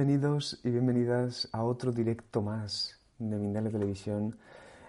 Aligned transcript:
Y 0.00 0.70
bienvenidas 0.70 1.46
a 1.52 1.62
otro 1.62 1.92
directo 1.92 2.40
más 2.40 2.98
de 3.18 3.36
Mindalia 3.36 3.70
Televisión 3.70 4.34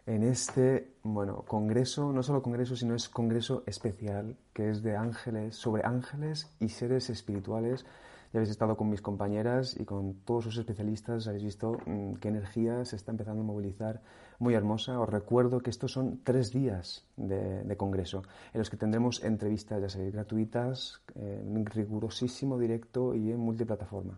en 0.05 0.23
este, 0.23 0.93
bueno, 1.03 1.43
congreso, 1.45 2.13
no 2.13 2.23
solo 2.23 2.41
congreso, 2.41 2.77
sino 2.77 2.95
es 2.95 3.09
congreso 3.09 3.63
especial 3.65 4.37
que 4.53 4.69
es 4.69 4.81
de 4.81 4.95
ángeles, 4.95 5.57
sobre 5.57 5.85
ángeles 5.85 6.55
y 6.61 6.69
seres 6.69 7.09
espirituales. 7.09 7.83
Ya 8.31 8.39
habéis 8.39 8.51
estado 8.51 8.77
con 8.77 8.89
mis 8.89 9.01
compañeras 9.01 9.75
y 9.77 9.83
con 9.83 10.13
todos 10.23 10.45
los 10.45 10.57
especialistas, 10.57 11.27
habéis 11.27 11.43
visto 11.43 11.77
mm, 11.85 12.13
qué 12.13 12.29
energía 12.29 12.85
se 12.85 12.95
está 12.95 13.11
empezando 13.11 13.41
a 13.41 13.45
movilizar 13.45 13.99
muy 14.39 14.53
hermosa. 14.53 14.97
Os 14.97 15.09
recuerdo 15.09 15.59
que 15.59 15.71
estos 15.71 15.91
son 15.91 16.21
tres 16.23 16.53
días 16.53 17.05
de, 17.17 17.75
congreso 17.75 18.23
en 18.53 18.59
los 18.59 18.69
que 18.69 18.77
tendremos 18.77 19.21
entrevistas, 19.25 19.81
ya 19.81 19.89
sabéis, 19.89 20.13
gratuitas, 20.13 21.01
en 21.15 21.65
rigurosísimo 21.65 22.57
directo 22.57 23.13
y 23.13 23.29
en 23.29 23.39
multiplataforma. 23.39 24.17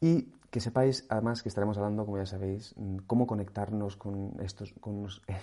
Y 0.00 0.32
que 0.50 0.60
sepáis, 0.60 1.06
además, 1.08 1.42
que 1.42 1.48
estaremos 1.48 1.78
hablando, 1.78 2.04
como 2.04 2.18
ya 2.18 2.26
sabéis, 2.26 2.74
mm, 2.76 2.98
cómo 3.06 3.26
conectarnos 3.26 3.96
con 3.96 4.32
estos, 4.40 4.74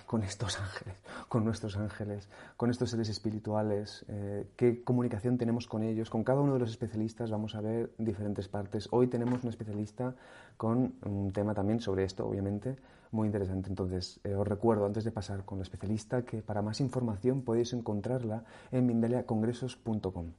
con, 0.08 0.24
estos 0.24 0.60
ángeles, 0.60 0.98
con 1.30 1.46
nuestros 1.46 1.78
ángeles, 1.78 2.28
con 2.58 2.70
estos 2.70 2.90
seres 2.90 3.08
espirituales, 3.10 4.04
eh, 4.10 4.48
qué 4.58 4.84
comunicación 4.84 5.38
tenemos 5.38 5.68
con 5.68 5.84
ellos. 5.84 6.10
Con 6.10 6.24
cada 6.24 6.42
uno 6.42 6.54
de 6.54 6.60
los 6.60 6.72
especialistas 6.72 7.32
vamos 7.32 7.56
a 7.56 7.62
ver 7.62 7.92
diferentes 7.98 8.48
partes. 8.48 8.90
Hoy 8.92 9.08
tenemos 9.08 9.44
un 9.44 9.50
especialista 9.50 10.16
con 10.58 10.96
un 11.06 11.32
tema 11.32 11.54
también 11.54 11.80
sobre 11.80 12.04
esto, 12.04 12.28
obviamente, 12.28 12.78
muy 13.12 13.28
interesante. 13.28 13.70
Entonces, 13.70 14.20
eh, 14.24 14.34
os 14.36 14.48
recuerdo, 14.48 14.86
antes 14.86 15.06
de 15.06 15.12
pasar 15.12 15.46
con 15.46 15.60
la 15.60 15.64
especialista, 15.64 16.24
que 16.24 16.42
para 16.42 16.62
más 16.62 16.82
información 16.82 17.44
podéis 17.44 17.72
encontrarla 17.74 18.44
en 18.72 18.86
mindeliacongresos.com. 18.88 20.32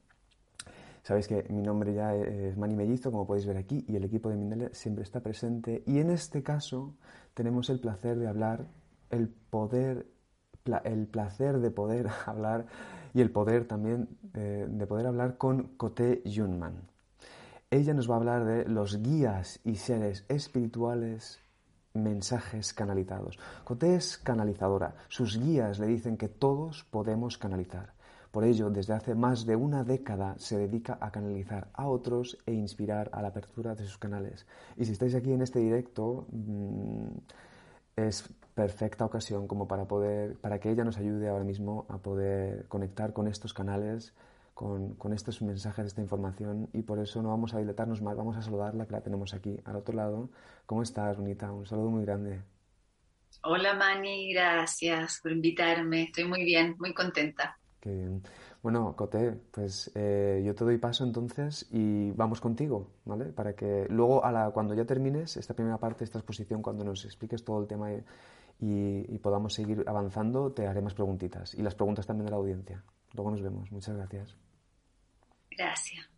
Sabéis 1.09 1.27
que 1.27 1.43
mi 1.49 1.63
nombre 1.63 1.91
ya 1.91 2.13
es 2.13 2.55
Mani 2.55 2.75
Mellizo, 2.75 3.09
como 3.09 3.25
podéis 3.25 3.47
ver 3.47 3.57
aquí, 3.57 3.83
y 3.87 3.95
el 3.95 4.03
equipo 4.03 4.29
de 4.29 4.37
Mindele 4.37 4.69
siempre 4.75 5.03
está 5.03 5.21
presente. 5.21 5.81
Y 5.87 5.97
en 5.97 6.11
este 6.11 6.43
caso 6.43 6.93
tenemos 7.33 7.71
el 7.71 7.79
placer 7.79 8.19
de 8.19 8.27
hablar, 8.27 8.67
el 9.09 9.27
poder, 9.27 10.05
el 10.83 11.07
placer 11.07 11.61
de 11.61 11.71
poder 11.71 12.09
hablar 12.27 12.67
y 13.15 13.21
el 13.21 13.31
poder 13.31 13.65
también 13.65 14.19
eh, 14.35 14.67
de 14.69 14.85
poder 14.85 15.07
hablar 15.07 15.37
con 15.39 15.69
Coté 15.77 16.21
Junman. 16.31 16.75
Ella 17.71 17.95
nos 17.95 18.07
va 18.07 18.13
a 18.13 18.17
hablar 18.17 18.45
de 18.45 18.65
los 18.65 19.01
guías 19.01 19.61
y 19.63 19.77
seres 19.77 20.25
espirituales 20.29 21.39
mensajes 21.95 22.71
canalizados. 22.71 23.39
Coté 23.63 23.95
es 23.95 24.15
canalizadora. 24.19 24.93
Sus 25.07 25.39
guías 25.39 25.79
le 25.79 25.87
dicen 25.87 26.17
que 26.17 26.27
todos 26.27 26.83
podemos 26.83 27.39
canalizar. 27.39 27.97
Por 28.31 28.43
ello, 28.43 28.69
desde 28.69 28.93
hace 28.93 29.15
más 29.15 29.45
de 29.45 29.55
una 29.55 29.83
década 29.83 30.35
se 30.37 30.57
dedica 30.57 30.97
a 31.01 31.11
canalizar 31.11 31.69
a 31.73 31.87
otros 31.87 32.37
e 32.45 32.53
inspirar 32.53 33.09
a 33.13 33.21
la 33.21 33.29
apertura 33.29 33.73
de 33.73 33.85
sus 33.85 33.97
canales. 33.97 34.45
Y 34.77 34.85
si 34.85 34.91
estáis 34.91 35.15
aquí 35.15 35.31
en 35.33 35.41
este 35.41 35.59
directo, 35.59 36.27
mm, 36.31 37.07
es 37.95 38.29
perfecta 38.53 39.05
ocasión 39.05 39.47
como 39.47 39.67
para 39.67 39.85
poder, 39.85 40.37
para 40.37 40.59
que 40.59 40.69
ella 40.69 40.83
nos 40.83 40.97
ayude 40.97 41.27
ahora 41.29 41.43
mismo 41.43 41.85
a 41.89 41.97
poder 41.97 42.67
conectar 42.67 43.13
con 43.13 43.27
estos 43.27 43.53
canales, 43.53 44.13
con, 44.53 45.13
estos 45.13 45.41
mensajes, 45.41 45.87
esta 45.87 46.01
información. 46.01 46.69
Y 46.73 46.81
por 46.81 46.99
eso 46.99 47.21
no 47.21 47.29
vamos 47.29 47.53
a 47.53 47.59
dilatarnos 47.59 48.01
más, 48.01 48.17
vamos 48.17 48.35
a 48.35 48.41
saludarla, 48.41 48.85
que 48.85 48.91
la 48.91 49.01
tenemos 49.01 49.33
aquí 49.33 49.57
al 49.65 49.77
otro 49.77 49.95
lado. 49.95 50.29
¿Cómo 50.65 50.83
estás, 50.83 51.17
Bonita? 51.17 51.51
Un 51.51 51.65
saludo 51.65 51.89
muy 51.89 52.03
grande. 52.05 52.41
Hola 53.43 53.73
Mani, 53.73 54.33
gracias 54.33 55.19
por 55.21 55.31
invitarme. 55.31 56.03
Estoy 56.03 56.25
muy 56.25 56.43
bien, 56.43 56.75
muy 56.77 56.93
contenta. 56.93 57.58
Bueno, 58.61 58.95
Coté, 58.95 59.31
pues 59.51 59.91
eh, 59.95 60.41
yo 60.45 60.53
te 60.53 60.65
doy 60.65 60.77
paso 60.77 61.03
entonces 61.03 61.67
y 61.71 62.11
vamos 62.11 62.41
contigo, 62.41 62.91
¿vale? 63.05 63.25
Para 63.25 63.55
que 63.55 63.87
luego, 63.89 64.23
a 64.23 64.31
la, 64.31 64.51
cuando 64.51 64.73
ya 64.73 64.85
termines 64.85 65.37
esta 65.37 65.53
primera 65.53 65.77
parte, 65.77 66.03
esta 66.03 66.19
exposición, 66.19 66.61
cuando 66.61 66.83
nos 66.83 67.05
expliques 67.05 67.43
todo 67.43 67.61
el 67.61 67.67
tema 67.67 67.89
y, 68.59 69.17
podamos 69.19 69.53
seguir 69.53 69.83
avanzando, 69.87 70.51
te 70.51 70.67
haré 70.67 70.81
más 70.81 70.93
preguntitas 70.93 71.53
y 71.53 71.61
las 71.61 71.75
preguntas 71.75 72.05
también 72.05 72.25
de 72.25 72.31
la 72.31 72.37
audiencia. 72.37 72.83
Luego 73.13 73.31
nos 73.31 73.41
vemos. 73.41 73.71
Muchas 73.71 73.95
gracias. 73.95 74.35
Gracias. 75.51 76.09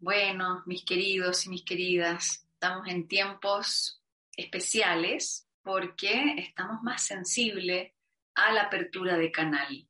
Bueno, 0.00 0.62
mis 0.66 0.84
queridos 0.84 1.46
y 1.46 1.50
mis 1.50 1.64
queridas, 1.64 2.46
estamos 2.54 2.88
en 2.88 3.06
tiempos 3.06 4.02
especiales 4.36 5.48
porque 5.62 6.34
estamos 6.38 6.82
más 6.82 7.02
sensibles 7.02 7.92
a 8.34 8.52
la 8.52 8.62
apertura 8.62 9.16
de 9.16 9.30
canal. 9.30 9.86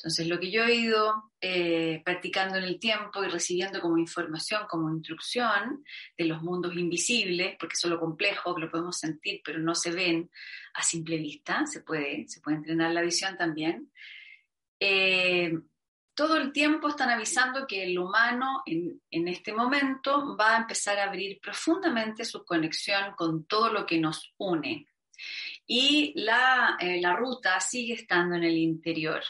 Entonces, 0.00 0.28
lo 0.28 0.40
que 0.40 0.50
yo 0.50 0.64
he 0.64 0.76
ido 0.76 1.30
eh, 1.42 2.00
practicando 2.02 2.56
en 2.56 2.64
el 2.64 2.80
tiempo 2.80 3.22
y 3.22 3.28
recibiendo 3.28 3.82
como 3.82 3.98
información, 3.98 4.62
como 4.66 4.88
instrucción 4.88 5.84
de 6.16 6.24
los 6.24 6.40
mundos 6.42 6.74
invisibles, 6.74 7.56
porque 7.60 7.76
son 7.76 7.90
lo 7.90 8.00
complejo, 8.00 8.54
que 8.54 8.62
lo 8.62 8.70
podemos 8.70 8.96
sentir, 8.96 9.42
pero 9.44 9.58
no 9.58 9.74
se 9.74 9.90
ven 9.90 10.30
a 10.72 10.82
simple 10.82 11.18
vista, 11.18 11.66
se 11.66 11.82
puede, 11.82 12.26
se 12.28 12.40
puede 12.40 12.56
entrenar 12.56 12.92
la 12.92 13.02
visión 13.02 13.36
también. 13.36 13.92
Eh, 14.78 15.52
todo 16.14 16.38
el 16.38 16.50
tiempo 16.50 16.88
están 16.88 17.10
avisando 17.10 17.66
que 17.66 17.82
el 17.82 17.98
humano 17.98 18.62
en, 18.64 19.28
este 19.28 19.52
momento 19.52 20.34
va 20.34 20.56
a 20.56 20.60
empezar 20.60 20.98
a 20.98 21.04
abrir 21.04 21.38
profundamente 21.42 22.24
su 22.24 22.42
conexión 22.42 23.14
con 23.16 23.44
todo 23.44 23.70
lo 23.70 23.84
que 23.84 23.98
nos 23.98 24.32
une. 24.38 24.86
Y 25.66 26.14
la, 26.16 26.78
eh, 26.80 27.02
la 27.02 27.14
ruta 27.16 27.60
sigue 27.60 27.92
estando 27.92 28.36
en 28.36 28.44
el 28.44 28.56
interior. 28.56 29.22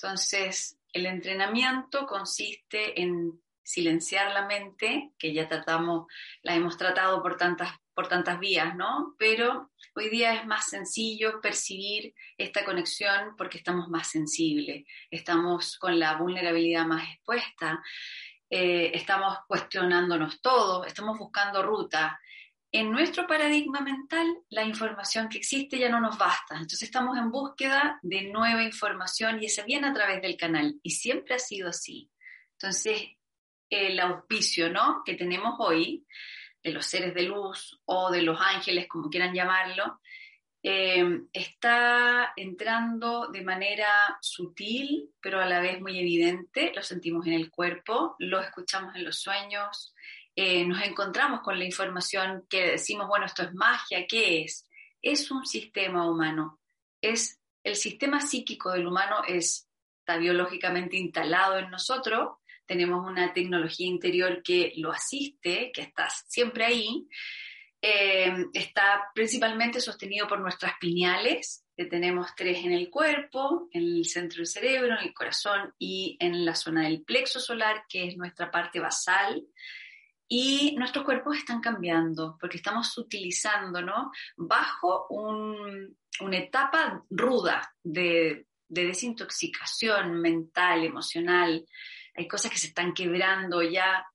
Entonces, 0.00 0.78
el 0.92 1.06
entrenamiento 1.06 2.06
consiste 2.06 3.00
en 3.00 3.42
silenciar 3.64 4.32
la 4.32 4.46
mente, 4.46 5.10
que 5.18 5.34
ya 5.34 5.48
tratamos, 5.48 6.06
la 6.42 6.54
hemos 6.54 6.76
tratado 6.76 7.20
por 7.20 7.36
tantas, 7.36 7.72
por 7.94 8.06
tantas 8.06 8.38
vías, 8.38 8.76
¿no? 8.76 9.16
Pero 9.18 9.72
hoy 9.96 10.08
día 10.08 10.34
es 10.34 10.46
más 10.46 10.70
sencillo 10.70 11.40
percibir 11.40 12.14
esta 12.36 12.64
conexión 12.64 13.34
porque 13.36 13.58
estamos 13.58 13.88
más 13.88 14.08
sensibles, 14.08 14.86
estamos 15.10 15.76
con 15.78 15.98
la 15.98 16.16
vulnerabilidad 16.16 16.86
más 16.86 17.08
expuesta, 17.08 17.82
eh, 18.48 18.92
estamos 18.94 19.36
cuestionándonos 19.48 20.40
todo, 20.40 20.84
estamos 20.84 21.18
buscando 21.18 21.62
ruta, 21.62 22.20
en 22.70 22.90
nuestro 22.90 23.26
paradigma 23.26 23.80
mental, 23.80 24.26
la 24.50 24.64
información 24.64 25.28
que 25.28 25.38
existe 25.38 25.78
ya 25.78 25.88
no 25.88 26.00
nos 26.00 26.18
basta. 26.18 26.54
Entonces 26.54 26.82
estamos 26.82 27.16
en 27.16 27.30
búsqueda 27.30 27.98
de 28.02 28.24
nueva 28.24 28.62
información 28.62 29.42
y 29.42 29.46
esa 29.46 29.64
viene 29.64 29.88
a 29.88 29.94
través 29.94 30.20
del 30.20 30.36
canal. 30.36 30.78
Y 30.82 30.90
siempre 30.90 31.34
ha 31.34 31.38
sido 31.38 31.70
así. 31.70 32.10
Entonces, 32.52 33.02
el 33.70 33.98
auspicio 34.00 34.70
¿no? 34.70 35.02
que 35.04 35.14
tenemos 35.14 35.54
hoy 35.58 36.06
de 36.62 36.70
los 36.72 36.84
seres 36.84 37.14
de 37.14 37.22
luz 37.22 37.80
o 37.86 38.10
de 38.10 38.22
los 38.22 38.38
ángeles, 38.40 38.86
como 38.86 39.08
quieran 39.08 39.34
llamarlo, 39.34 40.00
eh, 40.62 41.20
está 41.32 42.32
entrando 42.36 43.28
de 43.28 43.42
manera 43.42 44.18
sutil, 44.20 45.10
pero 45.20 45.40
a 45.40 45.46
la 45.46 45.60
vez 45.60 45.80
muy 45.80 45.98
evidente. 45.98 46.72
Lo 46.74 46.82
sentimos 46.82 47.26
en 47.26 47.34
el 47.34 47.50
cuerpo, 47.50 48.16
lo 48.18 48.40
escuchamos 48.40 48.94
en 48.96 49.04
los 49.04 49.20
sueños, 49.20 49.94
eh, 50.40 50.64
nos 50.64 50.80
encontramos 50.84 51.40
con 51.40 51.58
la 51.58 51.64
información 51.64 52.46
que 52.48 52.70
decimos, 52.70 53.08
bueno, 53.08 53.26
esto 53.26 53.42
es 53.42 53.52
magia, 53.54 54.06
¿qué 54.06 54.42
es? 54.42 54.68
Es 55.02 55.32
un 55.32 55.44
sistema 55.44 56.08
humano. 56.08 56.60
Es 57.00 57.40
el 57.64 57.74
sistema 57.74 58.20
psíquico 58.20 58.70
del 58.70 58.86
humano 58.86 59.16
es, 59.26 59.68
está 59.98 60.16
biológicamente 60.16 60.96
instalado 60.96 61.58
en 61.58 61.70
nosotros, 61.70 62.36
tenemos 62.66 63.04
una 63.04 63.32
tecnología 63.32 63.88
interior 63.88 64.40
que 64.44 64.74
lo 64.76 64.92
asiste, 64.92 65.72
que 65.74 65.82
está 65.82 66.08
siempre 66.08 66.66
ahí, 66.66 67.08
eh, 67.82 68.46
está 68.52 69.10
principalmente 69.16 69.80
sostenido 69.80 70.28
por 70.28 70.38
nuestras 70.38 70.74
pineales, 70.78 71.64
que 71.76 71.86
tenemos 71.86 72.28
tres 72.36 72.64
en 72.64 72.70
el 72.70 72.90
cuerpo, 72.90 73.68
en 73.72 73.82
el 73.82 74.04
centro 74.06 74.36
del 74.36 74.46
cerebro, 74.46 74.94
en 75.00 75.04
el 75.04 75.14
corazón 75.14 75.74
y 75.80 76.16
en 76.20 76.44
la 76.44 76.54
zona 76.54 76.84
del 76.84 77.02
plexo 77.02 77.40
solar, 77.40 77.86
que 77.88 78.06
es 78.06 78.16
nuestra 78.16 78.52
parte 78.52 78.78
basal. 78.78 79.44
Y 80.28 80.76
nuestros 80.76 81.04
cuerpos 81.04 81.38
están 81.38 81.60
cambiando 81.60 82.36
porque 82.38 82.58
estamos 82.58 82.96
utilizando, 82.98 83.80
¿no? 83.80 84.12
Bajo 84.36 85.06
una 85.08 86.36
etapa 86.36 87.02
ruda 87.08 87.74
de, 87.82 88.46
de 88.68 88.86
desintoxicación 88.86 90.20
mental, 90.20 90.84
emocional. 90.84 91.66
Hay 92.14 92.28
cosas 92.28 92.50
que 92.50 92.58
se 92.58 92.68
están 92.68 92.92
quebrando 92.92 93.62
ya 93.62 94.06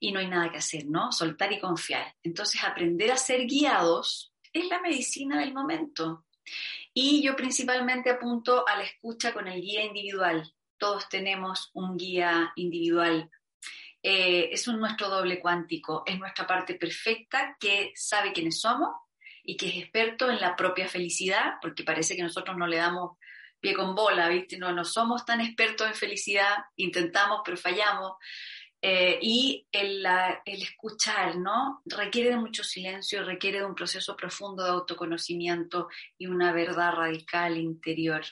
y 0.00 0.12
no 0.12 0.20
hay 0.20 0.28
nada 0.28 0.50
que 0.50 0.58
hacer, 0.58 0.86
¿no? 0.86 1.12
Soltar 1.12 1.52
y 1.52 1.60
confiar. 1.60 2.14
Entonces, 2.22 2.62
aprender 2.62 3.10
a 3.12 3.16
ser 3.16 3.46
guiados 3.46 4.34
es 4.52 4.68
la 4.68 4.80
medicina 4.80 5.38
del 5.38 5.54
momento. 5.54 6.26
Y 6.92 7.22
yo 7.22 7.34
principalmente 7.34 8.10
apunto 8.10 8.66
a 8.68 8.76
la 8.76 8.84
escucha 8.84 9.32
con 9.32 9.48
el 9.48 9.60
guía 9.60 9.84
individual. 9.84 10.52
Todos 10.78 11.08
tenemos 11.08 11.70
un 11.74 11.96
guía 11.96 12.52
individual. 12.56 13.30
Eh, 14.06 14.50
es 14.52 14.68
un 14.68 14.78
nuestro 14.78 15.08
doble 15.08 15.40
cuántico, 15.40 16.02
es 16.04 16.18
nuestra 16.18 16.46
parte 16.46 16.74
perfecta 16.74 17.56
que 17.58 17.90
sabe 17.94 18.34
quiénes 18.34 18.60
somos 18.60 18.90
y 19.42 19.56
que 19.56 19.68
es 19.68 19.76
experto 19.76 20.30
en 20.30 20.42
la 20.42 20.54
propia 20.54 20.86
felicidad, 20.86 21.54
porque 21.62 21.84
parece 21.84 22.14
que 22.14 22.22
nosotros 22.22 22.54
no 22.54 22.66
le 22.66 22.76
damos 22.76 23.16
pie 23.58 23.72
con 23.72 23.94
bola, 23.94 24.28
¿viste? 24.28 24.58
No, 24.58 24.74
no 24.74 24.84
somos 24.84 25.24
tan 25.24 25.40
expertos 25.40 25.86
en 25.86 25.94
felicidad, 25.94 26.54
intentamos 26.76 27.40
pero 27.46 27.56
fallamos. 27.56 28.12
Eh, 28.82 29.18
y 29.22 29.66
el, 29.72 30.04
el, 30.44 30.62
escuchar, 30.62 31.36
¿no? 31.38 31.80
Requiere 31.86 32.28
de 32.28 32.36
mucho 32.36 32.62
silencio, 32.62 33.24
requiere 33.24 33.60
de 33.60 33.64
un 33.64 33.74
proceso 33.74 34.14
profundo 34.14 34.64
de 34.64 34.68
autoconocimiento 34.68 35.88
y 36.18 36.26
una 36.26 36.52
verdad 36.52 36.92
radical 36.92 37.56
interior. 37.56 38.22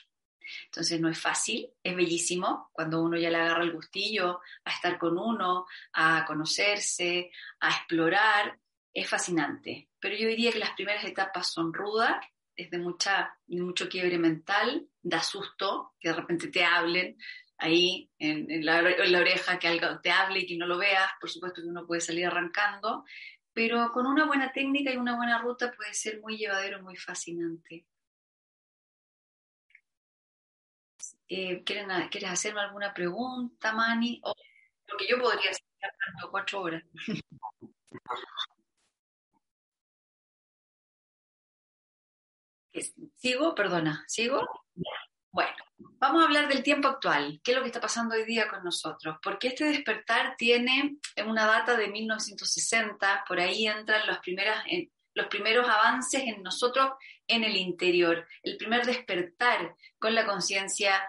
Entonces 0.65 0.99
no 0.99 1.09
es 1.09 1.19
fácil, 1.19 1.69
es 1.81 1.95
bellísimo 1.95 2.69
cuando 2.71 3.01
uno 3.01 3.17
ya 3.17 3.29
le 3.29 3.37
agarra 3.37 3.63
el 3.63 3.73
gustillo 3.73 4.41
a 4.63 4.71
estar 4.71 4.97
con 4.97 5.17
uno, 5.17 5.65
a 5.93 6.25
conocerse, 6.25 7.31
a 7.59 7.69
explorar, 7.69 8.59
es 8.93 9.09
fascinante. 9.09 9.89
Pero 9.99 10.15
yo 10.15 10.27
diría 10.27 10.51
que 10.51 10.59
las 10.59 10.71
primeras 10.71 11.05
etapas 11.05 11.51
son 11.51 11.73
rudas, 11.73 12.25
es 12.55 12.69
de, 12.69 12.77
mucha, 12.77 13.35
de 13.47 13.61
mucho 13.61 13.89
quiebre 13.89 14.17
mental, 14.17 14.87
da 15.01 15.21
susto 15.21 15.95
que 15.99 16.09
de 16.09 16.15
repente 16.15 16.49
te 16.49 16.63
hablen, 16.63 17.17
ahí 17.57 18.11
en, 18.19 18.65
la, 18.65 18.79
oreja 18.79 19.57
que 19.57 19.67
algo 19.67 19.99
te 20.01 20.11
hable 20.11 20.39
y 20.39 20.45
que 20.45 20.57
no 20.57 20.67
lo 20.67 20.77
veas, 20.77 21.09
por 21.19 21.29
supuesto 21.29 21.61
que 21.61 21.67
uno 21.67 21.87
puede 21.87 22.01
salir 22.01 22.25
arrancando, 22.25 23.05
pero 23.53 23.91
con 23.91 24.05
una 24.05 24.25
buena 24.25 24.51
técnica 24.51 24.91
y 24.91 24.97
una 24.97 25.15
buena 25.15 25.39
ruta 25.39 25.71
puede 25.71 25.93
ser 25.93 26.19
muy 26.19 26.37
llevadero, 26.37 26.81
muy 26.81 26.97
fascinante. 26.97 27.85
Eh, 31.35 31.63
¿Quieres 31.63 32.29
hacerme 32.29 32.61
alguna 32.61 32.93
pregunta, 32.93 33.73
Mani? 33.73 34.21
porque 34.87 35.07
yo 35.09 35.17
podría 35.17 35.49
estar 35.49 35.67
hablando 35.81 36.29
cuatro 36.29 36.61
horas. 36.61 36.83
¿Sigo? 43.15 43.55
Perdona, 43.55 44.03
¿sigo? 44.07 44.47
Bueno, 45.31 45.55
vamos 45.77 46.21
a 46.21 46.25
hablar 46.25 46.47
del 46.47 46.61
tiempo 46.61 46.87
actual. 46.87 47.41
¿Qué 47.43 47.49
es 47.49 47.57
lo 47.57 47.63
que 47.63 47.69
está 47.69 47.81
pasando 47.81 48.13
hoy 48.13 48.25
día 48.25 48.47
con 48.47 48.63
nosotros? 48.63 49.17
Porque 49.23 49.47
este 49.47 49.65
despertar 49.65 50.35
tiene 50.37 50.97
una 51.25 51.47
data 51.47 51.75
de 51.75 51.87
1960, 51.87 53.25
por 53.27 53.39
ahí 53.39 53.65
entran 53.65 54.05
los 54.05 55.27
primeros 55.29 55.67
avances 55.67 56.21
en 56.21 56.43
nosotros 56.43 56.91
en 57.25 57.43
el 57.43 57.55
interior, 57.55 58.27
el 58.43 58.55
primer 58.57 58.85
despertar 58.85 59.75
con 59.97 60.13
la 60.13 60.27
conciencia 60.27 61.03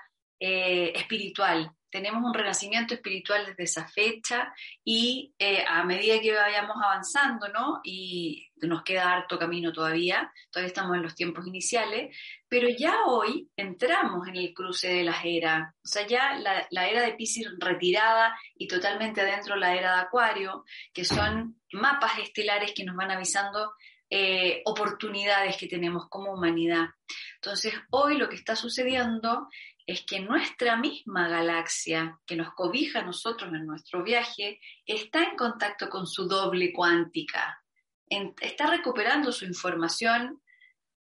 eh, 0.46 0.92
espiritual, 0.94 1.72
tenemos 1.88 2.22
un 2.22 2.34
renacimiento 2.34 2.92
espiritual 2.92 3.46
desde 3.46 3.62
esa 3.62 3.88
fecha 3.88 4.52
y 4.84 5.32
eh, 5.38 5.64
a 5.66 5.84
medida 5.84 6.20
que 6.20 6.34
vayamos 6.34 6.76
avanzando, 6.84 7.48
¿no? 7.48 7.80
Y 7.82 8.46
nos 8.56 8.82
queda 8.82 9.10
harto 9.10 9.38
camino 9.38 9.72
todavía, 9.72 10.30
todavía 10.50 10.66
estamos 10.66 10.96
en 10.96 11.02
los 11.02 11.14
tiempos 11.14 11.46
iniciales, 11.46 12.14
pero 12.46 12.68
ya 12.68 13.06
hoy 13.06 13.48
entramos 13.56 14.28
en 14.28 14.36
el 14.36 14.52
cruce 14.52 14.92
de 14.92 15.04
las 15.04 15.24
eras, 15.24 15.72
o 15.82 15.86
sea, 15.88 16.06
ya 16.06 16.36
la, 16.36 16.86
era 16.86 17.00
de 17.00 17.14
Pisces 17.14 17.46
retirada 17.58 18.36
y 18.54 18.68
totalmente 18.68 19.22
adentro 19.22 19.56
la 19.56 19.74
era 19.74 19.94
de 19.94 20.02
Acuario, 20.02 20.66
que 20.92 21.06
son 21.06 21.58
mapas 21.72 22.18
estelares 22.18 22.74
que 22.74 22.84
nos 22.84 22.96
van 22.96 23.12
avisando 23.12 23.72
eh, 24.10 24.60
oportunidades 24.66 25.56
que 25.56 25.68
tenemos 25.68 26.08
como 26.10 26.32
humanidad. 26.32 26.88
Entonces, 27.36 27.74
hoy 27.90 28.16
lo 28.16 28.28
que 28.28 28.36
está 28.36 28.56
sucediendo 28.56 29.48
es 29.86 30.02
que 30.06 30.20
nuestra 30.20 30.76
misma 30.76 31.28
galaxia, 31.28 32.18
que 32.26 32.36
nos 32.36 32.54
cobija 32.54 33.00
a 33.00 33.04
nosotros 33.04 33.52
en 33.52 33.66
nuestro 33.66 34.02
viaje, 34.02 34.60
está 34.86 35.24
en 35.24 35.36
contacto 35.36 35.90
con 35.90 36.06
su 36.06 36.26
doble 36.26 36.72
cuántica, 36.72 37.62
está 38.08 38.66
recuperando 38.66 39.30
su 39.30 39.44
información, 39.44 40.40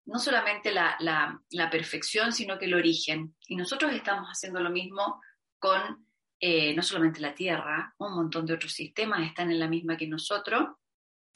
no 0.05 0.19
solamente 0.19 0.73
la, 0.73 1.40
perfección, 1.70 2.32
sino 2.32 2.58
que 2.58 2.67
el 2.67 2.75
origen. 2.75 3.34
Y 3.49 3.56
nosotros 3.56 3.93
estamos 3.93 4.28
haciendo 4.28 4.61
lo 4.61 4.70
mismo 4.70 5.20
con 5.58 6.06
eh, 6.38 6.75
no 6.75 6.82
solamente 6.82 7.20
la 7.20 7.34
Tierra, 7.34 7.94
un 7.99 8.14
montón 8.14 8.44
de 8.44 8.55
otros 8.55 8.73
sistemas 8.73 9.26
están 9.26 9.50
en 9.50 9.58
la 9.58 9.69
misma 9.69 9.96
que 9.96 10.06
nosotros, 10.06 10.69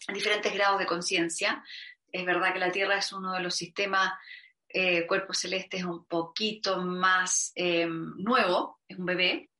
en 0.07 0.15
diferentes 0.15 0.53
grados 0.53 0.79
de 0.79 0.87
conciencia. 0.87 1.65
Es 2.13 2.25
verdad 2.25 2.53
que 2.53 2.59
la 2.59 2.71
Tierra 2.71 2.99
es 2.99 3.13
uno 3.13 3.33
de 3.33 3.41
los 3.41 3.55
sistemas 3.55 4.13
eh, 4.73 5.07
cuerpo 5.07 5.35
celeste 5.35 5.79
es 5.79 5.85
un 5.85 6.05
poquito 6.07 6.81
más 6.81 7.53
eh, 7.55 7.87
nuevo, 7.87 8.81
es 8.87 8.99
un 8.99 9.07
bebé, 9.07 9.51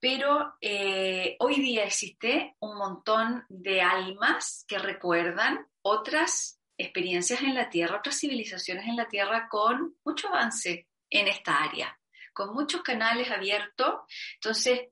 pero 0.00 0.54
eh, 0.60 1.36
hoy 1.38 1.60
día 1.60 1.84
existe 1.84 2.56
un 2.60 2.76
montón 2.76 3.44
de 3.48 3.80
almas 3.80 4.64
que 4.66 4.78
recuerdan 4.78 5.66
otras 5.82 6.60
experiencias 6.76 7.40
en 7.42 7.54
la 7.54 7.70
Tierra, 7.70 7.98
otras 7.98 8.18
civilizaciones 8.18 8.86
en 8.86 8.96
la 8.96 9.08
Tierra 9.08 9.46
con 9.48 9.94
mucho 10.04 10.28
avance 10.28 10.88
en 11.08 11.28
esta 11.28 11.62
área, 11.62 11.96
con 12.32 12.52
muchos 12.52 12.82
canales 12.82 13.30
abiertos. 13.30 14.00
Entonces, 14.34 14.88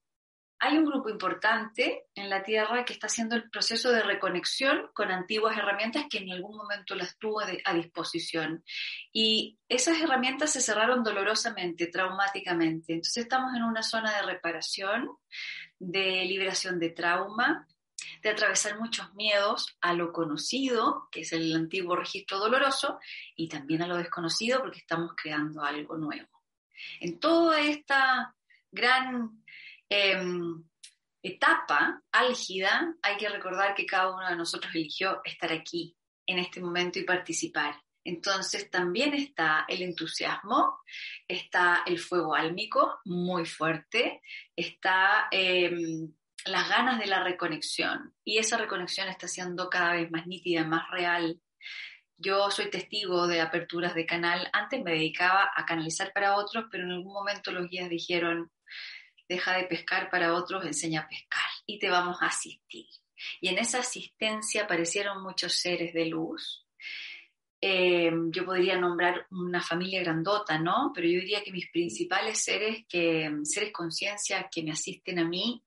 hay 0.63 0.77
un 0.77 0.85
grupo 0.85 1.09
importante 1.09 2.05
en 2.15 2.29
la 2.29 2.43
Tierra 2.43 2.85
que 2.85 2.93
está 2.93 3.07
haciendo 3.07 3.35
el 3.35 3.49
proceso 3.49 3.91
de 3.91 4.03
reconexión 4.03 4.91
con 4.93 5.11
antiguas 5.11 5.57
herramientas 5.57 6.05
que 6.11 6.19
en 6.19 6.31
algún 6.31 6.55
momento 6.55 6.95
las 6.95 7.17
tuvo 7.17 7.41
a 7.41 7.75
disposición. 7.75 8.63
Y 9.11 9.59
esas 9.71 9.99
herramientas 10.01 10.53
se 10.53 10.61
cerraron 10.61 11.03
dolorosamente, 11.03 11.87
traumáticamente. 11.87 12.93
Entonces 12.93 13.25
estamos 13.25 13.55
en 13.57 13.63
una 13.63 13.83
zona 13.83 14.15
de 14.15 14.23
reparación, 14.23 15.09
de 15.79 16.27
liberación 16.27 16.79
de 16.79 16.91
trauma, 16.91 17.67
de 18.23 18.29
atravesar 18.29 18.79
muchos 18.79 19.15
miedos 19.15 19.79
a 19.81 19.95
lo 19.95 20.13
conocido, 20.13 21.09
que 21.11 21.23
es 21.23 21.33
el 21.33 21.57
antiguo 21.57 21.97
registro 21.97 22.39
doloroso, 22.39 23.01
y 23.35 23.49
también 23.49 23.81
a 23.81 23.87
lo 23.87 23.97
desconocido, 23.97 24.61
porque 24.61 24.81
estamos 24.81 25.13
creando 25.17 25.65
algo 25.65 25.97
nuevo. 25.97 26.29
En 27.01 27.19
toda 27.19 27.61
esta 27.63 28.35
gran 28.71 29.40
Em, 29.93 30.63
etapa 31.21 32.01
álgida, 32.13 32.95
hay 33.03 33.17
que 33.17 33.29
recordar 33.29 33.75
que 33.75 33.87
cada 33.87 34.15
uno 34.15 34.29
de 34.29 34.37
nosotros 34.37 34.73
eligió 34.73 35.21
estar 35.25 35.53
aquí 35.53 35.97
en 36.27 36.39
este 36.39 36.61
momento 36.61 37.01
y 37.01 37.05
participar. 37.05 37.75
Entonces 38.05 38.71
también 38.71 39.15
está 39.15 39.67
el 39.69 39.83
entusiasmo, 39.83 40.79
está 41.29 41.83
el 41.87 41.99
fuego 41.99 42.35
álmico 42.35 43.01
muy 43.05 43.45
fuerte, 43.45 44.23
está 44.57 45.29
em, 45.33 46.15
las 46.47 46.69
ganas 46.69 46.99
de 46.99 47.07
la 47.07 47.23
reconexión 47.23 48.15
y 48.25 48.39
esa 48.39 48.57
reconexión 48.57 49.09
está 49.09 49.29
siendo 49.29 49.69
cada 49.69 49.95
vez 49.95 50.11
más 50.11 50.27
nítida, 50.27 50.65
más 50.65 50.89
real. 50.91 51.41
Yo 52.17 52.51
soy 52.51 52.71
testigo 52.71 53.27
de 53.27 53.41
aperturas 53.41 53.95
de 53.95 54.07
canal. 54.07 54.49
Antes 54.53 54.83
me 54.83 54.93
dedicaba 54.93 55.51
a 55.55 55.67
canalizar 55.67 56.13
para 56.13 56.37
otros, 56.37 56.67
pero 56.71 56.85
en 56.85 56.93
algún 56.93 57.13
momento 57.13 57.51
los 57.51 57.69
guías 57.69 57.89
dijeron, 57.91 58.51
deja 59.31 59.57
de 59.57 59.65
pescar 59.65 60.11
para 60.11 60.35
otros, 60.35 60.65
enseña 60.65 61.03
a 61.03 61.09
pescar 61.09 61.49
y 61.65 61.79
te 61.79 61.89
vamos 61.89 62.21
a 62.21 62.27
asistir. 62.27 62.87
Y 63.41 63.49
en 63.49 63.59
esa 63.59 63.79
asistencia 63.79 64.65
aparecieron 64.65 65.23
muchos 65.23 65.55
seres 65.55 65.95
de 65.95 66.07
luz. 66.07 66.67
Eh, 67.61 68.11
yo 68.31 68.45
podría 68.45 68.77
nombrar 68.77 69.29
una 69.31 69.63
familia 69.63 70.03
grandota, 70.03 70.59
¿no? 70.59 70.91
Pero 70.93 71.07
yo 71.07 71.21
diría 71.21 71.45
que 71.45 71.53
mis 71.53 71.71
principales 71.71 72.43
seres, 72.43 72.85
que, 72.89 73.31
seres 73.45 73.73
conciencia 73.73 74.49
que 74.51 74.65
me 74.65 74.73
asisten 74.73 75.21
a 75.21 75.25
mí, 75.25 75.63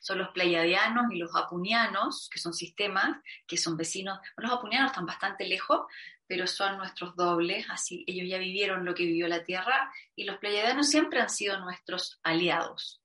son 0.00 0.18
los 0.18 0.28
pleiadianos 0.28 1.12
y 1.12 1.18
los 1.18 1.36
apunianos, 1.36 2.30
que 2.32 2.38
son 2.38 2.54
sistemas 2.54 3.20
que 3.46 3.58
son 3.58 3.76
vecinos. 3.76 4.20
Los 4.38 4.52
apunianos 4.52 4.92
están 4.92 5.04
bastante 5.04 5.46
lejos, 5.46 5.80
pero 6.26 6.46
son 6.46 6.78
nuestros 6.78 7.14
dobles, 7.16 7.66
así 7.70 8.04
ellos 8.06 8.28
ya 8.28 8.38
vivieron 8.38 8.84
lo 8.84 8.94
que 8.94 9.04
vivió 9.04 9.28
la 9.28 9.44
Tierra 9.44 9.92
y 10.16 10.24
los 10.24 10.38
pleiadianos 10.38 10.88
siempre 10.88 11.20
han 11.20 11.30
sido 11.30 11.58
nuestros 11.60 12.18
aliados. 12.22 13.02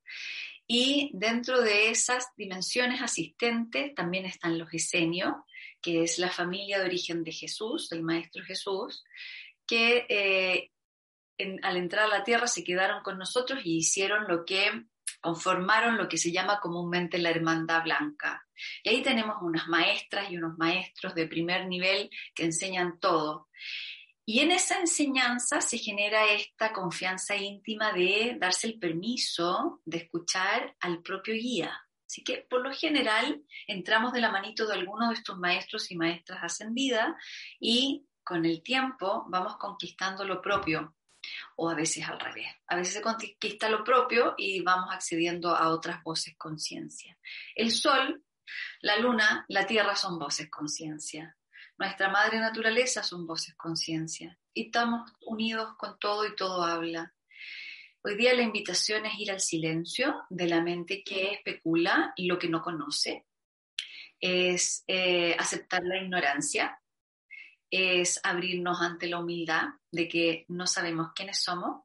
Y 0.68 1.10
dentro 1.14 1.62
de 1.62 1.90
esas 1.90 2.28
dimensiones 2.38 3.02
asistentes 3.02 3.96
también 3.96 4.26
están 4.26 4.58
los 4.60 4.74
esenios, 4.74 5.34
que 5.82 6.04
es 6.04 6.20
la 6.20 6.30
familia 6.30 6.80
de 6.80 6.86
origen 6.86 7.24
de 7.24 7.32
Jesús, 7.32 7.90
del 7.90 8.04
Maestro 8.04 8.44
Jesús, 8.44 9.04
que 9.66 10.06
eh, 10.10 10.72
al 11.64 11.78
entrar 11.78 12.06
a 12.06 12.18
la 12.18 12.24
tierra 12.24 12.48
se 12.48 12.64
quedaron 12.64 13.02
con 13.02 13.18
nosotros 13.18 13.62
y 13.64 13.78
hicieron 13.78 14.28
lo 14.28 14.46
que 14.46 14.86
conformaron 15.22 15.98
lo 15.98 16.08
que 16.08 16.18
se 16.18 16.32
llama 16.32 16.60
comúnmente 16.60 17.18
la 17.18 17.32
Hermandad 17.32 17.84
Blanca. 17.84 18.48
Y 18.84 18.90
ahí 18.90 19.02
tenemos 19.02 19.38
unas 19.42 19.68
maestras 19.68 20.32
y 20.32 20.38
unos 20.38 20.58
maestros 20.58 21.16
de 21.16 21.28
primer 21.28 21.68
nivel 21.68 22.10
que 22.34 22.46
enseñan 22.46 23.00
todo. 23.00 23.50
Y 24.26 24.42
en 24.42 24.52
esa 24.52 24.80
enseñanza 24.80 25.60
se 25.60 25.80
genera 25.80 26.32
esta 26.32 26.72
confianza 26.72 27.36
íntima 27.36 27.92
de 27.92 28.38
darse 28.40 28.68
el 28.68 28.78
permiso 28.78 29.82
de 29.86 29.98
escuchar 29.98 30.76
al 30.82 31.02
propio 31.02 31.34
guía. 31.34 31.76
Así 32.06 32.24
que 32.24 32.46
por 32.50 32.62
lo 32.62 32.72
general 32.72 33.44
entramos 33.68 34.14
de 34.14 34.22
la 34.22 34.32
manito 34.32 34.68
de 34.68 34.74
algunos 34.74 35.10
de 35.10 35.16
estos 35.16 35.38
maestros 35.38 35.90
y 35.92 35.96
maestras 35.96 36.44
ascendidas 36.44 37.10
y 37.60 38.06
con 38.24 38.46
el 38.46 38.62
tiempo 38.62 39.26
vamos 39.30 39.58
conquistando 39.58 40.24
lo 40.24 40.42
propio 40.42 40.96
o 41.56 41.70
a 41.70 41.76
veces 41.76 42.08
al 42.08 42.20
revés. 42.20 42.48
A 42.68 42.76
veces 42.76 42.94
se 42.94 43.02
conquista 43.02 43.70
lo 43.70 43.84
propio 43.84 44.36
y 44.38 44.62
vamos 44.62 44.90
accediendo 44.92 45.56
a 45.56 45.70
otras 45.70 46.04
voces 46.04 46.36
conciencia. 46.38 47.18
El 47.56 47.72
sol, 47.72 48.24
la 48.82 48.98
luna, 48.98 49.46
la 49.48 49.66
tierra 49.66 49.96
son 49.96 50.20
voces 50.20 50.50
conciencia. 50.50 51.38
Nuestra 51.78 52.10
madre 52.10 52.40
naturaleza 52.40 53.04
son 53.04 53.26
voces 53.26 53.56
conciencia. 53.56 54.38
Y 54.54 54.66
estamos 54.66 55.12
unidos 55.22 55.76
con 55.78 55.98
todo 55.98 56.26
y 56.26 56.36
todo 56.36 56.64
habla. 56.64 57.14
Hoy 58.02 58.16
día 58.16 58.34
la 58.34 58.44
invitación 58.44 59.06
es 59.06 59.18
ir 59.18 59.32
al 59.32 59.40
silencio 59.40 60.24
de 60.30 60.48
la 60.48 60.62
mente 60.62 61.04
que 61.04 61.32
especula 61.32 62.14
y 62.16 62.28
lo 62.28 62.38
que 62.38 62.50
no 62.50 62.62
conoce. 62.62 63.26
Es 64.20 64.84
eh, 64.88 65.36
aceptar 65.40 65.84
la 65.84 66.02
ignorancia, 66.02 66.82
es 67.70 68.20
abrirnos 68.24 68.82
ante 68.82 69.08
la 69.08 69.20
humildad 69.20 69.68
de 69.92 70.08
que 70.08 70.46
no 70.50 70.68
sabemos 70.68 71.12
quiénes 71.16 71.42
somos 71.42 71.84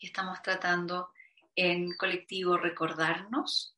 y 0.00 0.06
estamos 0.06 0.42
tratando 0.42 1.10
en 1.54 1.96
colectivo 1.96 2.56
recordarnos 2.56 3.75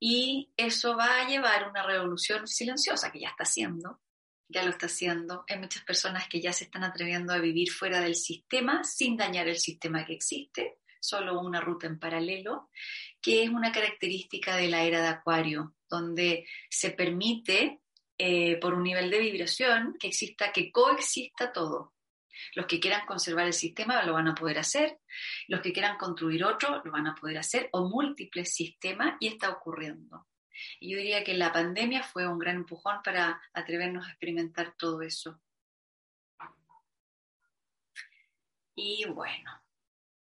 y 0.00 0.52
eso 0.56 0.96
va 0.96 1.20
a 1.20 1.28
llevar 1.28 1.68
una 1.68 1.82
revolución 1.82 2.46
silenciosa 2.46 3.10
que 3.10 3.20
ya 3.20 3.28
está 3.28 3.44
haciendo, 3.44 4.00
ya 4.48 4.62
lo 4.62 4.70
está 4.70 4.86
haciendo. 4.86 5.44
Hay 5.48 5.58
muchas 5.58 5.84
personas 5.84 6.28
que 6.28 6.40
ya 6.40 6.52
se 6.52 6.64
están 6.64 6.84
atreviendo 6.84 7.32
a 7.32 7.38
vivir 7.38 7.70
fuera 7.70 8.00
del 8.00 8.14
sistema 8.14 8.84
sin 8.84 9.16
dañar 9.16 9.48
el 9.48 9.58
sistema 9.58 10.04
que 10.04 10.14
existe, 10.14 10.78
solo 11.00 11.40
una 11.40 11.60
ruta 11.60 11.86
en 11.86 11.98
paralelo, 11.98 12.70
que 13.20 13.42
es 13.42 13.50
una 13.50 13.72
característica 13.72 14.56
de 14.56 14.68
la 14.68 14.82
era 14.84 15.02
de 15.02 15.08
Acuario, 15.08 15.74
donde 15.88 16.46
se 16.70 16.90
permite 16.90 17.80
eh, 18.16 18.56
por 18.56 18.74
un 18.74 18.82
nivel 18.82 19.10
de 19.10 19.20
vibración 19.20 19.96
que 19.98 20.08
exista, 20.08 20.52
que 20.52 20.70
coexista 20.70 21.52
todo. 21.52 21.94
Los 22.54 22.66
que 22.66 22.80
quieran 22.80 23.06
conservar 23.06 23.46
el 23.46 23.52
sistema 23.52 24.02
lo 24.04 24.14
van 24.14 24.28
a 24.28 24.34
poder 24.34 24.58
hacer, 24.58 24.98
los 25.48 25.60
que 25.60 25.72
quieran 25.72 25.96
construir 25.96 26.44
otro 26.44 26.82
lo 26.84 26.92
van 26.92 27.06
a 27.06 27.14
poder 27.14 27.38
hacer, 27.38 27.68
o 27.72 27.88
múltiples 27.88 28.54
sistemas, 28.54 29.16
y 29.20 29.28
está 29.28 29.50
ocurriendo. 29.50 30.26
Yo 30.80 30.98
diría 30.98 31.22
que 31.24 31.34
la 31.34 31.52
pandemia 31.52 32.02
fue 32.02 32.26
un 32.26 32.38
gran 32.38 32.56
empujón 32.56 33.00
para 33.02 33.40
atrevernos 33.52 34.06
a 34.06 34.10
experimentar 34.10 34.74
todo 34.76 35.02
eso. 35.02 35.40
Y 38.74 39.04
bueno, 39.06 39.50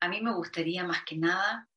a 0.01 0.09
mí 0.09 0.21
me 0.21 0.33
gustaría 0.33 0.85
más 0.85 1.03
que 1.05 1.17
nada 1.17 1.69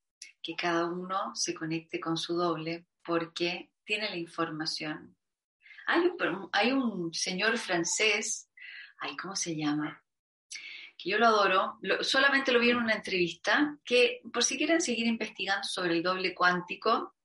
que 0.41 0.55
cada 0.55 0.85
uno 0.85 1.35
se 1.35 1.53
conecte 1.53 1.99
con 1.99 2.17
su 2.17 2.35
doble 2.35 2.85
porque 3.03 3.71
tiene 3.83 4.09
la 4.09 4.17
información, 4.17 5.15
hay 6.53 6.71
un, 6.71 7.13
señor 7.13 7.57
francés, 7.57 8.49
ay, 8.99 9.15
¿cómo 9.17 9.35
se 9.35 9.55
llama? 9.55 10.00
Yo 11.03 11.17
lo 11.17 11.27
adoro, 11.27 11.79
solamente 12.01 12.51
lo 12.51 12.59
vi 12.59 12.69
en 12.69 12.77
una 12.77 12.93
entrevista, 12.93 13.77
que 13.83 14.21
por 14.31 14.43
si 14.43 14.57
quieren 14.57 14.81
seguir 14.81 15.07
investigando 15.07 15.63
sobre 15.67 15.93
el 15.93 16.03
doble 16.03 16.33
cuántico, 16.33 17.15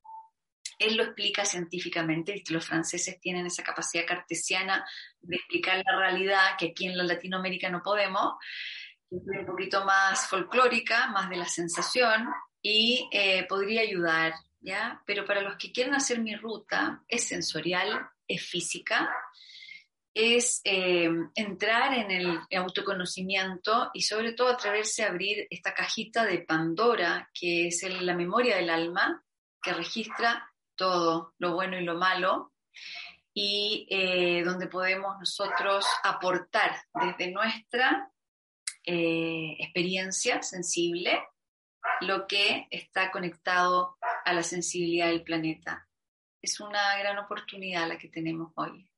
él 0.78 0.96
lo 0.96 1.04
explica 1.04 1.44
científicamente, 1.44 2.42
los 2.50 2.66
franceses 2.66 3.18
tienen 3.20 3.46
esa 3.46 3.62
capacidad 3.62 4.06
cartesiana 4.06 4.84
de 5.20 5.36
explicar 5.36 5.82
la 5.84 5.98
realidad 5.98 6.56
que 6.58 6.68
aquí 6.68 6.86
en 6.86 6.96
la 6.96 7.04
Latinoamérica 7.04 7.70
no 7.70 7.82
podemos, 7.82 8.34
es 9.10 9.22
un 9.40 9.46
poquito 9.46 9.84
más 9.84 10.26
folclórica, 10.28 11.06
más 11.08 11.30
de 11.30 11.36
la 11.36 11.46
sensación, 11.46 12.28
y 12.60 13.08
eh, 13.12 13.46
podría 13.48 13.82
ayudar, 13.82 14.34
¿ya? 14.60 15.02
Pero 15.06 15.24
para 15.24 15.40
los 15.40 15.56
que 15.56 15.72
quieren 15.72 15.94
hacer 15.94 16.18
mi 16.18 16.34
ruta, 16.34 17.02
es 17.08 17.24
sensorial, 17.24 18.08
es 18.26 18.42
física, 18.42 19.08
es 20.18 20.62
eh, 20.64 21.10
entrar 21.34 21.92
en 21.92 22.10
el 22.10 22.40
autoconocimiento 22.56 23.90
y 23.92 24.00
sobre 24.00 24.32
todo 24.32 24.48
atreverse 24.48 25.04
a 25.04 25.08
abrir 25.08 25.46
esta 25.50 25.74
cajita 25.74 26.24
de 26.24 26.38
Pandora, 26.38 27.30
que 27.34 27.68
es 27.68 27.82
la 28.00 28.14
memoria 28.14 28.56
del 28.56 28.70
alma, 28.70 29.22
que 29.62 29.74
registra 29.74 30.50
todo 30.74 31.34
lo 31.38 31.52
bueno 31.52 31.78
y 31.78 31.84
lo 31.84 31.96
malo, 31.96 32.54
y 33.34 33.86
eh, 33.90 34.42
donde 34.42 34.68
podemos 34.68 35.18
nosotros 35.18 35.84
aportar 36.02 36.74
desde 36.94 37.30
nuestra 37.30 38.10
eh, 38.84 39.56
experiencia 39.58 40.42
sensible 40.42 41.22
lo 42.00 42.26
que 42.26 42.66
está 42.70 43.10
conectado 43.10 43.98
a 44.24 44.32
la 44.32 44.42
sensibilidad 44.42 45.08
del 45.08 45.22
planeta 45.22 45.86
es 46.46 46.60
una 46.60 46.96
gran 46.98 47.18
oportunidad 47.18 47.88
la 47.88 47.98
que 47.98 48.08
tenemos 48.08 48.52
hoy. 48.54 48.88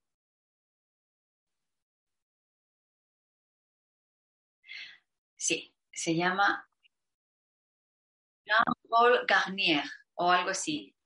Sí, 5.38 5.73
se 5.92 6.16
llama 6.16 6.68
Jean-Paul 8.45 9.25
Garnier 9.26 9.85
o 10.14 10.33
algo 10.33 10.50
así. 10.50 10.97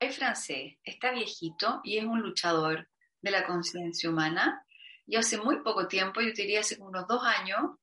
Es 0.00 0.16
francés, 0.16 0.74
está 0.82 1.12
viejito 1.12 1.80
y 1.84 1.98
es 1.98 2.04
un 2.04 2.20
luchador 2.20 2.88
de 3.22 3.30
la 3.30 3.46
conciencia 3.46 4.10
humana. 4.10 4.66
Y 5.06 5.14
hace 5.14 5.38
muy 5.38 5.62
poco 5.62 5.86
tiempo, 5.86 6.20
yo 6.20 6.32
diría 6.32 6.60
hace 6.60 6.76
unos 6.80 7.06
dos 7.06 7.22
años, 7.24 7.78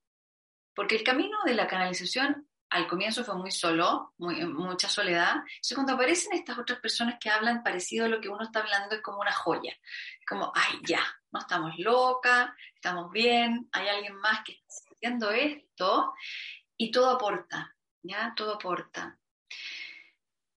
porque 0.75 0.98
el 0.98 1.03
camino 1.03 1.38
de 1.46 1.53
la 1.53 1.67
canalización 1.67 2.48
al 2.70 2.88
comienzo 2.88 3.24
fue 3.24 3.38
muy 3.38 3.51
solo, 3.51 4.13
muy, 4.17 4.43
mucha 4.46 4.89
soledad. 4.89 5.36
Entonces, 5.38 5.75
cuando 5.75 5.93
aparecen 5.93 6.34
estas 6.34 6.58
otras 6.58 6.79
personas 6.79 7.15
que 7.22 7.29
hablan 7.29 7.63
parecido 7.63 8.05
a 8.05 8.10
lo 8.10 8.20
que 8.20 8.27
uno 8.27 8.43
está 8.43 8.60
hablando, 8.60 8.96
es 8.96 9.01
como 9.01 9.20
una 9.20 9.32
joya. 9.32 9.74
Como, 10.27 10.51
ay, 10.53 10.79
ya, 10.84 11.03
no 11.32 11.39
estamos 11.39 11.77
locas, 11.77 12.50
estamos 12.75 13.12
bien, 13.12 13.70
hay 13.72 13.88
alguien 13.88 14.15
más 14.15 14.43
que 14.43 14.60
esto 15.31 16.13
y 16.77 16.91
todo 16.91 17.12
aporta, 17.12 17.75
¿ya? 18.01 18.33
Todo 18.36 18.55
aporta. 18.55 19.19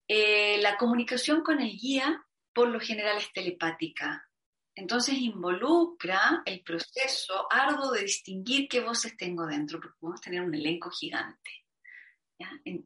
Eh, 0.08 0.58
la 0.60 0.76
comunicación 0.76 1.42
con 1.42 1.60
el 1.60 1.76
guía, 1.76 2.24
por 2.52 2.68
lo 2.68 2.80
general, 2.80 3.18
es 3.18 3.32
telepática. 3.32 4.28
Entonces 4.74 5.16
involucra 5.18 6.42
el 6.44 6.62
proceso 6.62 7.46
arduo 7.50 7.92
de 7.92 8.02
distinguir 8.02 8.68
qué 8.68 8.80
voces 8.80 9.16
tengo 9.16 9.46
dentro, 9.46 9.80
porque 9.80 9.96
podemos 9.98 10.20
tener 10.20 10.42
un 10.42 10.54
elenco 10.54 10.90
gigante. 10.90 11.50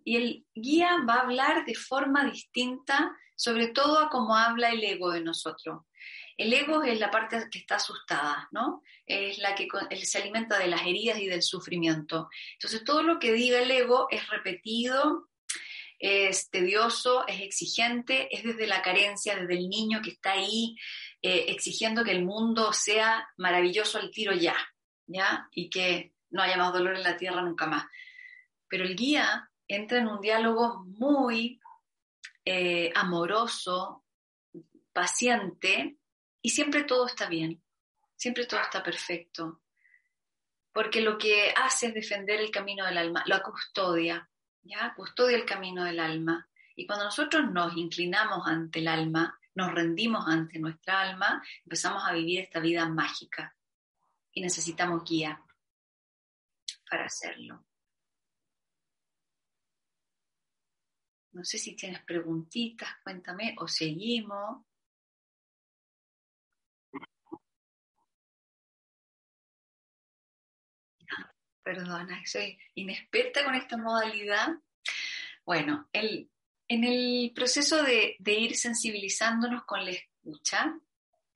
Y 0.05 0.17
el 0.17 0.47
guía 0.55 0.99
va 1.09 1.15
a 1.15 1.21
hablar 1.23 1.65
de 1.65 1.75
forma 1.75 2.25
distinta, 2.25 3.17
sobre 3.35 3.69
todo 3.69 3.99
a 3.99 4.09
cómo 4.09 4.37
habla 4.37 4.71
el 4.71 4.85
ego 4.85 5.11
de 5.11 5.23
nosotros. 5.23 5.83
El 6.41 6.53
ego 6.53 6.83
es 6.83 6.99
la 6.99 7.11
parte 7.11 7.49
que 7.51 7.59
está 7.59 7.77
asustada, 7.77 8.49
¿no? 8.51 8.83
Es 9.07 9.39
la 9.39 9.55
que 9.55 9.69
se 10.03 10.19
alimenta 10.19 10.59
de 10.59 10.69
las 10.69 10.83
heridas 10.83 11.19
y 11.19 11.27
del 11.27 11.43
sufrimiento. 11.43 12.29
Entonces, 12.55 12.85
todo 12.85 13.03
lo 13.03 13.19
que 13.19 13.33
diga 13.33 13.61
el 13.61 13.71
ego 13.71 14.07
es 14.11 14.29
repetido, 14.29 15.29
es 15.99 16.49
tedioso, 16.51 17.27
es 17.27 17.41
exigente, 17.43 18.35
es 18.35 18.43
desde 18.43 18.67
la 18.67 18.81
carencia, 18.81 19.37
desde 19.37 19.55
el 19.55 19.69
niño 19.69 20.01
que 20.03 20.11
está 20.11 20.33
ahí 20.33 20.77
eh, 21.21 21.47
exigiendo 21.49 22.05
que 22.05 22.13
el 22.13 22.25
mundo 22.25 22.73
sea 22.73 23.29
maravilloso 23.37 23.99
al 23.99 24.11
tiro 24.11 24.33
ya, 24.33 24.57
¿ya? 25.07 25.49
Y 25.53 25.69
que 25.69 26.15
no 26.31 26.43
haya 26.43 26.57
más 26.57 26.73
dolor 26.73 26.97
en 26.97 27.03
la 27.03 27.17
tierra 27.17 27.43
nunca 27.43 27.67
más 27.67 27.85
pero 28.71 28.85
el 28.85 28.97
guía 28.97 29.51
entra 29.69 29.99
en 29.99 30.07
un 30.07 30.21
diálogo 30.21 30.85
muy 30.87 31.61
eh, 32.45 32.93
amoroso, 32.95 34.05
paciente, 34.93 35.99
y 36.43 36.51
siempre 36.51 36.85
todo 36.85 37.07
está 37.07 37.29
bien, 37.29 37.63
siempre 38.17 38.47
todo 38.47 38.61
está 38.61 38.83
perfecto, 38.83 39.63
porque 40.73 41.01
lo 41.01 41.19
que 41.19 41.53
hace 41.57 41.89
es 41.89 41.95
defender 41.95 42.41
el 42.41 42.51
camino 42.51 42.87
del 42.87 42.99
alma, 42.99 43.25
lo 43.27 43.43
custodia, 43.43 44.31
¿ya? 44.63 44.95
Custodia 44.95 45.37
el 45.37 45.45
camino 45.45 45.85
del 45.85 46.01
alma. 46.01 46.49
Y 46.77 46.87
cuando 46.87 47.07
nosotros 47.07 47.51
nos 47.51 47.77
inclinamos 47.77 48.47
ante 48.47 48.79
el 48.79 48.89
alma, 48.89 49.39
nos 49.55 49.73
rendimos 49.73 50.27
ante 50.29 50.59
nuestra 50.59 51.01
alma, 51.01 51.43
empezamos 51.65 52.05
a 52.07 52.13
vivir 52.13 52.41
esta 52.41 52.61
vida 52.61 52.89
mágica. 52.89 53.57
Y 54.33 54.41
necesitamos 54.41 55.03
guía 55.05 55.45
para 56.89 57.07
hacerlo. 57.07 57.65
No 61.33 61.45
sé 61.45 61.59
si 61.59 61.77
tienes 61.77 62.03
preguntitas, 62.05 62.89
cuéntame, 63.03 63.55
o 63.59 63.69
seguimos. 63.69 64.65
Perdona, 71.71 72.21
soy 72.27 72.59
inexperta 72.75 73.45
con 73.45 73.55
esta 73.55 73.77
modalidad. 73.77 74.49
Bueno, 75.45 75.89
el, 75.93 76.29
en 76.67 76.83
el 76.83 77.31
proceso 77.33 77.85
de, 77.85 78.17
ir 78.27 78.57
sensibilizándonos 78.57 79.63
con 79.67 79.85
la 79.85 79.93
escucha, 79.93 80.77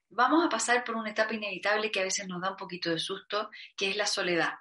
vamos 0.08 0.44
a 0.44 0.48
pasar 0.48 0.82
por 0.82 0.96
una 0.96 1.10
etapa 1.10 1.34
inevitable 1.34 1.92
que 1.92 2.00
a 2.00 2.02
veces 2.02 2.26
nos 2.26 2.42
da 2.42 2.50
un 2.50 2.56
poquito 2.56 2.90
de 2.90 2.98
susto, 2.98 3.48
que 3.76 3.90
es 3.90 3.96
la 3.96 4.06
soledad. 4.06 4.54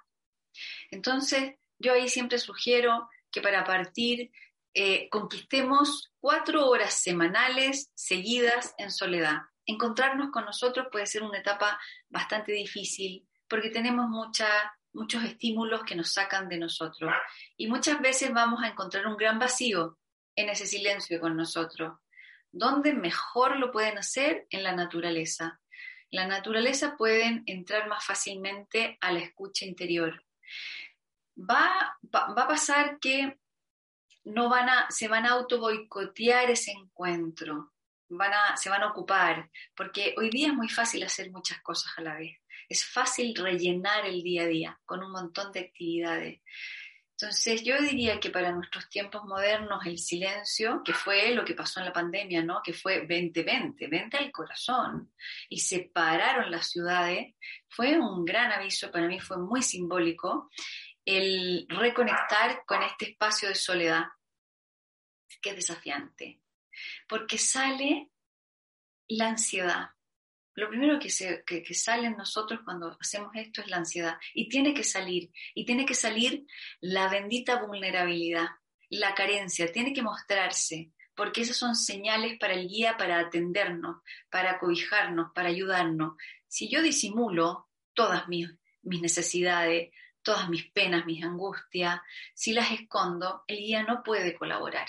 Entonces, 0.92 1.56
yo 1.76 1.94
ahí 1.94 2.08
siempre 2.08 2.38
sugiero 2.38 3.08
que 3.32 3.40
para 3.40 3.64
partir 3.64 4.30
eh, 4.74 5.08
conquistemos 5.08 6.12
cuatro 6.20 6.68
horas 6.68 7.02
semanales 7.02 7.90
seguidas 7.94 8.76
en 8.78 8.92
soledad. 8.92 9.38
Encontrarnos 9.66 10.30
con 10.30 10.44
nosotros 10.44 10.86
puede 10.92 11.06
ser 11.06 11.24
una 11.24 11.38
etapa 11.38 11.80
bastante 12.08 12.52
difícil 12.52 13.26
porque 13.48 13.70
tenemos 13.70 14.08
muchos 14.94 15.24
estímulos 15.24 15.82
que 15.84 15.96
nos 15.96 16.12
sacan 16.12 16.48
de 16.48 16.58
nosotros 16.58 17.12
y 17.56 17.66
muchas 17.66 18.00
veces 18.00 18.32
vamos 18.32 18.62
a 18.62 18.68
encontrar 18.68 19.06
un 19.06 19.16
gran 19.16 19.38
vacío 19.38 19.98
en 20.36 20.48
ese 20.48 20.66
silencio 20.66 21.20
con 21.20 21.36
nosotros. 21.36 21.98
¿Dónde 22.50 22.94
mejor 22.94 23.58
lo 23.58 23.72
pueden 23.72 23.98
hacer? 23.98 24.46
En 24.50 24.62
la 24.62 24.72
naturaleza. 24.72 25.60
La 26.10 26.26
naturaleza 26.26 26.96
pueden 26.96 27.42
entrar 27.46 27.88
más 27.88 28.04
fácilmente 28.04 28.96
a 29.00 29.12
la 29.12 29.18
escucha 29.18 29.64
interior. 29.64 30.24
Va, 31.36 31.98
va, 32.14 32.42
a 32.42 32.48
pasar 32.48 33.00
que 33.00 33.40
no 34.22 34.48
van 34.48 34.68
a, 34.68 34.86
se 34.90 35.08
van 35.08 35.26
a 35.26 35.30
auto 35.30 35.58
boicotear 35.58 36.48
ese 36.50 36.70
encuentro, 36.70 37.72
van 38.08 38.32
a, 38.32 38.56
se 38.56 38.70
van 38.70 38.84
a 38.84 38.90
ocupar, 38.90 39.50
porque 39.74 40.14
hoy 40.16 40.30
día 40.30 40.48
es 40.48 40.54
muy 40.54 40.68
fácil 40.68 41.02
hacer 41.02 41.32
muchas 41.32 41.60
cosas 41.62 41.92
a 41.96 42.02
la 42.02 42.14
vez. 42.14 42.36
Es 42.68 42.84
fácil 42.84 43.34
rellenar 43.34 44.06
el 44.06 44.22
día 44.22 44.42
a 44.42 44.46
día 44.46 44.80
con 44.84 45.02
un 45.02 45.12
montón 45.12 45.52
de 45.52 45.60
actividades. 45.60 46.40
Entonces 47.16 47.62
yo 47.62 47.80
diría 47.80 48.18
que 48.18 48.30
para 48.30 48.50
nuestros 48.50 48.88
tiempos 48.88 49.24
modernos 49.24 49.86
el 49.86 49.98
silencio, 49.98 50.82
que 50.84 50.92
fue 50.92 51.32
lo 51.32 51.44
que 51.44 51.54
pasó 51.54 51.78
en 51.78 51.86
la 51.86 51.92
pandemia, 51.92 52.42
¿no? 52.42 52.60
Que 52.62 52.72
fue 52.72 53.06
2020, 53.06 53.86
20 53.86 54.16
al 54.16 54.32
corazón, 54.32 55.12
y 55.48 55.60
separaron 55.60 56.50
las 56.50 56.70
ciudades, 56.70 57.34
fue 57.68 57.98
un 57.98 58.24
gran 58.24 58.50
aviso, 58.50 58.90
para 58.90 59.06
mí 59.06 59.20
fue 59.20 59.38
muy 59.38 59.62
simbólico, 59.62 60.50
el 61.04 61.66
reconectar 61.68 62.64
con 62.66 62.82
este 62.82 63.10
espacio 63.10 63.48
de 63.48 63.54
soledad, 63.54 64.06
que 65.40 65.50
es 65.50 65.56
desafiante, 65.56 66.40
porque 67.08 67.38
sale 67.38 68.10
la 69.08 69.28
ansiedad. 69.28 69.90
Lo 70.54 70.68
primero 70.68 70.98
que, 71.00 71.10
sale 71.74 72.06
en 72.06 72.16
nosotros 72.16 72.60
cuando 72.64 72.96
hacemos 73.00 73.32
esto 73.34 73.60
es 73.60 73.68
la 73.68 73.78
ansiedad. 73.78 74.16
Y 74.34 74.48
tiene 74.48 74.72
que 74.72 74.84
salir. 74.84 75.30
Y 75.54 75.64
tiene 75.64 75.84
que 75.84 75.94
salir 75.94 76.46
la 76.80 77.08
bendita 77.08 77.60
vulnerabilidad, 77.60 78.48
la 78.88 79.14
carencia. 79.14 79.72
Tiene 79.72 79.92
que 79.92 80.02
mostrarse. 80.02 80.92
Porque 81.16 81.42
esas 81.42 81.56
son 81.56 81.76
señales 81.76 82.38
para 82.38 82.54
el 82.54 82.68
guía, 82.68 82.96
para 82.96 83.18
atendernos, 83.18 84.02
para 84.30 84.58
cobijarnos, 84.58 85.32
para 85.34 85.48
ayudarnos. 85.48 86.14
Si 86.46 86.68
yo 86.68 86.82
disimulo 86.82 87.68
todas 87.92 88.28
mis, 88.28 88.48
mis 88.82 89.00
necesidades, 89.00 89.90
todas 90.22 90.48
mis 90.48 90.70
penas, 90.72 91.06
mis 91.06 91.22
angustias, 91.22 92.00
si 92.34 92.52
las 92.52 92.72
escondo, 92.72 93.44
el 93.46 93.58
guía 93.58 93.84
no 93.84 94.02
puede 94.02 94.34
colaborar. 94.34 94.88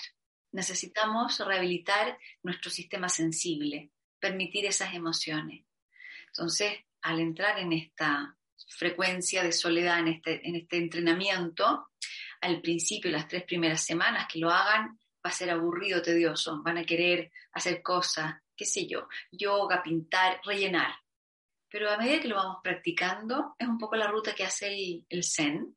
Necesitamos 0.50 1.38
rehabilitar 1.38 2.18
nuestro 2.42 2.70
sistema 2.70 3.08
sensible, 3.08 3.90
permitir 4.18 4.66
esas 4.66 4.94
emociones. 4.94 5.64
Entonces, 6.28 6.72
al 7.02 7.20
entrar 7.20 7.58
en 7.58 7.72
esta 7.72 8.36
frecuencia 8.68 9.42
de 9.42 9.52
soledad, 9.52 10.00
en 10.00 10.08
este, 10.08 10.46
en 10.46 10.56
este 10.56 10.76
entrenamiento, 10.78 11.88
al 12.40 12.60
principio, 12.60 13.10
las 13.10 13.28
tres 13.28 13.44
primeras 13.44 13.84
semanas 13.84 14.26
que 14.30 14.38
lo 14.38 14.50
hagan, 14.50 14.98
va 15.24 15.30
a 15.30 15.32
ser 15.32 15.50
aburrido, 15.50 16.02
tedioso, 16.02 16.62
van 16.62 16.78
a 16.78 16.84
querer 16.84 17.32
hacer 17.52 17.82
cosas, 17.82 18.34
qué 18.56 18.64
sé 18.64 18.86
yo, 18.86 19.08
yoga, 19.30 19.82
pintar, 19.82 20.40
rellenar. 20.44 20.94
Pero 21.68 21.90
a 21.90 21.98
medida 21.98 22.20
que 22.20 22.28
lo 22.28 22.36
vamos 22.36 22.58
practicando, 22.62 23.56
es 23.58 23.66
un 23.66 23.78
poco 23.78 23.96
la 23.96 24.06
ruta 24.06 24.34
que 24.34 24.44
hace 24.44 24.68
el, 24.68 25.06
el 25.08 25.24
Zen. 25.24 25.76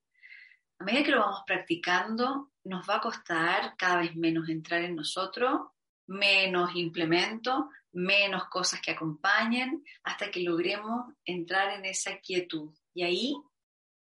A 0.79 0.83
medida 0.83 1.03
que 1.03 1.11
lo 1.11 1.19
vamos 1.19 1.41
practicando, 1.45 2.51
nos 2.63 2.87
va 2.87 2.97
a 2.97 3.01
costar 3.01 3.75
cada 3.77 4.01
vez 4.01 4.15
menos 4.15 4.47
entrar 4.49 4.83
en 4.83 4.95
nosotros, 4.95 5.71
menos 6.09 6.75
implementos, 6.75 7.65
menos 7.91 8.45
cosas 8.49 8.81
que 8.81 8.91
acompañen, 8.91 9.85
hasta 10.03 10.31
que 10.31 10.41
logremos 10.41 11.13
entrar 11.23 11.77
en 11.77 11.85
esa 11.85 12.17
quietud. 12.19 12.73
Y 12.93 13.03
ahí 13.03 13.35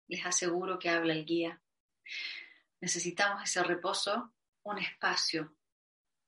les 0.06 0.24
aseguro 0.24 0.78
que 0.78 0.90
habla 0.90 1.12
el 1.12 1.24
guía. 1.24 1.61
Necesitamos 2.80 3.42
ese 3.42 3.62
reposo, 3.64 4.32
un 4.62 4.78
espacio, 4.78 5.56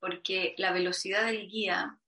porque 0.00 0.54
la 0.58 0.72
velocidad 0.72 1.26
del 1.26 1.48
guía 1.48 1.98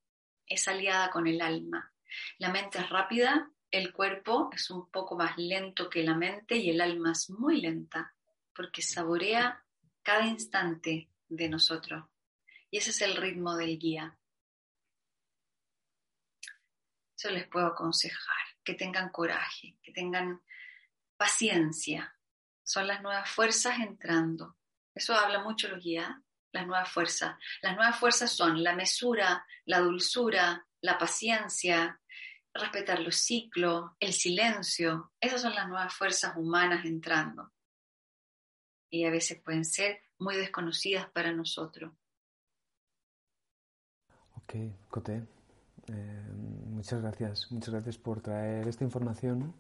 es 0.47 0.67
aliada 0.67 1.11
con 1.11 1.29
el 1.29 1.41
alma. 1.41 1.93
La 2.39 2.51
mente 2.51 2.79
es 2.79 2.91
rápida, 2.91 3.49
el 3.71 3.93
cuerpo 3.93 4.51
es 4.53 4.71
un 4.71 4.91
poco 4.91 5.17
más 5.17 5.39
lento 5.39 5.89
que 5.89 6.03
la 6.03 6.15
mente 6.15 6.57
y 6.57 6.71
el 6.71 6.81
alma 6.81 7.13
es 7.13 7.31
muy 7.31 7.61
lenta, 7.61 8.13
porque 8.55 8.83
saborea 8.83 9.65
cada 10.03 10.27
instante 10.27 11.09
de 11.29 11.49
nosotros. 11.49 12.12
Y 12.73 12.79
ese 12.79 12.91
es 12.91 13.03
el 13.03 13.17
ritmo 13.17 13.55
del 13.55 13.79
guía. 13.79 14.19
Eso 17.15 17.29
les 17.29 17.47
puedo 17.47 17.67
aconsejar, 17.67 18.47
que 18.65 18.73
tengan 18.73 19.11
coraje, 19.11 19.77
que 19.83 19.93
tengan 19.93 20.43
paciencia. 21.19 22.17
Son 22.65 22.87
las 22.87 23.03
nuevas 23.03 23.29
fuerzas 23.29 23.79
entrando. 23.79 24.57
Eso 24.95 25.15
habla 25.15 25.45
mucho 25.45 25.69
los 25.69 25.85
guías, 25.85 26.17
las 26.51 26.67
nuevas 26.67 26.91
fuerzas. 26.91 27.37
Las 27.61 27.77
nuevas 27.77 27.99
fuerzas 27.99 28.33
son 28.33 28.63
la 28.63 28.75
mesura, 28.75 29.47
la 29.67 29.81
dulzura, 29.81 30.67
la 30.81 30.97
paciencia, 30.97 32.01
respetar 32.55 33.01
los 33.01 33.17
ciclos, 33.17 33.91
el 34.01 34.15
silencio. 34.15 35.13
Esas 35.21 35.43
son 35.43 35.55
las 35.55 35.69
nuevas 35.69 35.93
fuerzas 35.93 36.33
humanas 36.39 36.87
entrando. 36.87 37.53
Y 38.89 39.05
a 39.05 39.11
veces 39.11 39.43
pueden 39.43 39.67
ser 39.67 40.03
muy 40.17 40.37
desconocidas 40.37 41.11
para 41.11 41.33
nosotros. 41.33 41.93
Ok, 44.53 44.59
Coté. 44.91 45.23
Eh, 45.89 46.33
muchas 46.69 47.01
gracias. 47.01 47.51
Muchas 47.51 47.71
gracias 47.71 47.97
por 47.97 48.21
traer 48.21 48.69
esta 48.69 48.85
información. 48.85 49.55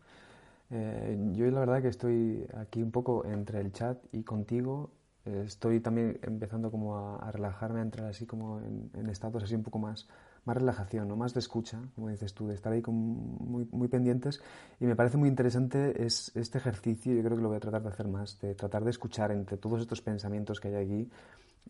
Eh, 0.70 1.16
yo 1.32 1.50
la 1.50 1.60
verdad 1.60 1.80
que 1.80 1.88
estoy 1.88 2.46
aquí 2.58 2.82
un 2.82 2.90
poco 2.90 3.24
entre 3.24 3.62
el 3.62 3.72
chat 3.72 3.98
y 4.12 4.22
contigo. 4.22 4.90
Eh, 5.24 5.44
estoy 5.46 5.80
también 5.80 6.18
empezando 6.20 6.70
como 6.70 6.98
a, 6.98 7.30
relajarme, 7.30 7.78
a 7.80 7.82
entrar 7.84 8.06
así 8.06 8.26
como 8.26 8.60
en, 8.60 8.90
en 8.92 9.08
estados 9.08 9.42
así 9.42 9.54
un 9.54 9.62
poco 9.62 9.78
más 9.78 10.06
más 10.44 10.56
relajación, 10.56 11.06
¿no? 11.06 11.16
más 11.16 11.34
de 11.34 11.40
escucha, 11.40 11.78
como 11.94 12.08
dices 12.08 12.34
tú, 12.34 12.48
de 12.48 12.54
estar 12.54 12.72
ahí 12.72 12.82
muy, 12.86 13.66
muy 13.70 13.88
pendientes. 13.88 14.42
Y 14.80 14.86
me 14.86 14.96
parece 14.96 15.16
muy 15.16 15.28
interesante 15.28 16.04
es 16.04 16.32
este 16.34 16.58
ejercicio, 16.58 17.14
yo 17.14 17.22
creo 17.22 17.36
que 17.36 17.42
lo 17.42 17.48
voy 17.48 17.58
a 17.58 17.60
tratar 17.60 17.82
de 17.82 17.88
hacer 17.88 18.08
más, 18.08 18.40
de 18.40 18.54
tratar 18.54 18.84
de 18.84 18.90
escuchar 18.90 19.30
entre 19.30 19.56
todos 19.56 19.80
estos 19.80 20.02
pensamientos 20.02 20.60
que 20.60 20.68
hay 20.68 20.74
aquí, 20.74 21.10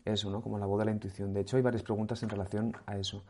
eso, 0.04 0.30
¿no? 0.30 0.40
como 0.40 0.58
la 0.58 0.66
voz 0.66 0.78
de 0.80 0.86
la 0.86 0.92
intuición. 0.92 1.32
De 1.32 1.40
hecho, 1.40 1.56
hay 1.56 1.62
varias 1.62 1.82
preguntas 1.82 2.22
en 2.22 2.28
relación 2.28 2.72
a 2.86 2.96
eso. 2.96 3.24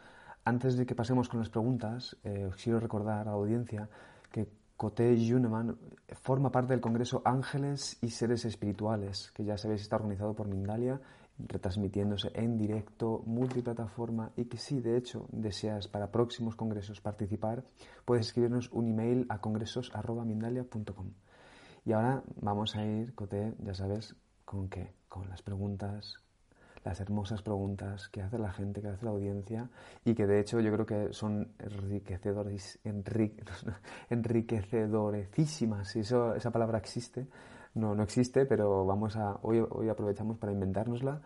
Antes 0.45 0.77
de 0.77 0.87
que 0.87 0.95
pasemos 0.95 1.29
con 1.29 1.41
las 1.41 1.49
preguntas, 1.49 2.17
eh, 2.25 2.47
os 2.47 2.57
quiero 2.57 2.81
recordar 2.81 3.21
a 3.21 3.25
la 3.25 3.31
audiencia 3.33 3.89
que 4.31 4.49
Coté 4.77 5.17
Juneman 5.17 5.79
forma 6.23 6.51
parte 6.51 6.73
del 6.73 6.81
Congreso 6.81 7.23
Ángeles 7.25 7.99
y 8.01 8.11
Seres 8.11 8.45
Espirituales, 8.45 9.31
que 9.33 9.45
ya 9.45 9.57
sabéis 9.57 9.83
está 9.83 9.97
organizado 9.97 10.35
por 10.35 10.49
Mindalia 10.49 11.01
retransmitiéndose 11.39 12.31
en 12.35 12.59
directo, 12.59 13.23
multiplataforma 13.27 14.33
y 14.37 14.47
que 14.47 14.59
si 14.59 14.81
de 14.81 14.97
hecho 14.97 15.27
deseas 15.31 15.89
para 15.89 16.11
próximos 16.11 16.57
congresos 16.57 17.01
participar, 17.01 17.65
puedes 18.05 18.27
escribirnos 18.27 18.71
un 18.73 18.89
email 18.89 19.27
a 19.29 19.41
congresos.mindalia.com. 19.41 21.13
Y 21.85 21.93
ahora 21.93 22.23
vamos 22.41 22.77
a 22.77 22.85
ir, 22.85 23.15
Coté, 23.15 23.55
ya 23.59 23.75
sabes, 23.75 24.15
¿con 24.45 24.69
qué? 24.69 24.93
Con 25.09 25.29
las 25.29 25.43
preguntas, 25.43 26.19
las 26.85 27.01
hermosas 27.01 27.43
preguntas 27.43 28.09
que 28.09 28.23
hace 28.23 28.39
la 28.39 28.53
gente, 28.53 28.81
que 28.81 28.89
hace 28.89 29.05
la 29.05 29.13
audiencia 29.13 29.69
y 30.05 30.15
que 30.15 30.27
de 30.27 30.41
hecho 30.41 30.61
yo 30.61 30.73
creo 30.73 30.87
que 30.87 31.13
son 31.13 31.53
enriquecedores, 31.59 32.81
si 35.85 36.01
eso, 36.01 36.35
esa 36.35 36.51
palabra 36.51 36.79
existe, 36.79 37.27
no, 37.75 37.95
no 37.95 38.03
existe, 38.03 38.45
pero 38.47 38.85
vamos 38.85 39.17
a, 39.17 39.39
hoy, 39.43 39.65
hoy 39.71 39.89
aprovechamos 39.89 40.39
para 40.39 40.53
inventárnosla 40.53 41.21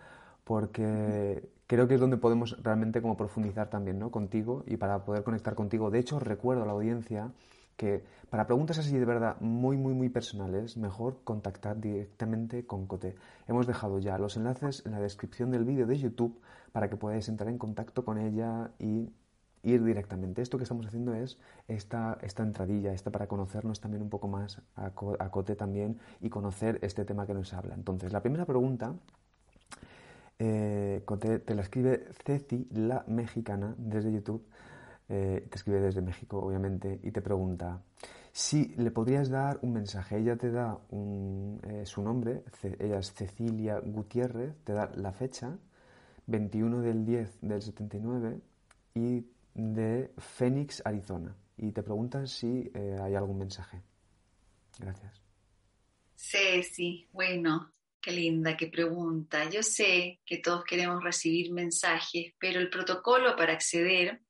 porque 0.45 1.49
creo 1.67 1.89
que 1.89 1.95
es 1.95 2.01
donde 2.01 2.19
podemos 2.19 2.57
realmente 2.63 3.03
como 3.03 3.17
profundizar 3.17 3.69
también 3.69 3.99
¿no? 3.99 4.11
contigo 4.11 4.63
y 4.67 4.77
para 4.77 5.05
poder 5.05 5.25
conectar 5.25 5.57
contigo. 5.57 5.91
De 5.91 5.99
hecho, 5.99 6.21
recuerdo 6.21 6.63
a 6.63 6.67
la 6.67 6.73
audiencia 6.73 7.33
que 7.77 8.05
para 8.31 8.47
preguntas 8.47 8.79
así 8.79 8.97
de 8.97 9.05
verdad 9.05 9.37
muy, 9.41 9.77
muy, 9.77 9.95
muy 9.95 10.09
personales, 10.09 10.77
mejor 10.77 11.21
contactar 11.25 11.81
directamente 11.81 12.67
con 12.67 12.87
Cote. 12.87 13.15
Hemos 13.47 13.67
dejado 13.67 13.99
ya 13.99 14.19
los 14.19 14.37
enlaces 14.37 14.85
en 14.87 14.93
la 14.93 15.01
descripción 15.01 15.51
del 15.51 15.65
vídeo 15.65 15.87
de 15.87 15.99
YouTube 15.99 16.41
para 16.73 16.89
que 16.89 16.97
podáis 16.97 17.29
entrar 17.29 17.49
en 17.49 17.59
contacto 17.59 18.05
con 18.05 18.19
ella 18.19 18.71
y 18.79 19.11
ir 19.63 19.83
directamente. 19.85 20.43
Esto 20.43 20.59
que 20.59 20.65
estamos 20.65 20.87
haciendo 20.87 21.15
es 21.15 21.39
esta, 21.69 22.19
esta 22.23 22.43
entradilla, 22.43 22.93
esta 22.93 23.11
para 23.11 23.27
conocernos 23.27 23.81
también 23.81 24.03
un 24.03 24.11
poco 24.11 24.29
más 24.29 24.61
a, 24.77 24.87
a 24.87 25.31
Cote 25.31 25.57
también 25.57 25.99
y 26.21 26.29
conocer 26.31 26.79
este 26.83 27.05
tema 27.05 27.27
que 27.27 27.35
nos 27.35 27.53
habla. 27.53 27.75
Entonces, 27.75 28.13
la 28.13 28.21
primera 28.23 28.45
pregunta 28.45 28.95
eh, 30.39 31.03
te, 31.19 31.55
la 31.55 31.63
escribe 31.63 32.09
Ceci, 32.25 32.69
la 32.73 33.05
mexicana, 33.07 33.75
desde 33.79 34.13
YouTube. 34.13 34.45
Eh, 35.09 35.47
te 35.49 35.57
escribe 35.57 35.81
desde 35.81 36.03
México, 36.03 36.39
obviamente, 36.39 37.01
y 37.03 37.13
te 37.13 37.23
pregunta 37.23 37.83
si 38.33 38.75
le 38.77 38.91
podrías 38.91 39.31
dar 39.31 39.59
un 39.63 39.73
mensaje. 39.73 40.19
Ella 40.19 40.37
te 40.37 40.51
da 40.51 40.79
eh, 40.91 41.87
su 41.87 42.03
nombre, 42.03 42.43
ella 42.79 42.99
es 42.99 43.13
Cecilia 43.13 43.79
Gutiérrez, 43.79 44.55
te 44.65 44.73
da 44.73 44.91
la 44.97 45.13
fecha, 45.13 45.57
21 46.27 46.83
del 46.83 47.05
10 47.05 47.39
del 47.41 47.63
79, 47.63 48.41
y 48.95 49.27
de 49.55 50.13
Phoenix, 50.19 50.83
Arizona. 50.85 51.37
Y 51.57 51.73
te 51.73 51.83
pregunta 51.83 52.27
si 52.27 52.71
hay 53.01 53.15
algún 53.15 53.39
mensaje. 53.39 53.81
Gracias. 54.79 55.23
Ceci, 56.15 57.09
bueno, 57.13 57.73
Qué 58.07 58.13
linda, 58.13 58.57
qué 58.57 58.69
pregunta. 58.69 59.51
Yo 59.51 59.65
sé 59.65 60.21
que 60.25 60.39
todos 60.39 60.63
queremos 60.63 61.03
recibir 61.03 61.51
mensajes, 61.51 62.35
pero 62.39 62.61
el 62.61 62.71
protocolo 62.71 63.35
para 63.35 63.55
acceder 63.55 64.21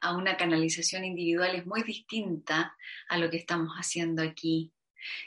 a 0.00 0.16
una 0.16 0.36
canalización 0.36 1.04
individual 1.04 1.54
es 1.54 1.66
muy 1.66 1.82
distinta 1.82 2.76
a 3.08 3.18
lo 3.18 3.30
que 3.30 3.38
estamos 3.38 3.74
haciendo 3.76 4.22
aquí. 4.22 4.72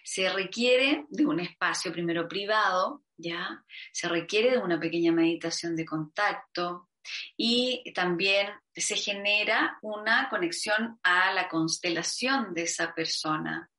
Se 0.03 0.29
requiere 0.29 1.05
de 1.09 1.25
un 1.25 1.39
espacio 1.39 1.91
primero 1.91 2.27
privado, 2.27 3.03
¿ya? 3.17 3.63
Se 3.91 4.07
requiere 4.07 4.51
de 4.51 4.59
una 4.59 4.79
pequeña 4.79 5.11
meditación 5.11 5.75
de 5.75 5.85
contacto 5.85 6.89
y 7.35 7.91
también 7.93 8.47
se 8.73 8.95
genera 8.95 9.77
una 9.81 10.29
conexión 10.29 10.99
a 11.03 11.33
la 11.33 11.49
constelación 11.49 12.53
de 12.53 12.63
esa 12.63 12.93
persona. 12.93 13.69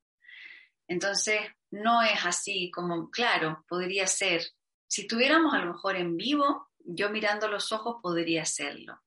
Entonces, 0.86 1.40
no 1.70 2.02
es 2.02 2.24
así 2.24 2.70
como, 2.70 3.10
claro, 3.10 3.64
podría 3.68 4.06
ser. 4.06 4.42
Si 4.86 5.02
estuviéramos 5.02 5.54
a 5.54 5.58
lo 5.58 5.72
mejor 5.72 5.96
en 5.96 6.16
vivo, 6.16 6.68
yo 6.78 7.10
mirando 7.10 7.48
los 7.48 7.72
ojos 7.72 7.96
podría 8.02 8.42
hacerlo, 8.42 9.00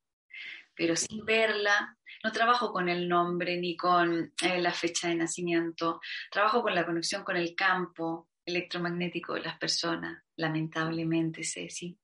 pero 0.77 0.95
sin 0.95 1.25
verla, 1.25 1.97
no 2.23 2.31
trabajo 2.31 2.71
con 2.71 2.87
el 2.87 3.09
nombre 3.09 3.57
ni 3.57 3.75
con 3.75 4.33
eh, 4.41 4.61
la 4.61 4.71
fecha 4.71 5.07
de 5.07 5.15
nacimiento, 5.15 5.99
trabajo 6.31 6.61
con 6.61 6.75
la 6.75 6.85
conexión 6.85 7.23
con 7.23 7.35
el 7.35 7.55
campo 7.55 8.29
electromagnético 8.45 9.33
de 9.33 9.41
las 9.41 9.57
personas, 9.57 10.23
lamentablemente, 10.35 11.43
Ceci. 11.43 11.97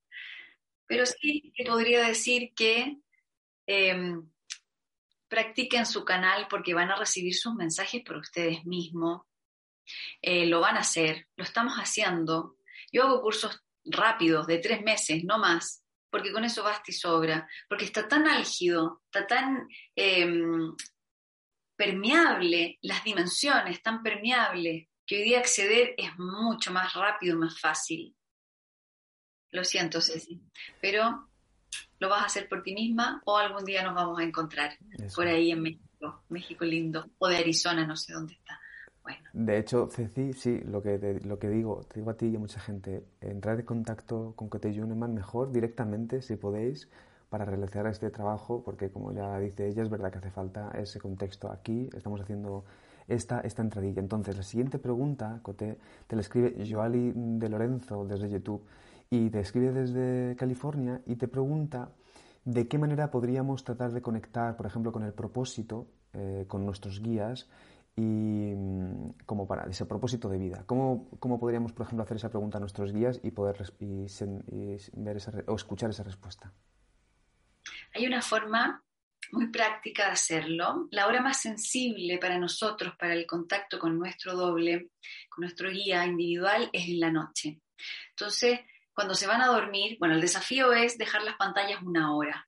Pero 0.88 1.06
sí 1.06 1.54
que 1.56 1.64
podría 1.64 2.06
decir 2.06 2.52
que 2.54 2.98
em, 3.66 4.30
practiquen 5.30 5.86
su 5.86 6.04
canal 6.04 6.48
porque 6.50 6.74
van 6.74 6.92
a 6.92 6.98
recibir 6.98 7.36
sus 7.36 7.54
mensajes 7.54 8.04
por 8.04 8.18
ustedes 8.18 8.66
mismos 8.66 9.22
eh, 10.22 10.46
lo 10.46 10.60
van 10.62 10.78
a 10.78 10.82
hacer, 10.82 11.28
lo 11.36 11.44
estamos 11.44 11.76
haciendo. 11.76 12.58
Yo 12.92 13.04
hago 13.04 13.22
cursos 13.22 13.62
rápidos, 13.86 14.48
de 14.48 14.60
tres 14.60 14.82
meses, 14.82 15.24
no 15.24 15.38
más, 15.38 15.83
porque 16.14 16.32
con 16.32 16.46
eso 16.46 16.62
basta 16.62 16.84
y 16.92 16.94
sobra, 16.94 17.50
porque 17.68 17.86
está 17.86 18.08
tan 18.08 18.28
álgido, 18.28 19.02
está 19.06 19.26
tan 19.26 19.68
em, 19.96 20.76
permeable, 21.76 22.78
las 22.84 23.04
dimensiones 23.04 23.82
tan 23.82 24.04
permeable, 24.04 24.92
que 25.08 25.18
hoy 25.18 25.24
día 25.24 25.40
acceder 25.40 25.96
es 25.98 26.12
mucho 26.20 26.72
más 26.72 26.94
rápido, 26.94 27.36
más 27.36 27.60
fácil. 27.60 28.16
Lo 29.50 29.64
siento, 29.64 30.02
Ceci, 30.02 30.40
pero 30.80 31.32
lo 31.98 32.10
vas 32.10 32.22
a 32.22 32.26
hacer 32.26 32.48
por 32.48 32.62
ti 32.62 32.76
misma 32.76 33.20
o 33.26 33.36
algún 33.36 33.66
día 33.66 33.82
nos 33.82 33.96
vamos 33.96 34.20
a 34.20 34.24
encontrar 34.24 34.78
por 35.16 35.26
ahí 35.26 35.50
en 35.50 35.64
México, 35.64 36.26
México 36.30 36.64
lindo, 36.64 37.10
o 37.18 37.28
de 37.28 37.38
Arizona, 37.38 37.88
no 37.88 37.96
sé 37.96 38.14
dónde 38.14 38.36
está. 38.36 38.62
De 39.34 39.58
hecho, 39.58 39.88
Ceci, 39.88 40.34
sí, 40.34 40.62
lo 40.66 40.82
que, 40.82 41.20
lo 41.26 41.40
que 41.40 41.50
digo, 41.50 41.82
te 41.88 42.00
digo 42.00 42.12
a 42.12 42.14
ti 42.16 42.28
y 42.28 42.36
a 42.36 42.40
mucha 42.40 42.60
gente, 42.60 43.04
entrar 43.20 43.60
en 43.60 43.66
contacto 43.66 44.34
con 44.36 44.48
Cote 44.48 44.74
Juneman 44.74 45.14
mejor 45.14 45.52
directamente, 45.52 46.22
si 46.22 46.36
podéis, 46.36 46.88
para 47.30 47.46
realizar 47.46 47.88
este 47.88 48.12
trabajo, 48.12 48.62
porque 48.64 48.92
como 48.92 49.12
ya 49.12 49.40
dice 49.40 49.68
ella, 49.68 49.82
es 49.82 49.90
verdad 49.90 50.12
que 50.12 50.20
hace 50.20 50.30
falta 50.30 50.72
ese 50.76 51.00
contexto 51.00 51.52
aquí, 51.52 51.90
estamos 51.96 52.22
haciendo 52.22 52.64
esta, 53.08 53.42
esta 53.42 53.64
entradilla. 53.64 54.00
Entonces, 54.00 54.38
la 54.38 54.44
siguiente 54.44 54.78
pregunta, 54.78 55.40
Cote, 55.42 55.80
te 56.06 56.16
la 56.16 56.22
escribe 56.22 56.56
Joali 56.70 57.12
de 57.16 57.50
Lorenzo 57.50 58.06
desde 58.06 58.30
YouTube 58.30 58.64
y 59.10 59.30
te 59.30 59.40
escribe 59.40 59.72
desde 59.72 60.36
California 60.36 61.02
y 61.06 61.16
te 61.16 61.28
pregunta 61.28 61.90
de 62.46 62.68
qué 62.68 62.78
manera 62.78 63.10
podríamos 63.10 63.64
tratar 63.64 63.92
de 63.92 64.02
conectar, 64.02 64.56
por 64.56 64.66
ejemplo, 64.66 64.92
con 64.92 65.04
el 65.04 65.14
propósito, 65.14 65.88
eh, 66.14 66.46
con 66.48 66.66
nuestros 66.66 67.02
guías, 67.02 67.50
y 67.96 68.02
mm, 68.02 69.26
como 69.26 69.48
para 69.48 69.70
ese 69.70 69.86
propósito 69.86 70.30
de 70.30 70.38
vida. 70.38 70.64
¿Cómo, 70.66 71.10
¿Cómo, 71.20 71.40
podríamos, 71.40 71.74
por 71.74 71.86
ejemplo, 71.86 72.04
hacer 72.04 72.18
esa 72.18 72.30
pregunta 72.30 72.58
a 72.58 72.60
nuestros 72.60 72.92
guías 72.92 73.20
y 73.24 73.32
poder 73.32 73.58
ver 74.94 75.18
esa, 75.18 75.32
o 75.48 75.56
escuchar 75.56 75.90
esa 75.90 76.04
respuesta? 76.04 76.52
Hay 77.94 78.08
una 78.08 78.22
forma 78.22 78.84
muy 79.32 79.48
práctica 79.48 80.06
de 80.06 80.12
hacerlo. 80.12 80.88
La 80.92 81.08
hora 81.08 81.22
más 81.22 81.42
sensible 81.42 82.18
para 82.18 82.38
nosotros, 82.40 82.96
para 82.98 83.14
el 83.14 83.26
contacto 83.26 83.80
con 83.80 83.98
nuestro 83.98 84.36
doble, 84.36 84.90
con 85.30 85.44
nuestro 85.44 85.70
guía 85.70 86.06
individual, 86.06 86.70
es 86.74 86.88
en 86.88 87.00
la 87.00 87.12
noche. 87.12 87.62
Entonces, 88.10 88.60
cuando 88.94 89.14
se 89.14 89.28
van 89.28 89.42
a 89.42 89.48
dormir, 89.48 89.98
bueno, 90.00 90.16
el 90.16 90.22
desafío 90.22 90.74
es 90.74 90.98
dejar 90.98 91.24
las 91.24 91.36
pantallas 91.36 91.82
una 91.82 92.16
hora 92.16 92.48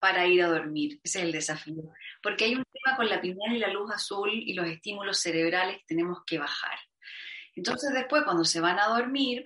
para 0.00 0.26
ir 0.26 0.42
a 0.42 0.48
dormir. 0.48 1.00
Ese 1.04 1.20
es 1.20 1.24
el 1.26 1.32
desafío. 1.32 1.92
Porque 2.22 2.46
hay 2.46 2.54
un 2.56 2.64
tema 2.64 2.96
con 2.96 3.08
la 3.08 3.20
pineal 3.20 3.54
y 3.54 3.58
la 3.58 3.68
luz 3.68 3.92
azul 3.92 4.30
y 4.32 4.54
los 4.54 4.66
estímulos 4.66 5.18
cerebrales 5.18 5.78
que 5.78 5.84
tenemos 5.86 6.22
que 6.26 6.38
bajar. 6.38 6.78
Entonces 7.54 7.92
después, 7.92 8.24
cuando 8.24 8.44
se 8.44 8.60
van 8.60 8.78
a 8.78 8.88
dormir, 8.88 9.44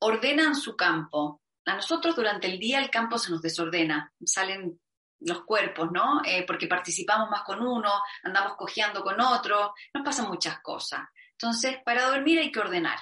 ordenan 0.00 0.54
su 0.54 0.76
campo. 0.76 1.40
A 1.64 1.76
nosotros 1.76 2.16
durante 2.16 2.46
el 2.46 2.58
día 2.58 2.80
el 2.80 2.90
campo 2.90 3.18
se 3.18 3.30
nos 3.30 3.42
desordena, 3.42 4.12
salen 4.24 4.80
los 5.20 5.44
cuerpos, 5.44 5.90
¿no? 5.92 6.22
Eh, 6.24 6.44
porque 6.46 6.66
participamos 6.66 7.28
más 7.30 7.42
con 7.42 7.60
uno, 7.60 7.90
andamos 8.22 8.56
cojeando 8.56 9.02
con 9.02 9.20
otro, 9.20 9.74
nos 9.92 10.04
pasan 10.04 10.28
muchas 10.28 10.60
cosas. 10.60 11.00
Entonces, 11.32 11.78
para 11.84 12.08
dormir 12.10 12.38
hay 12.38 12.50
que 12.50 12.60
ordenar. 12.60 12.98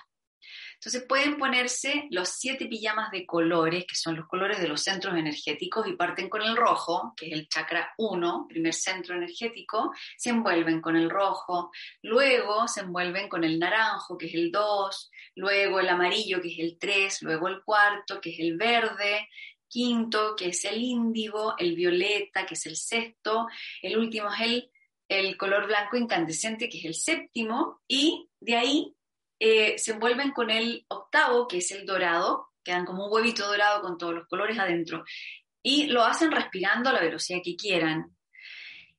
Entonces 0.76 1.04
pueden 1.08 1.36
ponerse 1.36 2.06
los 2.10 2.28
siete 2.28 2.66
pijamas 2.66 3.10
de 3.10 3.26
colores, 3.26 3.84
que 3.86 3.96
son 3.96 4.16
los 4.16 4.26
colores 4.26 4.60
de 4.60 4.68
los 4.68 4.82
centros 4.82 5.16
energéticos, 5.16 5.86
y 5.86 5.94
parten 5.94 6.28
con 6.28 6.42
el 6.42 6.56
rojo, 6.56 7.14
que 7.16 7.26
es 7.26 7.32
el 7.32 7.48
chakra 7.48 7.92
1, 7.98 8.46
primer 8.48 8.74
centro 8.74 9.16
energético, 9.16 9.92
se 10.16 10.30
envuelven 10.30 10.80
con 10.80 10.96
el 10.96 11.10
rojo, 11.10 11.70
luego 12.02 12.68
se 12.68 12.80
envuelven 12.80 13.28
con 13.28 13.42
el 13.44 13.58
naranjo, 13.58 14.16
que 14.16 14.26
es 14.26 14.34
el 14.34 14.52
2, 14.52 15.10
luego 15.36 15.80
el 15.80 15.88
amarillo, 15.88 16.40
que 16.40 16.52
es 16.52 16.58
el 16.58 16.78
3, 16.78 17.22
luego 17.22 17.48
el 17.48 17.62
cuarto, 17.62 18.20
que 18.20 18.30
es 18.30 18.40
el 18.40 18.56
verde, 18.56 19.28
quinto, 19.68 20.36
que 20.36 20.48
es 20.48 20.64
el 20.64 20.82
índigo, 20.82 21.54
el 21.58 21.74
violeta, 21.74 22.46
que 22.46 22.54
es 22.54 22.66
el 22.66 22.76
sexto, 22.76 23.46
el 23.82 23.96
último 23.96 24.32
es 24.32 24.40
el, 24.40 24.70
el 25.08 25.36
color 25.36 25.66
blanco 25.66 25.96
incandescente, 25.96 26.68
que 26.68 26.78
es 26.78 26.84
el 26.84 26.94
séptimo, 26.94 27.80
y 27.88 28.28
de 28.40 28.56
ahí 28.56 28.96
eh, 29.38 29.78
se 29.78 29.92
envuelven 29.92 30.32
con 30.32 30.50
el 30.50 30.84
octavo, 30.88 31.46
que 31.46 31.58
es 31.58 31.70
el 31.72 31.86
dorado, 31.86 32.48
quedan 32.62 32.84
como 32.84 33.06
un 33.06 33.12
huevito 33.12 33.46
dorado 33.46 33.82
con 33.82 33.98
todos 33.98 34.14
los 34.14 34.26
colores 34.26 34.58
adentro, 34.58 35.04
y 35.62 35.86
lo 35.86 36.04
hacen 36.04 36.30
respirando 36.30 36.90
a 36.90 36.92
la 36.92 37.00
velocidad 37.00 37.40
que 37.44 37.56
quieran. 37.56 38.16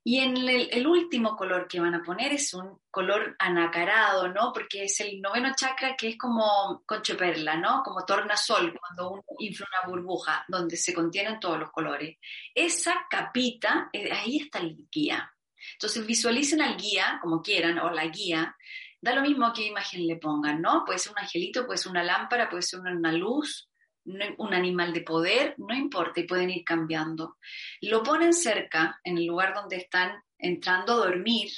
Y 0.10 0.20
en 0.20 0.38
el, 0.38 0.88
último 0.88 1.36
color 1.36 1.68
que 1.68 1.82
van 1.82 1.94
a 1.94 2.02
poner 2.02 2.32
es 2.32 2.54
un 2.54 2.80
color 2.90 3.36
anacarado, 3.40 4.30
¿no? 4.30 4.54
Porque 4.54 4.86
es 4.86 4.98
el 5.02 5.20
noveno 5.20 5.52
chakra 5.54 5.98
que 5.98 6.08
es 6.08 6.18
como 6.18 6.82
concheperla, 6.86 7.58
¿no? 7.58 7.84
Como 7.84 8.06
tornasol, 8.06 8.74
cuando 8.80 9.12
uno 9.12 9.24
infla 9.40 9.68
una 9.68 9.92
burbuja 9.92 10.46
donde 10.48 10.78
se 10.78 10.94
contienen 10.94 11.42
todos 11.42 11.60
los 11.60 11.72
colores. 11.72 12.18
Esa 12.56 13.06
capita, 13.10 13.90
eh, 13.92 14.10
ahí 14.14 14.38
está 14.38 14.60
el 14.60 14.78
guía. 14.90 15.30
Entonces 15.74 16.08
visualicen 16.08 16.62
al 16.62 16.78
guía, 16.78 17.20
como 17.22 17.42
quieran, 17.42 17.78
o 17.80 17.92
la 17.92 18.06
guía, 18.06 18.56
Da 19.00 19.14
lo 19.14 19.22
mismo 19.22 19.54
qué 19.54 19.68
imagen 19.68 20.08
le 20.08 20.16
pongan, 20.18 20.62
¿no? 20.62 20.84
Puede 20.86 21.00
ser 21.00 21.12
un 21.12 21.20
angelito, 21.20 21.66
puede 21.66 21.78
ser 21.78 21.92
una 21.92 22.04
lámpara, 22.04 22.50
puede 22.50 22.64
ser 22.64 22.80
una 22.80 23.12
luz, 23.12 23.70
un 24.04 24.54
animal 24.54 24.94
de 24.94 25.02
poder, 25.02 25.54
no 25.58 25.76
importa, 25.76 26.20
y 26.22 26.28
pueden 26.28 26.50
ir 26.50 26.64
cambiando. 26.64 27.38
Lo 27.82 28.02
ponen 28.02 28.34
cerca, 28.34 29.00
en 29.04 29.18
el 29.18 29.26
lugar 29.26 29.54
donde 29.54 29.78
están 29.78 30.24
entrando 30.38 30.94
a 30.94 31.08
dormir, 31.08 31.50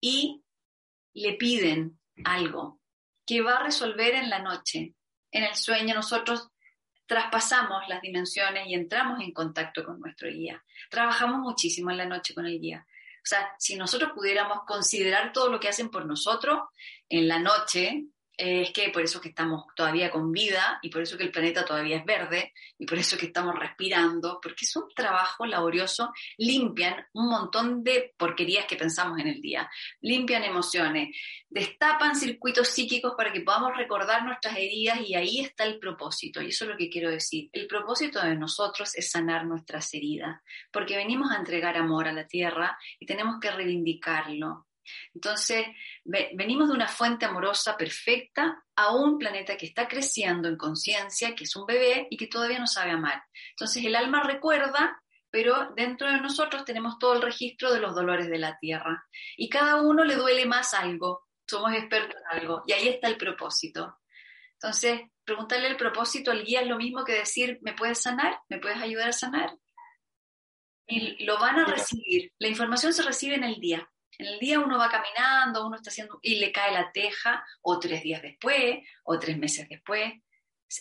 y 0.00 0.42
le 1.14 1.34
piden 1.34 1.98
algo 2.24 2.80
que 3.26 3.42
va 3.42 3.56
a 3.56 3.64
resolver 3.64 4.14
en 4.14 4.30
la 4.30 4.38
noche. 4.38 4.94
En 5.30 5.44
el 5.44 5.54
sueño 5.54 5.94
nosotros 5.94 6.48
traspasamos 7.06 7.82
las 7.88 8.00
dimensiones 8.02 8.66
y 8.66 8.74
entramos 8.74 9.20
en 9.20 9.32
contacto 9.32 9.84
con 9.84 9.98
nuestro 9.98 10.28
guía. 10.28 10.62
Trabajamos 10.90 11.40
muchísimo 11.40 11.90
en 11.90 11.96
la 11.96 12.06
noche 12.06 12.34
con 12.34 12.46
el 12.46 12.60
guía. 12.60 12.86
O 13.18 13.26
sea, 13.28 13.54
si 13.58 13.76
nosotros 13.76 14.12
pudiéramos 14.14 14.60
considerar 14.66 15.32
todo 15.32 15.50
lo 15.50 15.60
que 15.60 15.68
hacen 15.68 15.90
por 15.90 16.06
nosotros 16.06 16.60
en 17.08 17.28
la 17.28 17.38
noche, 17.38 18.04
es 18.38 18.70
que 18.72 18.90
por 18.90 19.02
eso 19.02 19.20
que 19.20 19.30
estamos 19.30 19.64
todavía 19.74 20.12
con 20.12 20.30
vida 20.30 20.78
y 20.80 20.90
por 20.90 21.02
eso 21.02 21.18
que 21.18 21.24
el 21.24 21.32
planeta 21.32 21.64
todavía 21.64 21.96
es 21.96 22.04
verde 22.04 22.54
y 22.78 22.86
por 22.86 22.96
eso 22.96 23.18
que 23.18 23.26
estamos 23.26 23.58
respirando, 23.58 24.38
porque 24.40 24.64
es 24.64 24.76
un 24.76 24.88
trabajo 24.94 25.44
laborioso, 25.44 26.12
limpian 26.36 27.04
un 27.14 27.28
montón 27.28 27.82
de 27.82 28.14
porquerías 28.16 28.66
que 28.66 28.76
pensamos 28.76 29.18
en 29.18 29.26
el 29.26 29.40
día, 29.40 29.68
limpian 30.02 30.44
emociones, 30.44 31.16
destapan 31.50 32.14
circuitos 32.14 32.68
psíquicos 32.68 33.14
para 33.16 33.32
que 33.32 33.40
podamos 33.40 33.76
recordar 33.76 34.24
nuestras 34.24 34.56
heridas 34.56 35.00
y 35.00 35.16
ahí 35.16 35.40
está 35.40 35.64
el 35.64 35.80
propósito, 35.80 36.40
y 36.40 36.50
eso 36.50 36.64
es 36.64 36.70
lo 36.70 36.76
que 36.76 36.88
quiero 36.88 37.10
decir. 37.10 37.50
El 37.52 37.66
propósito 37.66 38.20
de 38.22 38.36
nosotros 38.36 38.94
es 38.94 39.10
sanar 39.10 39.46
nuestras 39.46 39.92
heridas, 39.94 40.40
porque 40.70 40.96
venimos 40.96 41.32
a 41.32 41.38
entregar 41.38 41.76
amor 41.76 42.06
a 42.06 42.12
la 42.12 42.28
tierra 42.28 42.78
y 43.00 43.06
tenemos 43.06 43.40
que 43.40 43.50
reivindicarlo 43.50 44.67
entonces, 45.14 45.66
venimos 46.04 46.68
de 46.68 46.74
una 46.74 46.88
fuente 46.88 47.26
amorosa 47.26 47.76
perfecta 47.76 48.64
a 48.76 48.94
un 48.94 49.18
planeta 49.18 49.56
que 49.56 49.66
está 49.66 49.88
creciendo 49.88 50.48
en 50.48 50.56
conciencia, 50.56 51.34
que 51.34 51.44
es 51.44 51.56
un 51.56 51.66
bebé 51.66 52.06
y 52.10 52.16
que 52.16 52.26
todavía 52.26 52.58
no 52.58 52.66
sabe 52.66 52.92
amar. 52.92 53.22
Entonces, 53.50 53.84
el 53.84 53.96
alma 53.96 54.22
recuerda, 54.22 55.02
pero 55.30 55.72
dentro 55.76 56.10
de 56.10 56.20
nosotros 56.20 56.64
tenemos 56.64 56.98
todo 56.98 57.14
el 57.14 57.22
registro 57.22 57.72
de 57.72 57.80
los 57.80 57.94
dolores 57.94 58.28
de 58.28 58.38
la 58.38 58.58
tierra. 58.58 59.04
Y 59.36 59.48
cada 59.48 59.82
uno 59.82 60.04
le 60.04 60.16
duele 60.16 60.46
más 60.46 60.74
algo, 60.74 61.26
somos 61.46 61.72
expertos 61.72 62.16
en 62.16 62.38
algo, 62.38 62.62
y 62.66 62.72
ahí 62.72 62.88
está 62.88 63.08
el 63.08 63.16
propósito. 63.16 63.98
Entonces, 64.54 65.00
preguntarle 65.24 65.68
el 65.68 65.76
propósito 65.76 66.30
al 66.30 66.44
guía 66.44 66.62
es 66.62 66.66
lo 66.66 66.76
mismo 66.76 67.04
que 67.04 67.12
decir, 67.12 67.58
¿me 67.62 67.74
puedes 67.74 68.00
sanar? 68.00 68.40
¿Me 68.48 68.58
puedes 68.58 68.78
ayudar 68.78 69.10
a 69.10 69.12
sanar? 69.12 69.56
Y 70.86 71.24
lo 71.24 71.38
van 71.38 71.58
a 71.58 71.66
recibir. 71.66 72.32
La 72.38 72.48
información 72.48 72.92
se 72.92 73.02
recibe 73.02 73.34
en 73.34 73.44
el 73.44 73.60
día. 73.60 73.88
En 74.18 74.26
el 74.26 74.38
día 74.40 74.58
uno 74.58 74.78
va 74.78 74.90
caminando, 74.90 75.64
uno 75.64 75.76
está 75.76 75.90
haciendo 75.90 76.18
y 76.22 76.40
le 76.40 76.50
cae 76.50 76.72
la 76.72 76.90
teja, 76.90 77.44
o 77.62 77.78
tres 77.78 78.02
días 78.02 78.20
después, 78.20 78.80
o 79.04 79.18
tres 79.18 79.38
meses 79.38 79.68
después. 79.68 80.12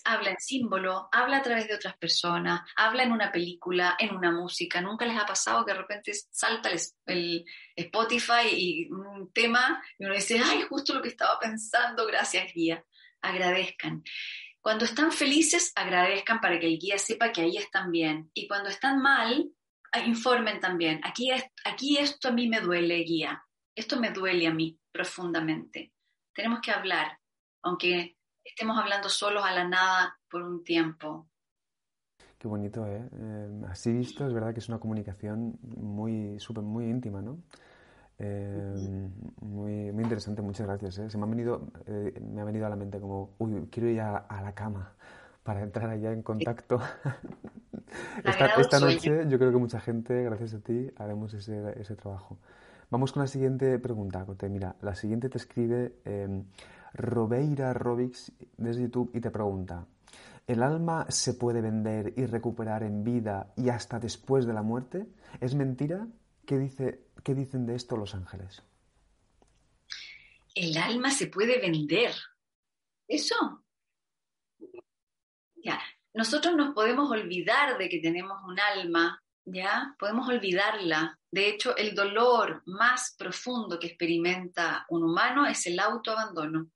Habla 0.04 0.32
en 0.32 0.40
símbolo, 0.40 1.08
habla 1.12 1.38
a 1.38 1.44
través 1.44 1.68
de 1.68 1.76
otras 1.76 1.96
personas, 1.98 2.62
habla 2.76 3.04
en 3.04 3.12
una 3.12 3.32
película, 3.32 3.96
en 4.00 4.14
una 4.14 4.32
música. 4.32 4.82
Nunca 4.82 5.06
les 5.06 5.18
ha 5.18 5.26
pasado 5.26 5.64
que 5.64 5.72
de 5.72 5.78
repente 5.78 6.12
salta 6.32 6.70
el, 7.06 7.46
Spotify 7.76 8.50
y 8.52 8.92
un 8.92 9.32
tema 9.32 9.82
y 10.00 10.06
uno 10.06 10.16
dice, 10.16 10.42
ay, 10.44 10.64
justo 10.64 10.96
lo 10.96 11.02
que 11.02 11.10
estaba 11.10 11.40
pensando, 11.40 12.06
gracias 12.08 12.52
guía. 12.54 12.84
Agradezcan. 13.22 14.04
Cuando 14.60 14.84
están 14.84 15.12
felices, 15.12 15.72
agradezcan 15.76 16.42
para 16.42 16.60
que 16.60 16.66
el 16.66 16.80
guía 16.80 16.98
sepa 16.98 17.32
que 17.32 17.42
ahí 17.42 17.56
están 17.56 17.92
bien. 17.92 18.32
Y 18.34 18.48
cuando 18.48 18.70
están 18.70 19.00
mal, 19.00 19.50
informen 20.06 20.60
también. 20.60 21.00
Aquí, 21.04 21.30
aquí 21.66 21.98
esto 21.98 22.30
a 22.30 22.32
mí 22.32 22.48
me 22.48 22.62
duele, 22.62 22.98
guía. 23.04 23.44
Esto 23.76 24.00
me 24.00 24.12
duele 24.12 24.48
a 24.48 24.54
mí 24.54 24.80
profundamente. 24.92 25.94
Tenemos 26.34 26.60
que 26.62 26.72
hablar, 26.72 27.20
aunque 27.64 28.18
estemos 28.44 28.78
hablando 28.78 29.10
solos 29.10 29.44
a 29.44 29.54
la 29.54 29.68
nada 29.68 30.18
por 30.30 30.42
un 30.42 30.64
tiempo. 30.64 31.30
Qué 32.38 32.48
bonito, 32.48 32.86
¿eh? 32.86 33.08
eh 33.12 33.62
así 33.70 33.92
visto, 33.92 34.28
es 34.28 34.34
verdad 34.34 34.54
que 34.54 34.60
es 34.60 34.70
una 34.70 34.80
comunicación 34.80 35.58
muy, 35.62 36.40
súper, 36.40 36.64
muy 36.64 36.86
íntima, 36.86 37.22
¿no? 37.22 37.42
Eh, 38.20 39.10
muy, 39.42 39.92
muy 39.92 40.04
interesante, 40.04 40.42
muchas 40.42 40.68
gracias. 40.68 40.98
¿eh? 41.00 41.10
Se 41.10 41.18
me, 41.18 41.24
han 41.24 41.32
venido, 41.32 41.72
eh, 41.86 42.20
me 42.22 42.42
ha 42.42 42.46
venido 42.46 42.66
a 42.66 42.70
la 42.70 42.76
mente 42.76 43.00
como, 43.00 43.36
uy, 43.38 43.68
quiero 43.72 43.90
ir 43.90 44.02
a, 44.02 44.18
a 44.18 44.42
la 44.42 44.54
cama 44.54 44.96
para 45.48 45.64
entrar 45.64 45.90
allá 45.90 46.12
en 46.12 46.24
contacto. 46.24 46.78
Esta, 48.26 48.82
noche 48.82 49.24
yo 49.30 49.40
creo 49.40 49.50
que 49.50 49.58
mucha 49.58 49.80
gente, 49.80 50.22
gracias 50.24 50.56
a 50.56 50.60
ti, 50.60 50.92
haremos 50.98 51.34
ese, 51.34 51.74
ese 51.80 51.96
trabajo. 51.96 52.38
Vamos 52.90 53.14
con 53.14 53.22
la 53.22 53.28
siguiente 53.28 53.80
pregunta, 53.80 54.26
Cote. 54.26 54.50
Mira, 54.50 54.76
la 54.82 54.94
siguiente 54.94 55.30
te 55.30 55.38
escribe 55.38 56.00
eh, 56.04 56.44
Robeira 56.94 57.72
Robix 57.72 58.34
desde 58.58 58.82
YouTube 58.82 59.10
y 59.14 59.22
te 59.22 59.32
pregunta, 59.32 59.88
¿el 60.48 60.62
alma 60.62 61.06
se 61.08 61.34
puede 61.34 61.62
vender 61.62 62.14
y 62.18 62.26
recuperar 62.26 62.84
en 62.84 63.06
vida 63.06 63.54
y 63.56 63.70
hasta 63.70 64.00
después 64.00 64.46
de 64.46 64.54
la 64.54 64.64
muerte? 64.64 65.08
¿Es 65.40 65.56
mentira? 65.56 66.10
¿Qué, 66.46 66.58
dice, 66.58 67.06
qué 67.24 67.34
dicen 67.34 67.66
de 67.66 67.76
esto 67.76 67.96
los 67.96 68.16
ángeles? 68.16 68.64
El 70.56 70.76
alma 70.78 71.10
se 71.10 71.28
puede 71.28 71.62
vender. 71.62 72.12
¿Eso? 73.08 73.64
Nosotros 76.18 76.56
nos 76.56 76.74
podemos 76.74 77.12
olvidar 77.12 77.78
de 77.78 77.90
que 77.90 78.00
tenemos 78.00 78.42
un 78.44 78.60
alma, 78.60 79.22
¿ya? 79.46 79.96
Podemos 80.00 80.28
olvidarla. 80.28 81.20
De 81.30 81.48
hecho, 81.48 81.78
el 81.78 81.94
dolor 81.94 82.64
más 82.66 83.16
profundo 83.20 83.78
que 83.78 83.86
experimenta 83.86 84.86
un 84.90 85.04
humano 85.04 85.46
es 85.46 85.68
el 85.68 85.80
autoabandono. 85.80 86.72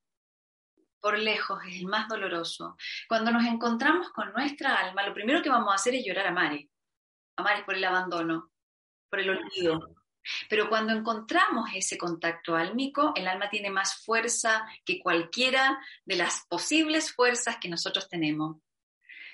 Por 1.00 1.18
lejos, 1.18 1.60
es 1.66 1.78
el 1.78 1.88
más 1.88 2.08
doloroso. 2.08 2.78
Cuando 3.08 3.32
nos 3.32 3.44
encontramos 3.46 4.12
con 4.12 4.32
nuestra 4.32 4.76
alma, 4.76 5.08
lo 5.08 5.14
primero 5.16 5.42
que 5.42 5.50
vamos 5.50 5.72
a 5.72 5.76
hacer 5.76 5.96
es 5.96 6.06
llorar 6.06 6.28
a 6.28 6.32
Mare. 6.32 6.70
Amar 7.36 7.58
es 7.58 7.64
por 7.64 7.74
el 7.74 7.84
abandono, 7.84 8.52
por 9.10 9.22
el 9.22 9.32
olvido. 9.32 9.96
Pero 10.48 10.70
cuando 10.70 10.94
encontramos 10.94 11.72
ese 11.74 11.98
contacto 11.98 12.56
álmico, 12.56 13.14
el 13.16 13.28
alma 13.28 13.50
tiene 13.50 13.72
más 13.72 14.04
fuerza 14.06 14.68
que 14.86 15.00
cualquiera 15.00 15.80
de 16.06 16.16
las 16.16 16.46
posibles 16.48 17.12
fuerzas 17.12 17.58
que 17.60 17.70
nosotros 17.70 18.08
tenemos. 18.08 18.58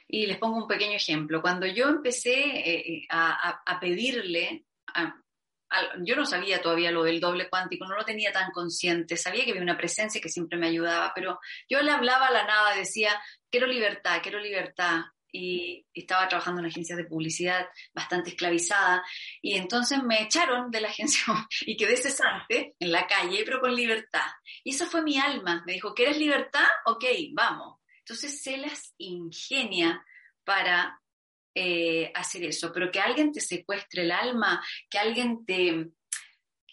Y 0.07 0.25
les 0.25 0.37
pongo 0.37 0.57
un 0.57 0.67
pequeño 0.67 0.95
ejemplo. 0.95 1.41
Cuando 1.41 1.65
yo 1.65 1.89
empecé 1.89 2.33
eh, 2.33 3.07
a, 3.09 3.77
pedirle, 3.81 4.65
yo 6.03 6.15
no 6.15 6.25
sabía 6.25 6.61
todavía 6.61 6.91
lo 6.91 7.03
del 7.03 7.19
doble 7.19 7.49
cuántico, 7.49 7.85
no 7.85 7.95
lo 7.95 8.05
tenía 8.05 8.31
tan 8.31 8.51
consciente, 8.51 9.17
sabía 9.17 9.43
que 9.43 9.51
había 9.51 9.63
una 9.63 9.77
presencia 9.77 10.21
que 10.21 10.29
siempre 10.29 10.57
me 10.57 10.67
ayudaba, 10.67 11.11
pero 11.13 11.39
yo 11.69 11.81
le 11.81 11.91
hablaba 11.91 12.27
a 12.27 12.31
la 12.31 12.45
nada, 12.45 12.75
decía, 12.75 13.19
quiero 13.49 13.67
libertad, 13.67 14.19
quiero 14.21 14.39
libertad. 14.39 15.01
Y, 15.29 15.85
estaba 15.93 16.27
trabajando 16.27 16.61
en 16.61 16.67
agencias 16.67 16.97
de 16.97 17.03
publicidad 17.03 17.67
bastante 17.93 18.29
esclavizada 18.29 19.03
y 19.41 19.57
entonces 19.57 20.01
me 20.01 20.21
echaron 20.21 20.71
de 20.71 20.79
la 20.79 20.87
agencia 20.87 21.23
y 21.61 21.75
quedé 21.75 21.97
cesante 21.97 22.75
en 22.79 22.91
la 22.91 23.05
calle, 23.07 23.43
pero 23.43 23.59
con 23.59 23.75
libertad. 23.75 24.27
Y 24.63 24.71
esa 24.71 24.85
fue 24.85 25.01
mi 25.01 25.17
alma, 25.19 25.63
me 25.65 25.73
dijo, 25.73 25.93
¿quieres 25.93 26.17
libertad? 26.17 26.67
Ok, 26.85 27.03
vamos. 27.33 27.79
Entonces 28.07 28.41
se 28.41 28.55
las 28.55 28.93
ingenia 28.99 30.01
para 30.45 31.01
eh, 31.53 32.09
hacer 32.15 32.45
eso, 32.45 32.71
pero 32.71 32.89
que 32.89 33.01
alguien 33.01 33.33
te 33.33 33.41
secuestre 33.41 34.03
el 34.03 34.11
alma, 34.11 34.65
que 34.89 34.97
alguien 34.97 35.45
te... 35.45 35.89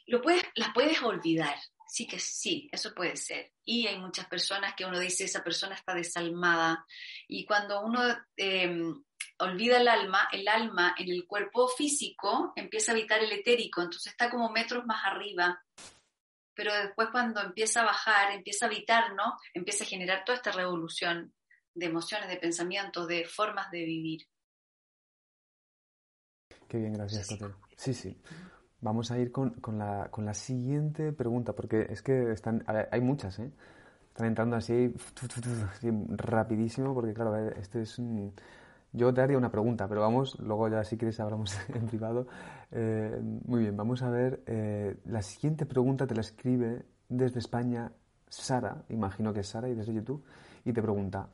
Lo 0.06 0.22
puedes, 0.22 0.44
las 0.54 0.72
puedes 0.72 1.02
olvidar, 1.02 1.56
sí 1.88 2.06
que 2.06 2.20
sí, 2.20 2.68
eso 2.70 2.94
puede 2.94 3.16
ser. 3.16 3.50
Y 3.64 3.88
hay 3.88 3.98
muchas 3.98 4.26
personas 4.28 4.74
que 4.76 4.84
uno 4.84 5.00
dice, 5.00 5.24
esa 5.24 5.42
persona 5.42 5.74
está 5.74 5.92
desalmada. 5.92 6.86
Y 7.26 7.44
cuando 7.44 7.80
uno 7.80 8.00
em, 8.36 9.02
olvida 9.38 9.78
el 9.78 9.88
alma, 9.88 10.28
el 10.30 10.46
alma 10.46 10.94
en 10.96 11.10
el 11.10 11.26
cuerpo 11.26 11.66
físico 11.66 12.52
empieza 12.54 12.92
a 12.92 12.94
habitar 12.94 13.20
el 13.24 13.32
etérico, 13.32 13.82
entonces 13.82 14.12
está 14.12 14.30
como 14.30 14.50
metros 14.50 14.86
más 14.86 15.04
arriba 15.04 15.60
pero 16.54 16.72
después 16.74 17.08
cuando 17.10 17.40
empieza 17.40 17.82
a 17.82 17.86
bajar, 17.86 18.32
empieza 18.32 18.66
a 18.66 18.68
habitarnos, 18.68 19.34
empieza 19.52 19.84
a 19.84 19.86
generar 19.86 20.24
toda 20.24 20.36
esta 20.36 20.52
revolución 20.52 21.32
de 21.74 21.86
emociones, 21.86 22.28
de 22.28 22.36
pensamientos, 22.36 23.08
de 23.08 23.24
formas 23.24 23.70
de 23.70 23.84
vivir. 23.84 24.22
Qué 26.68 26.78
bien, 26.78 26.92
gracias, 26.94 27.26
sí, 27.26 27.38
Sí, 27.76 27.94
sí. 27.94 28.16
Vamos 28.80 29.10
a 29.10 29.18
ir 29.18 29.32
con, 29.32 29.54
la, 29.78 30.08
con, 30.10 30.26
la, 30.26 30.34
siguiente 30.34 31.12
pregunta, 31.12 31.54
porque 31.54 31.86
es 31.88 32.02
que 32.02 32.32
están, 32.32 32.64
hay 32.90 33.00
muchas, 33.00 33.38
¿eh? 33.38 33.50
Están 34.08 34.26
entrando 34.28 34.56
así, 34.56 34.94
rapidísimo, 36.10 36.94
porque 36.94 37.14
claro, 37.14 37.36
este 37.56 37.82
es 37.82 37.98
un 37.98 38.34
yo 38.94 39.12
te 39.12 39.20
haría 39.20 39.36
una 39.36 39.50
pregunta, 39.50 39.88
pero 39.88 40.02
vamos, 40.02 40.38
luego 40.38 40.68
ya 40.68 40.84
si 40.84 40.96
quieres 40.96 41.18
hablamos 41.18 41.56
en 41.74 41.86
privado. 41.86 42.28
Eh, 42.76 43.20
muy 43.22 43.60
bien, 43.60 43.76
vamos 43.76 44.02
a 44.02 44.10
ver. 44.10 44.42
Eh, 44.46 44.96
la 45.04 45.22
siguiente 45.22 45.64
pregunta 45.64 46.08
te 46.08 46.14
la 46.14 46.22
escribe 46.22 46.84
desde 47.08 47.38
España 47.38 47.92
Sara, 48.28 48.84
imagino 48.88 49.32
que 49.32 49.40
es 49.40 49.48
Sara 49.48 49.68
y 49.68 49.74
desde 49.74 49.94
YouTube, 49.94 50.24
y 50.64 50.72
te 50.72 50.82
pregunta, 50.82 51.28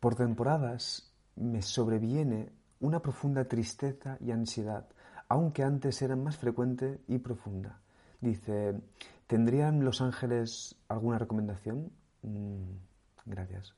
por 0.00 0.14
temporadas 0.14 1.12
me 1.36 1.60
sobreviene 1.60 2.50
una 2.80 3.02
profunda 3.02 3.44
tristeza 3.44 4.16
y 4.20 4.30
ansiedad, 4.30 4.88
aunque 5.28 5.62
antes 5.62 6.00
eran 6.00 6.24
más 6.24 6.38
frecuente 6.38 7.02
y 7.08 7.18
profunda. 7.18 7.82
Dice, 8.18 8.80
¿tendrían 9.26 9.84
los 9.84 10.00
ángeles 10.00 10.76
alguna 10.88 11.18
recomendación? 11.18 11.92
Mm, 12.22 12.72
gracias. 13.26 13.74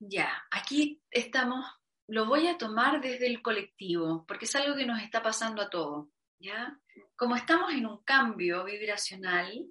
Ya, 0.00 0.28
aquí 0.50 1.00
estamos, 1.10 1.64
lo 2.06 2.26
voy 2.26 2.46
a 2.46 2.58
tomar 2.58 3.00
desde 3.00 3.26
el 3.26 3.42
colectivo, 3.42 4.24
porque 4.26 4.44
es 4.44 4.56
algo 4.56 4.76
que 4.76 4.86
nos 4.86 5.02
está 5.02 5.22
pasando 5.22 5.62
a 5.62 5.70
todos, 5.70 6.08
¿ya? 6.38 6.78
Como 7.16 7.36
estamos 7.36 7.72
en 7.72 7.86
un 7.86 8.02
cambio 8.04 8.64
vibracional, 8.64 9.66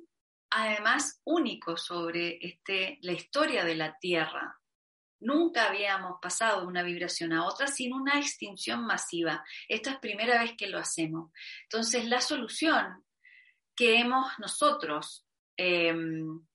además 0.50 1.22
único 1.24 1.78
sobre 1.78 2.40
este, 2.46 3.00
la 3.02 3.14
historia 3.14 3.64
de 3.64 3.76
la 3.76 3.98
Tierra, 4.00 4.60
Nunca 5.24 5.70
habíamos 5.70 6.20
pasado 6.22 6.62
de 6.62 6.68
una 6.68 6.84
vibración 6.84 7.32
a 7.32 7.46
otra 7.46 7.68
sin 7.68 7.94
una 7.94 8.20
extinción 8.20 8.86
masiva. 8.86 9.42
Esta 9.70 9.92
es 9.92 10.00
primera 10.00 10.42
vez 10.42 10.54
que 10.58 10.68
lo 10.68 10.78
hacemos. 10.78 11.32
Entonces, 11.64 12.06
la 12.06 12.20
solución 12.20 13.06
que 13.74 14.00
hemos 14.00 14.28
nosotros 14.40 15.26
em, 15.56 16.46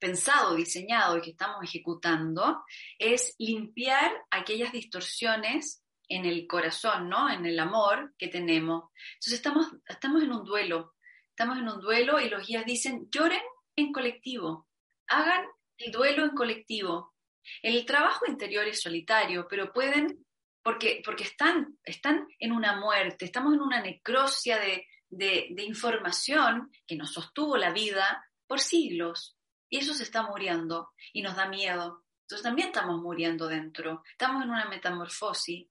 pensado, 0.00 0.56
diseñado 0.56 1.18
y 1.18 1.20
que 1.20 1.30
estamos 1.30 1.62
ejecutando 1.62 2.64
es 2.98 3.34
limpiar 3.38 4.10
aquellas 4.30 4.72
distorsiones 4.72 5.84
en 6.08 6.24
el 6.24 6.46
corazón, 6.46 7.08
¿no? 7.08 7.30
En 7.30 7.46
el 7.46 7.58
amor 7.60 8.14
que 8.18 8.28
tenemos. 8.28 8.90
Entonces 9.14 9.34
estamos, 9.34 9.66
estamos 9.86 10.22
en 10.22 10.32
un 10.32 10.44
duelo, 10.44 10.94
estamos 11.28 11.58
en 11.58 11.68
un 11.68 11.80
duelo 11.80 12.18
y 12.18 12.28
los 12.28 12.44
guías 12.46 12.64
dicen, 12.64 13.08
lloren 13.10 13.42
en 13.76 13.92
colectivo, 13.92 14.66
hagan 15.06 15.44
el 15.78 15.92
duelo 15.92 16.24
en 16.24 16.30
colectivo. 16.30 17.14
El 17.62 17.86
trabajo 17.86 18.26
interior 18.26 18.66
es 18.66 18.82
solitario, 18.82 19.46
pero 19.48 19.72
pueden, 19.72 20.26
porque, 20.62 21.00
porque 21.04 21.24
están, 21.24 21.78
están 21.84 22.26
en 22.38 22.52
una 22.52 22.78
muerte, 22.78 23.26
estamos 23.26 23.54
en 23.54 23.60
una 23.60 23.80
necrosia 23.80 24.58
de, 24.58 24.86
de 25.08 25.62
información 25.62 26.70
que 26.86 26.96
nos 26.96 27.12
sostuvo 27.12 27.56
la 27.56 27.72
vida 27.72 28.24
por 28.46 28.60
siglos. 28.60 29.36
Y 29.70 29.78
eso 29.78 29.94
se 29.94 30.02
está 30.02 30.24
muriendo 30.24 30.90
y 31.12 31.22
nos 31.22 31.36
da 31.36 31.48
miedo. 31.48 32.04
Entonces 32.22 32.42
también 32.42 32.68
estamos 32.68 33.00
muriendo 33.00 33.48
dentro, 33.48 34.02
estamos 34.12 34.44
en 34.44 34.50
una 34.50 34.68
metamorfosis 34.68 35.66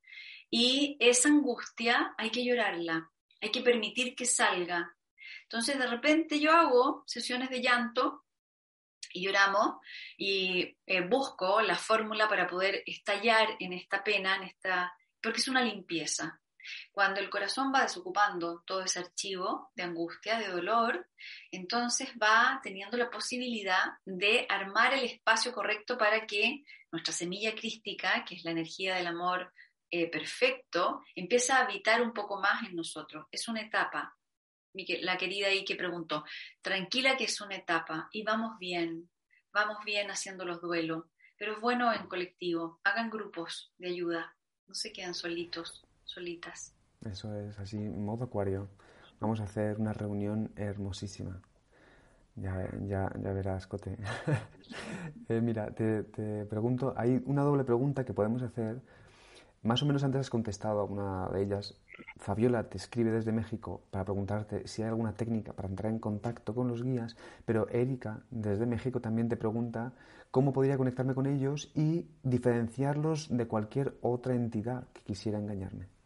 y 0.49 0.97
esa 0.99 1.29
angustia 1.29 2.15
hay 2.17 2.31
que 2.31 2.43
llorarla, 2.43 3.09
hay 3.39 3.51
que 3.51 3.61
permitir 3.61 4.15
que 4.15 4.25
salga. 4.25 4.93
Entonces 5.43 5.77
de 5.77 5.87
repente 5.87 6.39
yo 6.39 6.51
hago 6.51 7.03
sesiones 7.05 7.49
de 7.49 7.61
llanto 7.61 8.25
y 9.13 9.23
lloramos 9.23 9.77
y 10.17 10.77
eh, 10.85 11.01
busco 11.01 11.61
la 11.61 11.75
fórmula 11.75 12.27
para 12.27 12.47
poder 12.47 12.83
estallar 12.85 13.55
en 13.59 13.73
esta 13.73 14.03
pena, 14.03 14.35
en 14.35 14.43
esta, 14.43 14.93
porque 15.21 15.39
es 15.39 15.47
una 15.47 15.63
limpieza. 15.63 16.41
Cuando 16.91 17.19
el 17.19 17.29
corazón 17.29 17.71
va 17.73 17.83
desocupando 17.83 18.63
todo 18.65 18.83
ese 18.83 18.99
archivo 18.99 19.71
de 19.75 19.83
angustia, 19.83 20.39
de 20.39 20.47
dolor, 20.47 21.07
entonces 21.51 22.09
va 22.21 22.59
teniendo 22.63 22.97
la 22.97 23.09
posibilidad 23.09 23.83
de 24.05 24.45
armar 24.49 24.93
el 24.93 25.05
espacio 25.05 25.53
correcto 25.53 25.97
para 25.97 26.25
que 26.25 26.63
nuestra 26.91 27.13
semilla 27.13 27.55
crística, 27.55 28.25
que 28.25 28.35
es 28.35 28.43
la 28.43 28.51
energía 28.51 28.95
del 28.95 29.07
amor 29.07 29.53
eh, 29.91 30.09
perfecto, 30.09 31.03
empiece 31.15 31.51
a 31.51 31.59
habitar 31.59 32.01
un 32.01 32.13
poco 32.13 32.39
más 32.39 32.63
en 32.67 32.75
nosotros. 32.75 33.25
Es 33.31 33.47
una 33.47 33.61
etapa. 33.61 34.15
La 35.01 35.17
querida 35.17 35.47
ahí 35.47 35.65
que 35.65 35.75
preguntó, 35.75 36.23
tranquila 36.61 37.17
que 37.17 37.23
es 37.23 37.41
una 37.41 37.55
etapa 37.55 38.07
y 38.11 38.23
vamos 38.23 38.59
bien, 38.59 39.09
vamos 39.51 39.83
bien 39.83 40.11
haciendo 40.11 40.45
los 40.45 40.61
duelos, 40.61 41.05
pero 41.37 41.53
es 41.53 41.59
bueno 41.59 41.91
en 41.91 42.07
colectivo, 42.07 42.79
hagan 42.83 43.09
grupos 43.09 43.73
de 43.77 43.89
ayuda, 43.89 44.37
no 44.67 44.75
se 44.75 44.93
quedan 44.93 45.15
solitos 45.15 45.88
solitas. 46.09 46.73
Eso 47.05 47.33
es, 47.35 47.57
así, 47.59 47.77
modo 47.77 48.25
acuario. 48.25 48.67
Vamos 49.19 49.39
a 49.39 49.43
hacer 49.43 49.79
una 49.79 49.93
reunión 49.93 50.51
hermosísima. 50.55 51.41
Ya, 52.35 52.69
ya, 52.85 53.11
ya 53.21 53.33
verás, 53.33 53.67
Cote. 53.67 53.97
Eh, 55.29 55.41
mira, 55.41 55.71
te, 55.73 56.03
pregunto, 56.45 56.93
hay 56.95 57.21
una 57.25 57.41
doble 57.41 57.63
pregunta 57.63 58.05
que 58.05 58.13
podemos 58.13 58.41
hacer. 58.43 58.81
Más 59.63 59.81
o 59.81 59.85
menos 59.85 60.03
antes 60.03 60.21
has 60.21 60.29
contestado 60.29 60.79
a 60.79 60.83
una 60.83 61.27
de 61.29 61.41
ellas. 61.43 61.75
Fabiola 62.17 62.69
te 62.69 62.77
escribe 62.77 63.11
desde 63.11 63.31
México 63.31 63.81
para 63.91 64.05
preguntarte 64.05 64.67
si 64.67 64.83
hay 64.83 64.89
alguna 64.89 65.13
técnica 65.13 65.53
para 65.53 65.67
entrar 65.67 65.91
en 65.91 65.99
contacto 65.99 66.53
con 66.53 66.67
los 66.67 66.83
guías, 66.83 67.15
pero 67.45 67.67
Erika 67.69 68.21
desde 68.29 68.65
México 68.65 69.01
también 69.01 69.27
te 69.27 69.37
pregunta 69.37 69.93
cómo 70.31 70.53
podría 70.53 70.77
conectarme 70.77 71.15
con 71.15 71.25
ellos 71.25 71.71
y 71.75 72.07
diferenciarlos 72.23 73.35
de 73.35 73.47
cualquier 73.47 73.97
otra 74.01 74.35
entidad 74.35 74.87
que 74.93 75.01
quisiera 75.01 75.39
engañarme. 75.39 75.98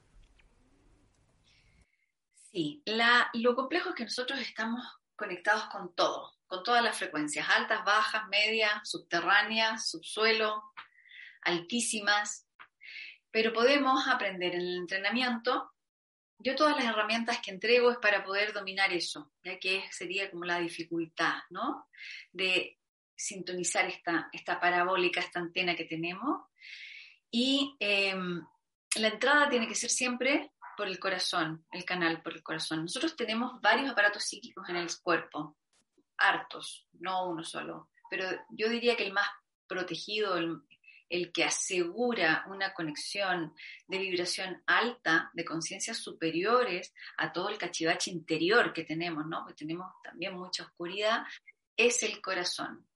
Sí, 2.53 2.83
lo 3.33 3.55
complejo 3.55 3.89
es 3.89 3.95
que 3.95 4.03
nosotros 4.03 4.39
estamos 4.39 4.85
conectados 5.15 5.63
con 5.71 5.95
todo, 5.95 6.33
con 6.45 6.61
todas 6.61 6.83
las 6.83 6.95
frecuencias, 6.95 7.49
altas, 7.49 7.83
bajas, 7.83 8.27
medias, 8.27 8.87
subterráneas, 8.87 9.89
subsuelo, 9.89 10.61
altísimas, 11.41 12.47
pero 13.31 13.53
podemos 13.53 14.07
aprender 14.07 14.53
en 14.53 14.61
el 14.61 14.77
entrenamiento. 14.77 15.71
Yo 16.37 16.53
todas 16.53 16.75
las 16.75 16.85
herramientas 16.85 17.39
que 17.39 17.49
entrego 17.49 17.89
es 17.89 17.97
para 17.97 18.23
poder 18.23 18.53
dominar 18.53 18.93
eso, 18.93 19.31
ya 19.43 19.57
que 19.57 19.85
sería 19.89 20.29
como 20.29 20.45
la 20.45 20.59
dificultad, 20.59 21.41
¿no? 21.49 21.87
De 22.31 22.77
sintonizar 23.15 23.87
esta, 23.87 24.29
esta 24.31 24.59
parabólica, 24.59 25.21
esta 25.21 25.39
antena 25.39 25.75
que 25.75 25.85
tenemos. 25.85 26.43
Y 27.31 27.75
em, 27.79 28.45
la 28.97 29.07
entrada 29.07 29.49
tiene 29.49 29.67
que 29.67 29.73
ser 29.73 29.89
siempre 29.89 30.52
por 30.75 30.87
el 30.87 30.99
corazón, 30.99 31.65
el 31.71 31.85
canal 31.85 32.21
por 32.21 32.33
el 32.33 32.43
corazón. 32.43 32.83
Nosotros 32.83 33.15
tenemos 33.15 33.59
varios 33.61 33.89
aparatos 33.89 34.23
psíquicos 34.23 34.67
en 34.69 34.77
el 34.77 34.89
cuerpo, 35.01 35.57
hartos, 36.17 36.87
no 36.93 37.29
uno 37.29 37.43
solo, 37.43 37.89
pero 38.09 38.27
yo 38.49 38.69
diría 38.69 38.95
que 38.95 39.05
el 39.05 39.13
más 39.13 39.27
protegido, 39.67 40.37
el, 40.37 41.31
que 41.31 41.43
asegura 41.43 42.43
una 42.47 42.73
conexión 42.73 43.53
de 43.87 43.97
vibración 43.99 44.63
alta, 44.65 45.29
de 45.33 45.45
conciencias 45.45 45.97
superiores 45.97 46.93
a 47.17 47.31
todo 47.31 47.49
el 47.49 47.57
cachivache 47.57 48.11
interior 48.11 48.73
que 48.73 48.83
tenemos, 48.83 49.25
¿no? 49.27 49.43
Porque 49.43 49.65
tenemos 49.65 49.93
también 50.03 50.35
mucha 50.35 50.63
oscuridad, 50.63 51.23
es 51.77 52.03
el 52.03 52.21
corazón. 52.21 52.87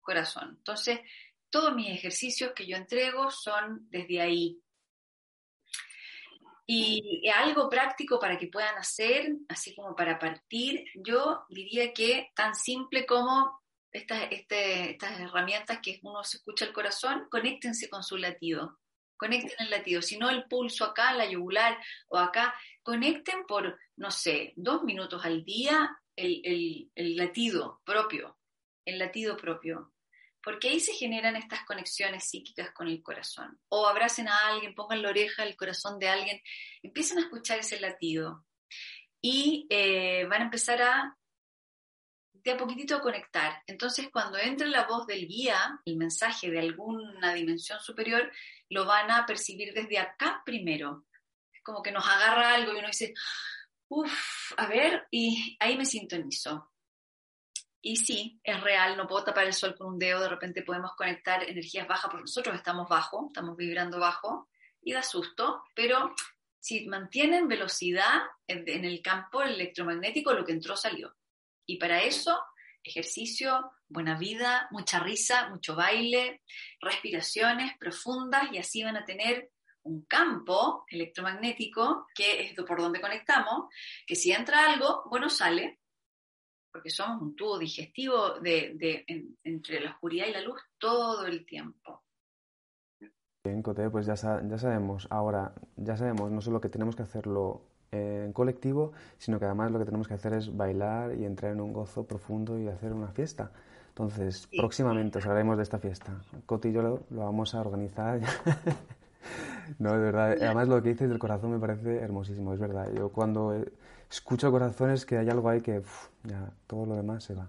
Corazón. 0.00 0.56
Entonces, 0.58 1.00
todos 1.50 1.74
mis 1.74 1.88
ejercicios 1.88 2.52
que 2.54 2.66
yo 2.66 2.76
entrego 2.76 3.30
son 3.30 3.88
desde 3.90 4.20
ahí, 4.20 4.60
y 6.66 7.28
algo 7.28 7.68
práctico 7.68 8.18
para 8.18 8.36
que 8.38 8.48
puedan 8.48 8.76
hacer, 8.76 9.32
así 9.48 9.74
como 9.74 9.94
para 9.94 10.18
partir, 10.18 10.84
yo 10.94 11.44
diría 11.48 11.92
que 11.92 12.30
tan 12.34 12.54
simple 12.54 13.06
como 13.06 13.60
estas, 13.92 14.28
este, 14.30 14.90
estas 14.90 15.20
herramientas 15.20 15.78
que 15.82 16.00
uno 16.02 16.22
se 16.24 16.38
escucha 16.38 16.64
el 16.64 16.72
corazón, 16.72 17.28
conéctense 17.30 17.88
con 17.88 18.02
su 18.02 18.16
latido, 18.16 18.78
conecten 19.16 19.56
el 19.60 19.70
latido, 19.70 20.02
si 20.02 20.18
no 20.18 20.28
el 20.28 20.44
pulso 20.44 20.84
acá, 20.84 21.12
la 21.14 21.26
yugular 21.26 21.78
o 22.08 22.18
acá, 22.18 22.54
conecten 22.82 23.46
por, 23.46 23.78
no 23.96 24.10
sé, 24.10 24.52
dos 24.56 24.82
minutos 24.82 25.24
al 25.24 25.44
día 25.44 25.98
el, 26.16 26.40
el, 26.44 26.90
el 26.94 27.16
latido 27.16 27.80
propio, 27.84 28.38
el 28.84 28.98
latido 28.98 29.36
propio 29.36 29.92
porque 30.46 30.68
ahí 30.68 30.78
se 30.78 30.92
generan 30.92 31.34
estas 31.34 31.64
conexiones 31.64 32.22
psíquicas 32.22 32.70
con 32.70 32.86
el 32.86 33.02
corazón. 33.02 33.58
O 33.68 33.88
abracen 33.88 34.28
a 34.28 34.46
alguien, 34.46 34.76
pongan 34.76 35.02
la 35.02 35.08
oreja 35.08 35.42
al 35.42 35.56
corazón 35.56 35.98
de 35.98 36.08
alguien, 36.08 36.40
empiecen 36.84 37.18
a 37.18 37.22
escuchar 37.22 37.58
ese 37.58 37.80
latido 37.80 38.46
y 39.20 39.66
eh, 39.68 40.24
van 40.30 40.42
a 40.42 40.44
empezar 40.44 40.82
a 40.82 41.16
de 42.32 42.52
a 42.52 42.56
poquitito 42.56 42.94
a 42.94 43.00
conectar. 43.00 43.60
Entonces, 43.66 44.08
cuando 44.12 44.38
entre 44.38 44.68
la 44.68 44.86
voz 44.86 45.08
del 45.08 45.26
guía, 45.26 45.80
el 45.84 45.96
mensaje 45.96 46.48
de 46.48 46.60
alguna 46.60 47.34
dimensión 47.34 47.80
superior, 47.80 48.30
lo 48.68 48.84
van 48.84 49.10
a 49.10 49.26
percibir 49.26 49.74
desde 49.74 49.98
acá 49.98 50.42
primero. 50.46 51.06
Es 51.52 51.60
como 51.64 51.82
que 51.82 51.90
nos 51.90 52.06
agarra 52.06 52.54
algo 52.54 52.72
y 52.72 52.78
uno 52.78 52.86
dice, 52.86 53.14
uff, 53.88 54.52
a 54.56 54.68
ver, 54.68 55.08
y 55.10 55.56
ahí 55.58 55.76
me 55.76 55.84
sintonizo. 55.84 56.70
Y 57.88 57.98
sí, 57.98 58.40
es 58.42 58.60
real, 58.62 58.96
no 58.96 59.06
puedo 59.06 59.22
tapar 59.22 59.46
el 59.46 59.52
sol 59.52 59.76
con 59.76 59.86
un 59.86 59.98
dedo, 60.00 60.20
de 60.20 60.28
repente 60.28 60.64
podemos 60.64 60.96
conectar 60.96 61.48
energías 61.48 61.86
bajas 61.86 62.10
porque 62.10 62.22
nosotros 62.22 62.56
estamos 62.56 62.88
bajo, 62.88 63.28
estamos 63.28 63.56
vibrando 63.56 64.00
bajo 64.00 64.48
y 64.82 64.92
da 64.92 65.04
susto, 65.04 65.62
pero 65.72 66.12
si 66.58 66.88
mantienen 66.88 67.46
velocidad 67.46 68.22
en, 68.48 68.84
el 68.84 69.00
campo 69.02 69.40
electromagnético, 69.40 70.32
lo 70.32 70.44
que 70.44 70.50
entró 70.50 70.76
salió. 70.76 71.14
Y 71.64 71.76
para 71.76 72.02
eso, 72.02 72.36
ejercicio, 72.82 73.70
buena 73.86 74.18
vida, 74.18 74.66
mucha 74.72 74.98
risa, 74.98 75.48
mucho 75.50 75.76
baile, 75.76 76.42
respiraciones 76.80 77.78
profundas 77.78 78.48
y 78.50 78.58
así 78.58 78.82
van 78.82 78.96
a 78.96 79.04
tener 79.04 79.52
un 79.82 80.04
campo 80.06 80.86
electromagnético 80.88 82.08
que 82.12 82.46
es 82.46 82.54
por 82.54 82.80
donde 82.80 83.00
conectamos, 83.00 83.72
que 84.04 84.16
si 84.16 84.32
entra 84.32 84.72
algo, 84.72 85.04
bueno, 85.08 85.30
sale, 85.30 85.78
porque 86.76 86.90
somos 86.90 87.22
un 87.22 87.34
tubo 87.34 87.58
digestivo 87.58 88.38
de, 88.38 89.06
entre 89.42 89.80
la 89.80 89.92
oscuridad 89.92 90.26
y 90.26 90.32
la 90.32 90.42
luz 90.42 90.60
todo 90.78 91.26
el 91.26 91.46
tiempo. 91.46 92.02
Bien, 93.42 93.62
Cote, 93.62 93.88
pues 93.88 94.04
ya, 94.04 94.14
ya 94.14 94.58
sabemos, 94.58 95.06
ahora 95.08 95.54
ya 95.76 95.96
sabemos 95.96 96.30
no 96.30 96.42
solo 96.42 96.60
que 96.60 96.68
tenemos 96.68 96.94
que 96.94 97.02
hacerlo 97.02 97.62
en 97.90 98.30
colectivo, 98.34 98.92
sino 99.16 99.38
que 99.38 99.46
además 99.46 99.72
lo 99.72 99.78
que 99.78 99.86
tenemos 99.86 100.06
que 100.06 100.14
hacer 100.14 100.34
es 100.34 100.54
bailar 100.54 101.14
y 101.18 101.24
entrar 101.24 101.52
en 101.52 101.62
un 101.62 101.72
gozo 101.72 102.06
profundo 102.06 102.60
y 102.60 102.68
hacer 102.68 102.92
una 102.92 103.08
fiesta. 103.08 103.50
Entonces, 103.88 104.46
próximamente 104.54 105.16
os 105.16 105.24
hablaremos 105.24 105.56
de 105.56 105.62
esta 105.62 105.78
fiesta. 105.78 106.20
Coti 106.44 106.68
y 106.68 106.72
yo 106.72 106.82
lo, 106.82 107.06
vamos 107.08 107.54
a 107.54 107.62
organizar. 107.62 108.20
no, 109.78 109.94
es 109.94 110.00
verdad. 110.00 110.36
Además, 110.42 110.68
lo 110.68 110.82
que 110.82 110.90
dices 110.90 111.08
del 111.08 111.18
corazón 111.18 111.52
me 111.52 111.58
parece 111.58 111.96
hermosísimo, 111.96 112.52
es 112.52 112.60
verdad. 112.60 112.92
Yo 112.94 113.08
cuando 113.08 113.54
escucho 114.10 114.50
corazones 114.50 115.04
que 115.04 115.18
hay 115.18 115.28
algo 115.28 115.48
ahí 115.48 115.60
que 115.60 115.82
ya 116.24 116.50
todo 116.66 116.86
lo 116.86 116.96
demás 116.96 117.24
se 117.24 117.34
va. 117.34 117.48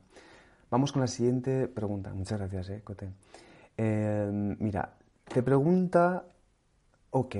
Vamos 0.70 0.91
con 0.91 1.01
la 1.01 1.08
siguiente 1.08 1.68
pregunta. 1.68 2.14
Muchas 2.14 2.39
gracias, 2.39 2.70
eh, 2.70 2.82
Cote. 2.84 3.10
Eh, 3.78 4.55
mira, 4.60 4.97
te 5.24 5.43
pregunta, 5.43 6.26
ok, 7.12 7.36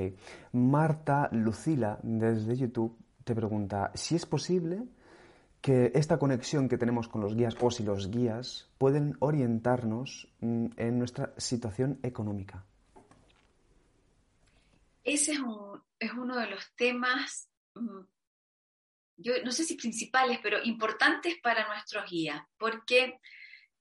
Marta 0.54 1.30
Lucila 1.32 2.00
desde 2.04 2.56
YouTube 2.56 2.98
te 3.24 3.36
pregunta 3.36 3.92
si 3.94 4.16
es 4.16 4.26
posible 4.26 4.84
que 5.62 5.92
esta 5.96 6.18
conexión 6.18 6.70
que 6.70 6.78
tenemos 6.78 7.10
con 7.10 7.22
los 7.22 7.36
guías 7.36 7.56
o 7.60 7.72
si 7.72 7.84
los 7.84 8.10
guías 8.10 8.70
pueden 8.78 9.18
orientarnos 9.20 10.30
mm, 10.40 10.68
en 10.78 11.00
nuestra 11.00 11.34
situación 11.38 12.00
económica. 12.04 12.64
Ese 15.04 15.34
es, 15.34 15.40
es 16.00 16.14
uno 16.14 16.38
de 16.38 16.48
los 16.48 16.74
temas, 16.76 17.50
mm, 17.76 18.00
yo 19.18 19.34
no 19.44 19.52
sé 19.52 19.64
si 19.64 19.76
principales, 19.76 20.40
pero 20.42 20.64
importantes 20.64 21.38
para 21.42 21.68
nuestros 21.68 22.10
guías, 22.10 22.42
porque 22.58 23.20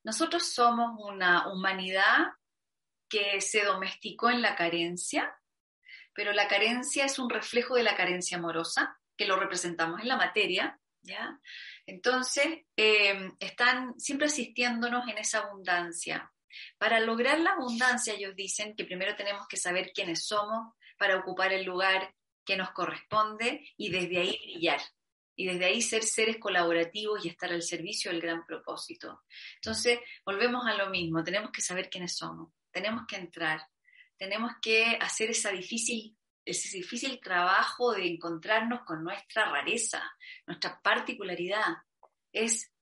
nosotros 0.03 0.53
somos 0.53 0.99
una 0.99 1.49
humanidad 1.49 2.29
que 3.09 3.41
se 3.41 3.65
domesticó 3.65 4.31
en 4.31 4.43
la 4.43 4.57
carencia, 4.57 5.35
pero 6.15 6.33
la 6.33 6.49
carencia 6.49 7.05
es 7.05 7.19
un 7.19 7.31
reflejo 7.31 7.75
de 7.75 7.83
la 7.83 7.95
carencia 7.95 8.39
amorosa, 8.39 8.99
que 9.17 9.27
lo 9.27 9.37
representamos 9.37 10.01
en 10.01 10.09
la 10.09 10.17
materia, 10.17 10.79
¿ya? 11.03 11.39
Entonces, 11.87 12.65
em, 12.77 13.35
están 13.39 13.99
siempre 13.99 14.27
asistiéndonos 14.27 15.09
en 15.09 15.19
esa 15.19 15.41
abundancia. 15.41 16.33
Para 16.79 17.01
lograr 17.01 17.39
la 17.41 17.51
abundancia, 17.53 18.15
ellos 18.15 18.35
dicen 18.35 18.75
que 18.75 18.85
primero 18.85 19.15
tenemos 19.15 19.47
que 19.47 19.57
saber 19.57 19.93
quiénes 19.95 20.27
somos 20.27 20.75
para 20.99 21.17
ocupar 21.17 21.53
el 21.53 21.65
lugar 21.65 22.15
que 22.45 22.57
nos 22.57 22.71
corresponde 22.71 23.69
y 23.77 23.91
desde 23.91 24.19
ahí 24.19 24.39
brillar. 24.43 24.81
Y 25.37 25.47
desde 25.47 25.67
ahí 25.67 25.83
ser 25.83 26.03
seres 26.03 26.39
colaborativos 26.39 27.25
y 27.25 27.29
estar 27.29 27.53
al 27.53 27.63
servicio 27.63 28.11
del 28.11 28.23
gran 28.23 28.45
propósito. 28.47 29.23
Entonces, 29.57 30.01
volvemos 30.25 30.67
a 30.67 30.75
lo 30.75 30.91
mismo, 30.91 31.23
tenemos 31.23 31.51
que 31.53 31.61
saber 31.61 31.91
quiénes 31.91 32.17
somos, 32.17 32.53
tenemos 32.71 33.07
que 33.07 33.17
entrar, 33.17 33.61
tenemos 34.17 34.53
que 34.63 34.99
hacer 35.01 35.31
esa 35.31 35.51
difícil 35.51 36.17
ese 36.47 36.79
difícil 36.79 37.21
trabajo 37.21 37.93
de 37.93 38.07
encontrarnos 38.07 38.83
con 38.83 39.03
nuestra 39.03 39.51
rareza, 39.51 40.03
nuestra 40.47 40.81
particularidad. 40.81 41.79
Es, 42.33 42.73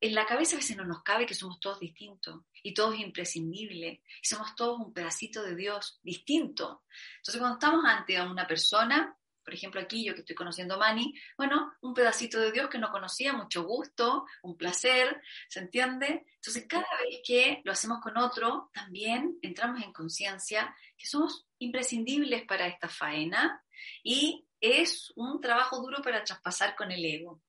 en 0.00 0.14
la 0.14 0.26
cabeza 0.26 0.56
a 0.56 0.58
veces 0.58 0.76
no 0.76 0.84
nos 0.84 1.02
cabe 1.02 1.24
que 1.24 1.34
somos 1.34 1.58
todos 1.58 1.80
distintos 1.80 2.44
y 2.62 2.74
todo 2.74 2.92
es 2.92 3.00
imprescindible 3.00 4.02
y 4.22 4.26
somos 4.26 4.54
todos 4.54 4.78
un 4.78 4.92
pedacito 4.92 5.42
de 5.42 5.56
Dios 5.56 6.00
distinto. 6.02 6.84
Entonces 7.16 7.40
cuando 7.40 7.58
estamos 7.58 7.84
ante 7.86 8.20
una 8.20 8.46
persona, 8.46 9.16
por 9.44 9.54
ejemplo 9.54 9.80
aquí 9.80 10.04
yo 10.04 10.14
que 10.14 10.20
estoy 10.20 10.36
conociendo 10.36 10.74
a 10.74 10.78
Mani, 10.78 11.14
bueno, 11.36 11.72
un 11.80 11.94
pedacito 11.94 12.40
de 12.40 12.52
Dios 12.52 12.68
que 12.68 12.78
no 12.78 12.90
conocía, 12.90 13.32
mucho 13.32 13.64
gusto, 13.64 14.26
un 14.42 14.56
placer, 14.56 15.20
¿se 15.48 15.60
entiende? 15.60 16.24
Entonces 16.36 16.66
cada 16.68 16.86
vez 17.04 17.20
que 17.24 17.60
lo 17.64 17.72
hacemos 17.72 18.00
con 18.00 18.16
otro, 18.16 18.70
también 18.72 19.38
entramos 19.42 19.82
en 19.82 19.92
conciencia 19.92 20.74
que 20.96 21.06
somos 21.06 21.46
imprescindibles 21.58 22.44
para 22.46 22.66
esta 22.66 22.88
faena 22.88 23.62
y 24.02 24.46
es 24.60 25.12
un 25.16 25.40
trabajo 25.40 25.80
duro 25.80 26.00
para 26.02 26.22
traspasar 26.24 26.76
con 26.76 26.90
el 26.92 27.04
ego. 27.04 27.42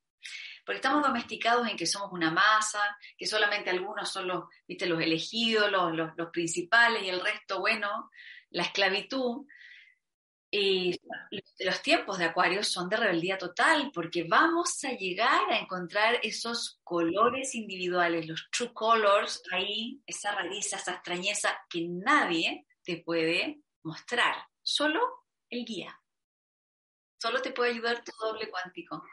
Porque 0.66 0.78
estamos 0.78 1.04
domesticados 1.04 1.68
en 1.68 1.76
que 1.76 1.86
somos 1.86 2.12
una 2.14 2.32
masa, 2.32 2.98
que 3.18 3.28
solamente 3.28 3.70
algunos 3.70 4.10
son 4.10 4.28
los, 4.28 4.46
¿viste? 4.68 4.86
los 4.86 5.02
elegidos, 5.02 5.70
los, 5.70 5.94
los, 5.94 6.12
los 6.16 6.30
principales 6.32 7.04
y 7.04 7.10
el 7.10 7.20
resto, 7.20 7.60
bueno, 7.60 8.10
la 8.50 8.64
esclavitud. 8.64 9.46
Y 10.56 11.02
los 11.66 11.82
tiempos 11.82 12.20
de 12.20 12.26
Acuario 12.26 12.62
son 12.62 12.88
de 12.88 12.96
rebeldía 12.96 13.40
total, 13.40 13.90
porque 13.92 14.28
vamos 14.30 14.84
a 14.84 14.92
llegar 14.92 15.52
a 15.52 15.58
encontrar 15.58 16.20
esos 16.22 16.80
colores 16.84 17.56
individuales, 17.56 18.28
los 18.28 18.48
true 18.52 18.72
colors, 18.72 19.42
ahí, 19.52 20.00
esa 20.06 20.32
rareza, 20.32 20.78
esa 20.78 20.92
extrañeza 20.92 21.50
que 21.68 21.88
nadie 21.90 22.68
te 22.84 23.02
puede 23.04 23.64
mostrar, 23.82 24.36
solo 24.62 25.00
el 25.50 25.66
guía. 25.66 26.00
Solo 27.18 27.42
te 27.42 27.52
puede 27.52 27.72
ayudar 27.72 28.04
tu 28.04 28.12
doble 28.24 28.48
cuántico. 28.52 29.04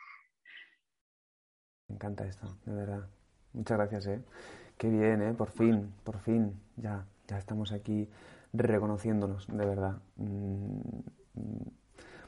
Me 1.88 1.94
encanta 1.94 2.26
esto, 2.26 2.58
de 2.66 2.74
verdad. 2.74 3.08
Muchas 3.54 3.78
gracias, 3.78 4.06
¿eh? 4.08 4.22
Qué 4.76 4.88
bien, 4.88 5.22
¿eh? 5.22 5.32
Por 5.32 5.50
fin, 5.50 5.90
por 6.04 6.20
fin, 6.20 6.60
ya, 6.76 7.06
ya 7.26 7.38
estamos 7.38 7.72
aquí 7.72 8.10
reconociéndonos, 8.52 9.46
de 9.46 9.64
verdad. 9.64 10.02
Mm. 10.16 11.19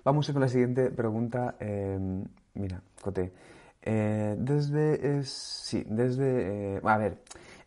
Vamos 0.05 0.31
con 0.31 0.41
la 0.41 0.49
siguiente 0.49 0.91
pregunta. 0.91 1.57
Em, 1.61 2.25
mira, 2.55 2.83
Cote. 3.01 3.33
Eh, 3.83 4.37
desde, 4.39 5.23
sí, 5.25 5.85
desde, 5.89 6.77
eh, 6.77 6.81
a 6.85 6.99
ver, 6.99 7.19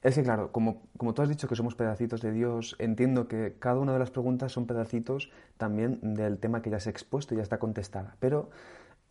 es 0.01 0.15
que 0.15 0.23
claro, 0.23 0.51
como, 0.51 0.83
como 0.97 1.13
tú 1.13 1.21
has 1.21 1.29
dicho 1.29 1.47
que 1.47 1.55
somos 1.55 1.75
pedacitos 1.75 2.21
de 2.21 2.31
Dios, 2.31 2.75
entiendo 2.79 3.27
que 3.27 3.55
cada 3.59 3.79
una 3.79 3.93
de 3.93 3.99
las 3.99 4.11
preguntas 4.11 4.51
son 4.51 4.65
pedacitos 4.65 5.31
también 5.57 5.99
del 6.15 6.37
tema 6.37 6.61
que 6.61 6.69
ya 6.69 6.79
se 6.79 6.89
ha 6.89 6.91
expuesto 6.91 7.33
y 7.33 7.37
ya 7.37 7.43
está 7.43 7.59
contestada. 7.59 8.15
Pero 8.19 8.49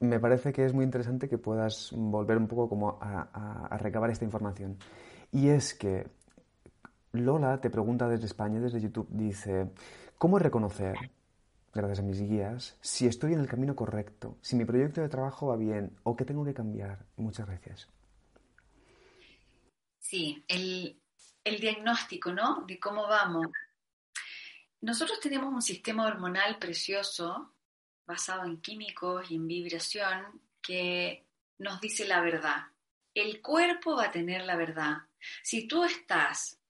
me 0.00 0.18
parece 0.20 0.52
que 0.52 0.64
es 0.64 0.72
muy 0.72 0.84
interesante 0.84 1.28
que 1.28 1.38
puedas 1.38 1.92
volver 1.94 2.38
un 2.38 2.48
poco 2.48 2.68
como 2.68 2.98
a 3.00 3.76
recabar 3.80 4.10
esta 4.10 4.24
información. 4.24 4.76
Y 5.32 5.48
es 5.48 5.74
que 5.74 6.06
Lola 7.14 7.60
te 7.60 7.70
pregunta 7.70 8.08
desde 8.08 8.26
España, 8.26 8.60
desde 8.60 8.80
YouTube, 8.80 9.06
dice, 9.10 9.70
¿cómo 10.18 10.38
reconocer, 10.38 10.96
gracias 11.82 12.00
a 12.00 12.02
mis 12.02 12.20
guías, 12.20 12.78
si 12.80 13.06
estoy 13.06 13.32
en 13.32 13.40
el 13.40 13.48
camino 13.48 13.74
correcto, 13.74 14.38
si 14.40 14.56
mi 14.56 14.64
proyecto 14.64 15.00
de 15.00 15.08
trabajo 15.08 15.48
va 15.48 15.56
bien 15.56 15.96
o 16.04 16.16
qué 16.16 16.24
tengo 16.24 16.44
que 16.44 16.54
cambiar? 16.54 17.06
Muchas 17.16 17.46
gracias. 17.46 17.88
Sí, 19.98 20.44
el, 20.48 21.00
diagnóstico, 21.44 22.32
¿no? 22.32 22.64
De 22.66 22.78
cómo 22.78 23.08
vamos. 23.08 23.46
Nosotros 24.82 25.18
tenemos 25.18 25.52
un 25.52 25.62
sistema 25.62 26.06
hormonal 26.06 26.58
precioso, 26.58 27.54
basado 28.06 28.44
en 28.44 28.60
químicos 28.60 29.30
y 29.30 29.36
en 29.36 29.48
vibración, 29.48 30.42
que 30.60 31.26
nos 31.58 31.80
dice 31.80 32.06
la 32.06 32.20
verdad. 32.20 32.66
El 33.14 33.40
cuerpo 33.40 33.96
va 33.96 34.04
a 34.04 34.12
tener 34.12 34.44
la 34.44 34.56
verdad. 34.56 34.98
Si 35.42 35.66
tú 35.66 35.84
estás 35.84 36.60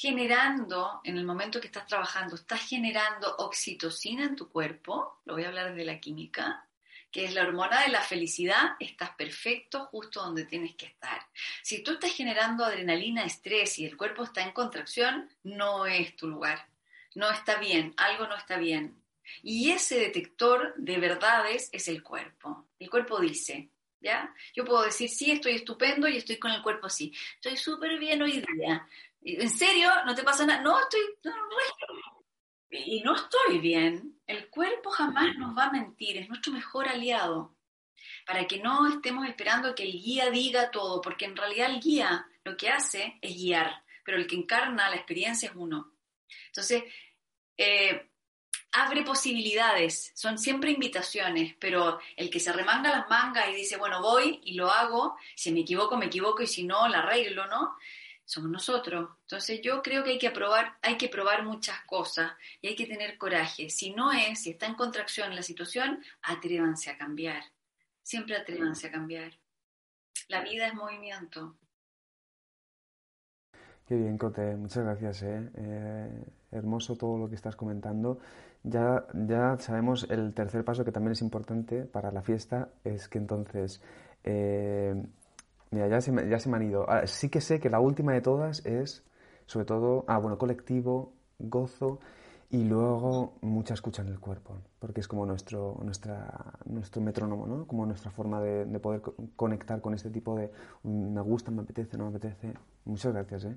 generando, 0.00 1.00
en 1.02 1.18
el 1.18 1.24
momento 1.24 1.60
que 1.60 1.66
estás 1.66 1.84
trabajando, 1.84 2.36
estás 2.36 2.60
generando 2.60 3.34
oxitocina 3.38 4.26
en 4.26 4.36
tu 4.36 4.48
cuerpo, 4.48 5.18
lo 5.24 5.34
voy 5.34 5.42
a 5.42 5.48
hablar 5.48 5.74
de 5.74 5.84
la 5.84 5.98
química, 5.98 6.68
que 7.10 7.24
es 7.24 7.34
la 7.34 7.42
hormona 7.42 7.82
de 7.82 7.88
la 7.88 8.00
felicidad, 8.02 8.76
estás 8.78 9.10
perfecto 9.16 9.86
justo 9.86 10.22
donde 10.22 10.44
tienes 10.44 10.76
que 10.76 10.86
estar. 10.86 11.20
Si 11.64 11.82
tú 11.82 11.94
estás 11.94 12.12
generando 12.12 12.64
adrenalina, 12.64 13.24
estrés 13.24 13.76
y 13.80 13.86
el 13.86 13.96
cuerpo 13.96 14.22
está 14.22 14.40
en 14.42 14.52
contracción, 14.52 15.28
no 15.42 15.84
es 15.84 16.14
tu 16.14 16.28
lugar. 16.28 16.68
No 17.16 17.28
está 17.32 17.56
bien, 17.56 17.92
algo 17.96 18.28
no 18.28 18.36
está 18.36 18.56
bien. 18.56 19.02
Y 19.42 19.72
ese 19.72 19.98
detector 19.98 20.74
de 20.76 20.98
verdades 20.98 21.70
es 21.72 21.88
el 21.88 22.04
cuerpo. 22.04 22.68
El 22.78 22.88
cuerpo 22.88 23.18
dice, 23.18 23.70
¿ya? 24.00 24.32
Yo 24.54 24.64
puedo 24.64 24.82
decir, 24.82 25.08
sí, 25.08 25.32
estoy 25.32 25.56
estupendo 25.56 26.08
y 26.08 26.16
estoy 26.16 26.36
con 26.36 26.52
el 26.52 26.62
cuerpo 26.62 26.86
así. 26.86 27.12
Estoy 27.34 27.56
súper 27.56 27.98
bien 27.98 28.22
hoy 28.22 28.44
día. 28.52 28.86
¿En 29.22 29.50
serio? 29.50 29.90
¿No 30.06 30.14
te 30.14 30.22
pasa 30.22 30.46
nada? 30.46 30.62
No, 30.62 30.78
estoy 30.80 31.00
y 32.70 33.00
no 33.00 33.14
estoy 33.14 33.58
bien, 33.58 34.20
el 34.26 34.48
cuerpo 34.50 34.90
jamás 34.90 35.36
nos 35.36 35.56
va 35.56 35.64
a 35.64 35.72
mentir, 35.72 36.18
es 36.18 36.28
nuestro 36.28 36.52
mejor 36.52 36.88
aliado, 36.88 37.56
para 38.26 38.46
que 38.46 38.58
no 38.58 38.86
estemos 38.88 39.26
esperando 39.26 39.74
que 39.74 39.84
el 39.84 39.92
guía 39.92 40.30
diga 40.30 40.70
todo, 40.70 41.00
porque 41.00 41.24
en 41.24 41.36
realidad 41.36 41.70
el 41.70 41.80
guía 41.80 42.26
lo 42.44 42.56
que 42.56 42.68
hace 42.68 43.18
es 43.22 43.34
guiar, 43.34 43.84
pero 44.04 44.18
el 44.18 44.26
que 44.26 44.36
encarna 44.36 44.90
la 44.90 44.96
experiencia 44.96 45.48
es 45.48 45.56
uno. 45.56 45.92
Entonces, 46.46 46.84
eh, 47.56 48.10
abre 48.72 49.02
posibilidades, 49.02 50.12
son 50.14 50.38
siempre 50.38 50.70
invitaciones, 50.70 51.54
pero 51.58 51.98
el 52.16 52.28
que 52.28 52.40
se 52.40 52.52
remanga 52.52 52.90
las 52.90 53.08
mangas 53.08 53.48
y 53.48 53.54
dice, 53.54 53.78
bueno, 53.78 54.02
voy 54.02 54.40
y 54.44 54.54
lo 54.54 54.70
hago, 54.70 55.16
si 55.34 55.52
me 55.52 55.60
equivoco, 55.60 55.96
me 55.96 56.06
equivoco 56.06 56.42
y 56.42 56.46
si 56.46 56.64
no, 56.64 56.86
la 56.88 56.98
arreglo, 56.98 57.46
¿no? 57.46 57.76
Somos 58.28 58.50
nosotros. 58.50 59.08
Entonces 59.22 59.60
yo 59.62 59.82
creo 59.82 60.04
que 60.04 60.10
hay 60.10 60.18
que 60.18 60.30
probar, 60.30 60.76
hay 60.82 60.98
que 60.98 61.08
probar 61.08 61.44
muchas 61.44 61.80
cosas 61.86 62.32
y 62.60 62.68
hay 62.68 62.76
que 62.76 62.86
tener 62.86 63.16
coraje. 63.16 63.70
Si 63.70 63.94
no 63.94 64.12
es, 64.12 64.42
si 64.42 64.50
está 64.50 64.66
en 64.66 64.74
contracción 64.74 65.34
la 65.34 65.42
situación, 65.42 66.02
atrévanse 66.22 66.90
a 66.90 66.98
cambiar. 66.98 67.42
Siempre 68.02 68.36
atrévanse 68.36 68.88
a 68.88 68.90
cambiar. 68.90 69.32
La 70.28 70.42
vida 70.42 70.66
es 70.66 70.74
movimiento. 70.74 71.56
Qué 73.86 73.94
bien, 73.94 74.18
Cote, 74.18 74.56
muchas 74.56 74.84
gracias. 74.84 75.22
¿eh? 75.22 75.50
Eh, 75.54 76.24
hermoso 76.52 76.96
todo 76.96 77.16
lo 77.16 77.30
que 77.30 77.34
estás 77.34 77.56
comentando. 77.56 78.18
Ya, 78.62 79.06
ya 79.14 79.56
sabemos 79.58 80.06
el 80.10 80.34
tercer 80.34 80.66
paso 80.66 80.84
que 80.84 80.92
también 80.92 81.12
es 81.12 81.22
importante 81.22 81.84
para 81.84 82.12
la 82.12 82.20
fiesta, 82.20 82.68
es 82.84 83.08
que 83.08 83.16
entonces 83.16 83.80
eh, 84.24 84.94
Mira, 85.70 85.88
ya 85.88 86.00
se, 86.00 86.12
me, 86.12 86.28
ya 86.28 86.38
se 86.38 86.48
me 86.48 86.56
han 86.56 86.62
ido. 86.62 86.88
Ah, 86.88 87.06
sí 87.06 87.28
que 87.28 87.40
sé 87.40 87.60
que 87.60 87.70
la 87.70 87.80
última 87.80 88.12
de 88.12 88.20
todas 88.20 88.64
es, 88.64 89.04
sobre 89.46 89.66
todo, 89.66 90.04
ah, 90.08 90.18
bueno, 90.18 90.38
colectivo, 90.38 91.12
gozo 91.38 92.00
y 92.50 92.64
luego 92.64 93.34
mucha 93.42 93.74
escucha 93.74 94.00
en 94.00 94.08
el 94.08 94.18
cuerpo, 94.18 94.56
porque 94.78 95.00
es 95.00 95.08
como 95.08 95.26
nuestro, 95.26 95.78
nuestra, 95.84 96.54
nuestro 96.64 97.02
metrónomo, 97.02 97.46
¿no? 97.46 97.66
Como 97.66 97.84
nuestra 97.84 98.10
forma 98.10 98.40
de, 98.40 98.64
de 98.64 98.80
poder 98.80 99.02
conectar 99.36 99.80
con 99.82 99.92
este 99.92 100.08
tipo 100.08 100.34
de 100.34 100.50
me 100.82 101.20
gusta, 101.20 101.50
me 101.50 101.60
apetece, 101.62 101.98
no 101.98 102.04
me 102.04 102.16
apetece. 102.16 102.54
Muchas 102.86 103.12
gracias, 103.12 103.44
¿eh? 103.44 103.56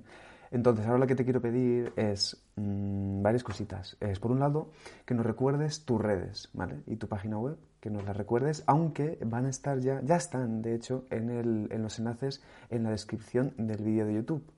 Entonces, 0.50 0.84
ahora 0.84 0.98
lo 0.98 1.06
que 1.06 1.14
te 1.14 1.24
quiero 1.24 1.40
pedir 1.40 1.94
es 1.96 2.44
mmm, 2.56 3.22
varias 3.22 3.42
cositas. 3.42 3.96
Es, 4.00 4.20
por 4.20 4.30
un 4.30 4.40
lado, 4.40 4.68
que 5.06 5.14
nos 5.14 5.24
recuerdes 5.24 5.86
tus 5.86 5.98
redes, 5.98 6.50
¿vale? 6.52 6.82
Y 6.86 6.96
tu 6.96 7.08
página 7.08 7.38
web 7.38 7.56
que 7.82 7.90
nos 7.90 8.04
las 8.04 8.16
recuerdes, 8.16 8.62
aunque 8.68 9.18
van 9.26 9.44
a 9.44 9.50
estar 9.50 9.80
ya, 9.80 10.00
ya 10.04 10.14
están 10.14 10.62
de 10.62 10.76
hecho 10.76 11.04
en, 11.10 11.30
el, 11.30 11.66
en 11.72 11.82
los 11.82 11.98
enlaces 11.98 12.40
en 12.70 12.84
la 12.84 12.90
descripción 12.90 13.54
del 13.58 13.82
vídeo 13.82 14.06
de 14.06 14.14
YouTube. 14.14 14.48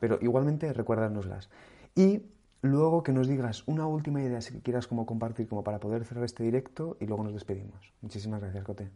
Pero 0.00 0.18
igualmente 0.22 0.72
recuérdanoslas. 0.72 1.50
Y 1.94 2.22
luego 2.62 3.02
que 3.02 3.12
nos 3.12 3.28
digas 3.28 3.64
una 3.66 3.86
última 3.86 4.22
idea 4.22 4.40
si 4.40 4.62
quieras 4.62 4.86
como 4.86 5.04
compartir 5.04 5.46
como 5.46 5.62
para 5.62 5.78
poder 5.78 6.06
cerrar 6.06 6.24
este 6.24 6.42
directo 6.42 6.96
y 7.00 7.06
luego 7.06 7.22
nos 7.22 7.34
despedimos. 7.34 7.92
Muchísimas 8.00 8.40
gracias, 8.40 8.64
Cote. 8.64 8.90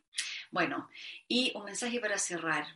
Bueno, 0.51 0.91
y 1.29 1.53
un 1.55 1.65
mensaje 1.65 2.01
para 2.01 2.19
cerrar. 2.19 2.67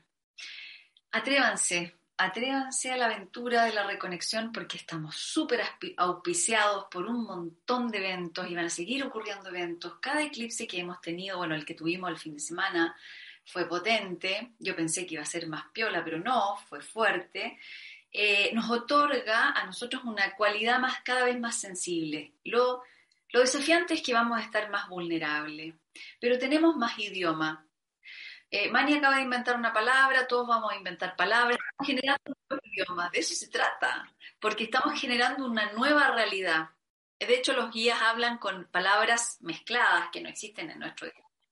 Atrévanse, 1.11 1.97
atrévanse 2.19 2.91
a 2.91 2.97
la 2.97 3.07
aventura 3.07 3.65
de 3.65 3.73
la 3.73 3.87
reconexión 3.87 4.53
porque 4.53 4.77
estamos 4.77 5.17
súper 5.17 5.61
auspiciados 5.97 6.87
por 6.91 7.07
un 7.07 7.25
montón 7.25 7.91
de 7.91 7.99
eventos 7.99 8.51
y 8.51 8.55
van 8.55 8.67
a 8.67 8.71
seguir 8.71 9.05
ocurriendo 9.05 9.51
eventos. 9.51 9.99
Cada 10.01 10.23
eclipse 10.23 10.67
que 10.67 10.79
hemos 10.79 11.01
tenido, 11.01 11.39
bueno, 11.39 11.55
el 11.55 11.65
que 11.65 11.75
tuvimos 11.75 12.11
el 12.11 12.19
fin 12.19 12.35
de 12.35 12.41
semana 12.41 12.97
fue 13.45 13.69
potente. 13.69 14.53
Yo 14.59 14.75
pensé 14.75 15.07
que 15.07 15.15
iba 15.15 15.23
a 15.23 15.27
ser 15.27 15.47
más 15.47 15.67
piola, 15.73 16.03
pero 16.05 16.19
no, 16.19 16.57
fue 16.69 16.81
fuerte. 16.81 17.59
Eh, 18.11 18.51
nos 18.55 18.71
otorga 18.71 19.51
a 19.51 19.67
nosotros 19.67 20.03
una 20.05 20.35
cualidad 20.35 20.79
más 20.81 21.01
cada 21.03 21.25
vez 21.25 21.39
más 21.39 21.61
sensible. 21.61 22.33
Lo, 22.45 22.83
lo 23.31 23.41
desafiante 23.41 23.95
es 23.95 24.03
que 24.03 24.15
vamos 24.15 24.39
a 24.39 24.43
estar 24.43 24.71
más 24.71 24.89
vulnerables, 24.89 25.75
pero 26.19 26.39
tenemos 26.39 26.77
más 26.77 26.99
idioma. 26.99 27.67
Eh, 28.59 28.71
Mani 28.71 28.95
acaba 28.95 29.17
de 29.17 29.23
inventar 29.23 29.55
una 29.55 29.71
palabra, 29.71 30.27
todos 30.27 30.49
vamos 30.49 30.73
a 30.73 30.77
inventar 30.77 31.15
palabras, 31.15 31.59
estamos 31.59 31.87
generando 31.87 32.35
un 32.49 32.61
idioma, 32.63 33.11
de 33.11 33.19
eso 33.19 33.35
se 33.35 33.49
trata, 33.49 34.11
porque 34.41 34.65
estamos 34.65 34.99
generando 34.99 35.45
una 35.45 35.73
nueva 35.73 36.11
realidad. 36.13 36.71
De 37.19 37.35
hecho, 37.35 37.53
los 37.53 37.71
guías 37.71 38.01
hablan 38.01 38.39
con 38.39 38.65
palabras 38.65 39.37
mezcladas 39.43 40.09
que 40.11 40.23
no 40.23 40.31
existen 40.31 40.71
en 40.71 40.79
nuestro 40.79 41.07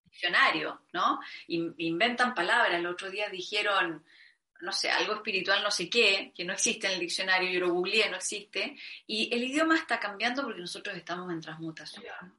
diccionario, 0.06 0.80
¿no? 0.94 1.20
Inventan 1.48 2.34
palabras. 2.34 2.78
El 2.78 2.86
otro 2.86 3.10
día 3.10 3.28
dijeron, 3.28 4.02
no 4.62 4.72
sé, 4.72 4.90
algo 4.90 5.16
espiritual, 5.16 5.62
no 5.62 5.70
sé 5.70 5.90
qué, 5.90 6.32
que 6.34 6.46
no 6.46 6.54
existe 6.54 6.86
en 6.86 6.94
el 6.94 7.00
diccionario, 7.00 7.50
yo 7.50 7.66
lo 7.66 7.74
googleé, 7.74 8.08
no 8.08 8.16
existe. 8.16 8.78
Y 9.06 9.28
el 9.30 9.44
idioma 9.44 9.76
está 9.76 10.00
cambiando 10.00 10.42
porque 10.42 10.60
nosotros 10.60 10.96
estamos 10.96 11.30
en 11.30 11.42
transmutación. 11.42 12.34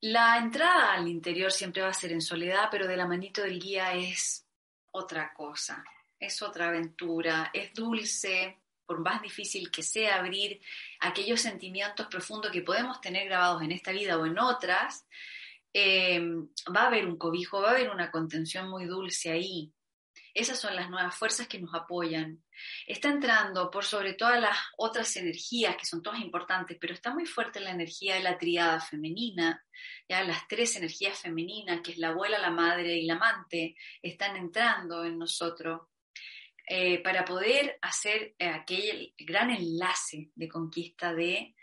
La 0.00 0.38
entrada 0.38 0.92
al 0.92 1.08
interior 1.08 1.50
siempre 1.50 1.82
va 1.82 1.88
a 1.88 1.94
ser 1.94 2.12
en 2.12 2.20
soledad, 2.20 2.68
pero 2.70 2.86
de 2.86 2.96
la 2.96 3.06
manito 3.06 3.42
del 3.42 3.58
guía 3.58 3.94
es 3.94 4.46
otra 4.92 5.32
cosa, 5.34 5.84
es 6.18 6.42
otra 6.42 6.68
aventura, 6.68 7.50
es 7.52 7.72
dulce, 7.72 8.58
por 8.84 9.00
más 9.00 9.20
difícil 9.20 9.70
que 9.70 9.82
sea 9.82 10.16
abrir 10.16 10.60
aquellos 11.00 11.40
sentimientos 11.40 12.06
profundos 12.06 12.52
que 12.52 12.62
podemos 12.62 13.00
tener 13.00 13.26
grabados 13.26 13.62
en 13.62 13.72
esta 13.72 13.90
vida 13.90 14.16
o 14.16 14.26
en 14.26 14.38
otras, 14.38 15.06
eh, 15.72 16.20
va 16.74 16.82
a 16.82 16.86
haber 16.86 17.06
un 17.06 17.16
cobijo, 17.16 17.60
va 17.60 17.68
a 17.68 17.72
haber 17.72 17.90
una 17.90 18.10
contención 18.10 18.70
muy 18.70 18.84
dulce 18.84 19.30
ahí, 19.30 19.72
esas 20.36 20.60
son 20.60 20.76
las 20.76 20.90
nuevas 20.90 21.16
fuerzas 21.16 21.48
que 21.48 21.58
nos 21.58 21.74
apoyan. 21.74 22.42
Está 22.86 23.08
entrando 23.08 23.70
por 23.70 23.84
sobre 23.84 24.14
todas 24.14 24.40
las 24.40 24.56
otras 24.76 25.16
energías 25.16 25.76
que 25.76 25.86
son 25.86 26.02
todas 26.02 26.20
importantes, 26.20 26.76
pero 26.80 26.94
está 26.94 27.12
muy 27.12 27.26
fuerte 27.26 27.60
la 27.60 27.70
energía 27.70 28.14
de 28.14 28.22
la 28.22 28.38
triada 28.38 28.80
femenina, 28.80 29.64
ya 30.08 30.22
las 30.24 30.46
tres 30.48 30.76
energías 30.76 31.20
femeninas, 31.20 31.80
que 31.82 31.92
es 31.92 31.98
la 31.98 32.08
abuela, 32.08 32.38
la 32.38 32.50
madre 32.50 32.96
y 32.96 33.06
la 33.06 33.14
amante, 33.14 33.76
están 34.02 34.36
entrando 34.36 35.04
en 35.04 35.18
nosotros. 35.18 35.82
Eh, 36.68 37.00
para 37.00 37.24
poder 37.24 37.78
hacer 37.80 38.34
eh, 38.38 38.48
aquel 38.48 39.14
gran 39.16 39.50
enlace 39.50 40.30
de 40.34 40.48
conquista 40.48 41.14
de, 41.14 41.54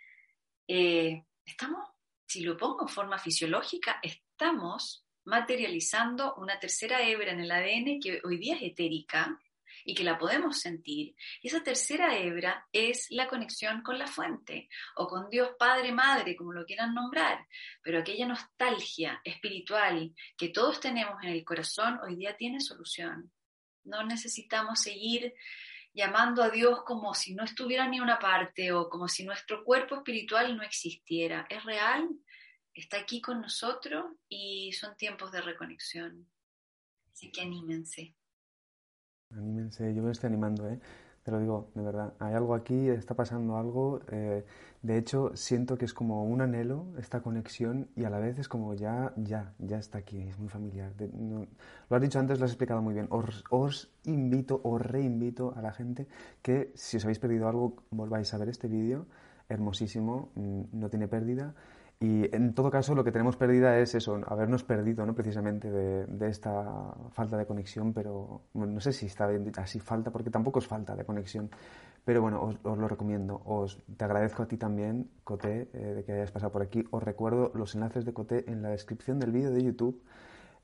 eh, 0.65 1.25
estamos, 1.43 1.89
si 2.25 2.41
lo 2.41 2.55
pongo 2.55 2.83
en 2.83 2.87
forma 2.87 3.17
fisiológica, 3.17 3.99
estamos 4.01 5.05
materializando 5.25 6.35
una 6.35 6.57
tercera 6.57 7.01
hebra 7.01 7.31
en 7.31 7.41
el 7.41 7.51
ADN 7.51 7.99
que 8.01 8.21
hoy 8.23 8.37
día 8.37 8.55
es 8.55 8.63
etérica 8.63 9.37
y 9.85 9.95
que 9.95 10.03
la 10.03 10.17
podemos 10.17 10.59
sentir. 10.59 11.15
Esa 11.41 11.61
tercera 11.63 12.17
hebra 12.17 12.67
es 12.71 13.07
la 13.09 13.27
conexión 13.27 13.81
con 13.81 13.97
la 13.97 14.07
fuente 14.07 14.69
o 14.95 15.07
con 15.07 15.29
Dios 15.29 15.51
Padre, 15.57 15.91
Madre, 15.91 16.35
como 16.35 16.53
lo 16.53 16.65
quieran 16.65 16.93
nombrar. 16.93 17.47
Pero 17.81 17.99
aquella 17.99 18.27
nostalgia 18.27 19.21
espiritual 19.23 20.13
que 20.37 20.49
todos 20.49 20.79
tenemos 20.79 21.21
en 21.23 21.29
el 21.29 21.43
corazón 21.43 21.99
hoy 22.03 22.15
día 22.15 22.35
tiene 22.37 22.59
solución. 22.59 23.31
No 23.83 24.03
necesitamos 24.05 24.81
seguir 24.81 25.33
llamando 25.93 26.41
a 26.41 26.49
Dios 26.49 26.83
como 26.85 27.13
si 27.13 27.35
no 27.35 27.43
estuviera 27.43 27.87
ni 27.87 27.99
una 27.99 28.17
parte 28.19 28.71
o 28.71 28.89
como 28.89 29.07
si 29.07 29.23
nuestro 29.23 29.63
cuerpo 29.63 29.95
espiritual 29.95 30.55
no 30.57 30.63
existiera. 30.63 31.45
Es 31.49 31.63
real, 31.63 32.09
está 32.73 32.97
aquí 32.97 33.21
con 33.21 33.41
nosotros 33.41 34.05
y 34.27 34.71
son 34.73 34.97
tiempos 34.97 35.31
de 35.31 35.41
reconexión. 35.41 36.29
Así 37.11 37.31
que 37.31 37.41
anímense. 37.41 38.15
Anímense, 39.37 39.93
yo 39.93 40.03
me 40.03 40.11
estoy 40.11 40.27
animando, 40.27 40.67
¿eh? 40.69 40.79
te 41.23 41.31
lo 41.31 41.39
digo, 41.39 41.69
de 41.73 41.81
verdad. 41.81 42.13
Hay 42.19 42.33
algo 42.33 42.53
aquí, 42.53 42.89
está 42.89 43.15
pasando 43.15 43.57
algo. 43.57 44.01
Eh, 44.11 44.45
de 44.81 44.97
hecho, 44.97 45.31
siento 45.35 45.77
que 45.77 45.85
es 45.85 45.93
como 45.93 46.25
un 46.25 46.41
anhelo 46.41 46.85
esta 46.99 47.21
conexión 47.21 47.87
y 47.95 48.03
a 48.03 48.09
la 48.09 48.19
vez 48.19 48.37
es 48.39 48.49
como 48.49 48.73
ya, 48.73 49.13
ya, 49.15 49.53
ya 49.57 49.77
está 49.77 49.99
aquí, 49.99 50.21
es 50.21 50.37
muy 50.37 50.49
familiar. 50.49 50.91
lo 50.97 51.95
has 51.95 52.01
dicho 52.01 52.19
antes, 52.19 52.39
lo 52.39 52.45
has 52.45 52.51
explicado 52.51 52.81
muy 52.81 52.93
bien. 52.93 53.07
Os, 53.09 53.45
os 53.49 53.89
invito, 54.03 54.59
os 54.63 54.81
reinvito 54.81 55.53
a 55.55 55.61
la 55.61 55.71
gente 55.71 56.07
que 56.41 56.73
si 56.75 56.97
os 56.97 57.05
habéis 57.05 57.19
perdido 57.19 57.47
algo, 57.47 57.77
volváis 57.91 58.33
a 58.33 58.37
ver 58.37 58.49
este 58.49 58.67
vídeo. 58.67 59.05
Hermosísimo, 59.47 60.29
mm, 60.35 60.61
no 60.73 60.89
tiene 60.89 61.07
pérdida. 61.07 61.53
Y 62.03 62.35
en 62.35 62.53
todo 62.53 62.69
caso, 62.69 62.93
lo 62.95 63.03
que 63.05 63.13
tenemos 63.13 63.37
perdida 63.37 63.79
es 63.79 63.95
eso, 63.95 64.19
habernos 64.27 64.65
perdido 64.65 65.05
¿no? 65.05 65.15
precisamente 65.15 65.71
de, 65.71 66.27
esta 66.27 66.93
falta 67.11 67.37
de 67.37 67.45
conexión, 67.45 67.93
pero 67.93 68.41
no 68.55 68.79
sé 68.81 68.91
si 68.91 69.05
está 69.05 69.25
bien 69.25 69.49
así 69.55 69.79
falta, 69.79 70.11
porque 70.11 70.29
tampoco 70.29 70.59
es 70.59 70.67
falta 70.67 70.97
de 70.97 71.05
conexión. 71.05 71.49
Pero 72.03 72.21
bueno, 72.21 72.57
os, 72.61 72.77
lo 72.77 72.89
recomiendo. 72.89 73.41
Os, 73.45 73.81
te 73.95 74.03
agradezco 74.03 74.43
a 74.43 74.47
ti 74.49 74.57
también, 74.57 75.11
Coté, 75.23 75.69
eh, 75.71 75.93
de 75.95 76.03
que 76.03 76.11
hayas 76.11 76.31
pasado 76.31 76.51
por 76.51 76.61
aquí. 76.61 76.83
Os 76.91 77.01
recuerdo 77.01 77.53
los 77.55 77.73
enlaces 77.73 78.03
de 78.03 78.11
Coté 78.11 78.51
en 78.51 78.61
la 78.61 78.71
descripción 78.71 79.17
del 79.17 79.31
vídeo 79.31 79.51
de 79.51 79.63
YouTube. 79.63 80.03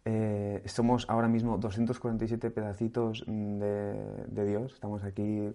Eh, 0.04 0.62
somos 0.66 1.10
ahora 1.10 1.30
mismo 1.30 1.58
247 1.58 2.52
pedacitos 2.52 3.24
de, 3.26 4.26
de 4.28 4.46
Dios. 4.46 4.74
Estamos 4.74 5.06
aquí. 5.06 5.54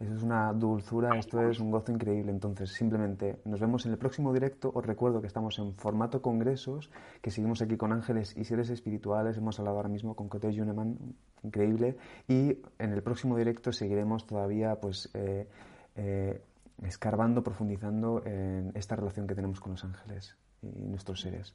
Eso 0.00 0.12
es 0.12 0.22
una 0.24 0.52
dulzura, 0.52 1.16
esto 1.18 1.40
es 1.48 1.60
un 1.60 1.70
gozo 1.70 1.92
increíble. 1.92 2.32
Entonces, 2.32 2.72
simplemente 2.72 3.40
nos 3.44 3.60
vemos 3.60 3.86
en 3.86 3.92
el 3.92 3.98
próximo 3.98 4.32
directo. 4.32 4.72
Os 4.74 4.84
recuerdo 4.84 5.20
que 5.20 5.28
estamos 5.28 5.58
en 5.60 5.74
formato 5.74 6.20
congresos, 6.20 6.90
que 7.22 7.30
seguimos 7.30 7.62
aquí 7.62 7.76
con 7.76 7.92
ángeles 7.92 8.36
y 8.36 8.44
seres 8.44 8.70
espirituales. 8.70 9.36
Hemos 9.36 9.58
hablado 9.60 9.76
ahora 9.76 9.88
mismo 9.88 10.16
con 10.16 10.28
Cote 10.28 10.52
Juneman, 10.54 10.98
increíble. 11.44 11.96
Y 12.26 12.58
en 12.78 12.92
el 12.92 13.02
próximo 13.02 13.36
directo 13.36 13.72
seguiremos 13.72 14.26
todavía, 14.26 14.80
pues, 14.80 15.10
eh, 15.14 15.48
eh, 15.94 16.42
escarbando, 16.82 17.44
profundizando 17.44 18.20
en 18.26 18.72
esta 18.74 18.96
relación 18.96 19.28
que 19.28 19.36
tenemos 19.36 19.60
con 19.60 19.72
los 19.72 19.84
ángeles 19.84 20.36
y 20.60 20.88
nuestros 20.88 21.20
seres. 21.20 21.54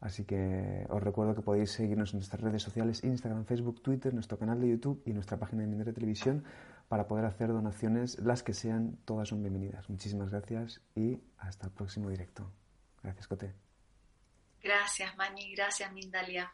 Así 0.00 0.24
que 0.24 0.86
os 0.90 1.02
recuerdo 1.02 1.34
que 1.34 1.40
podéis 1.40 1.70
seguirnos 1.70 2.12
en 2.12 2.18
nuestras 2.18 2.42
redes 2.42 2.62
sociales, 2.62 3.02
Instagram, 3.02 3.44
Facebook, 3.44 3.80
Twitter, 3.80 4.12
nuestro 4.12 4.38
canal 4.38 4.60
de 4.60 4.68
YouTube 4.68 5.02
y 5.06 5.12
nuestra 5.12 5.38
página 5.38 5.62
de 5.62 5.68
Mindre 5.68 5.92
Televisión 5.92 6.44
para 6.88 7.08
poder 7.08 7.24
hacer 7.24 7.48
donaciones, 7.48 8.18
las 8.20 8.42
que 8.42 8.54
sean, 8.54 8.96
todas 9.04 9.28
son 9.28 9.42
bienvenidas. 9.42 9.88
Muchísimas 9.90 10.30
gracias 10.30 10.80
y 10.94 11.20
hasta 11.38 11.66
el 11.66 11.72
próximo 11.72 12.10
directo. 12.10 12.50
Gracias, 13.02 13.26
Cote. 13.26 13.54
Gracias, 14.62 15.16
Mani. 15.16 15.54
Gracias, 15.54 15.92
Mindalia. 15.92 16.52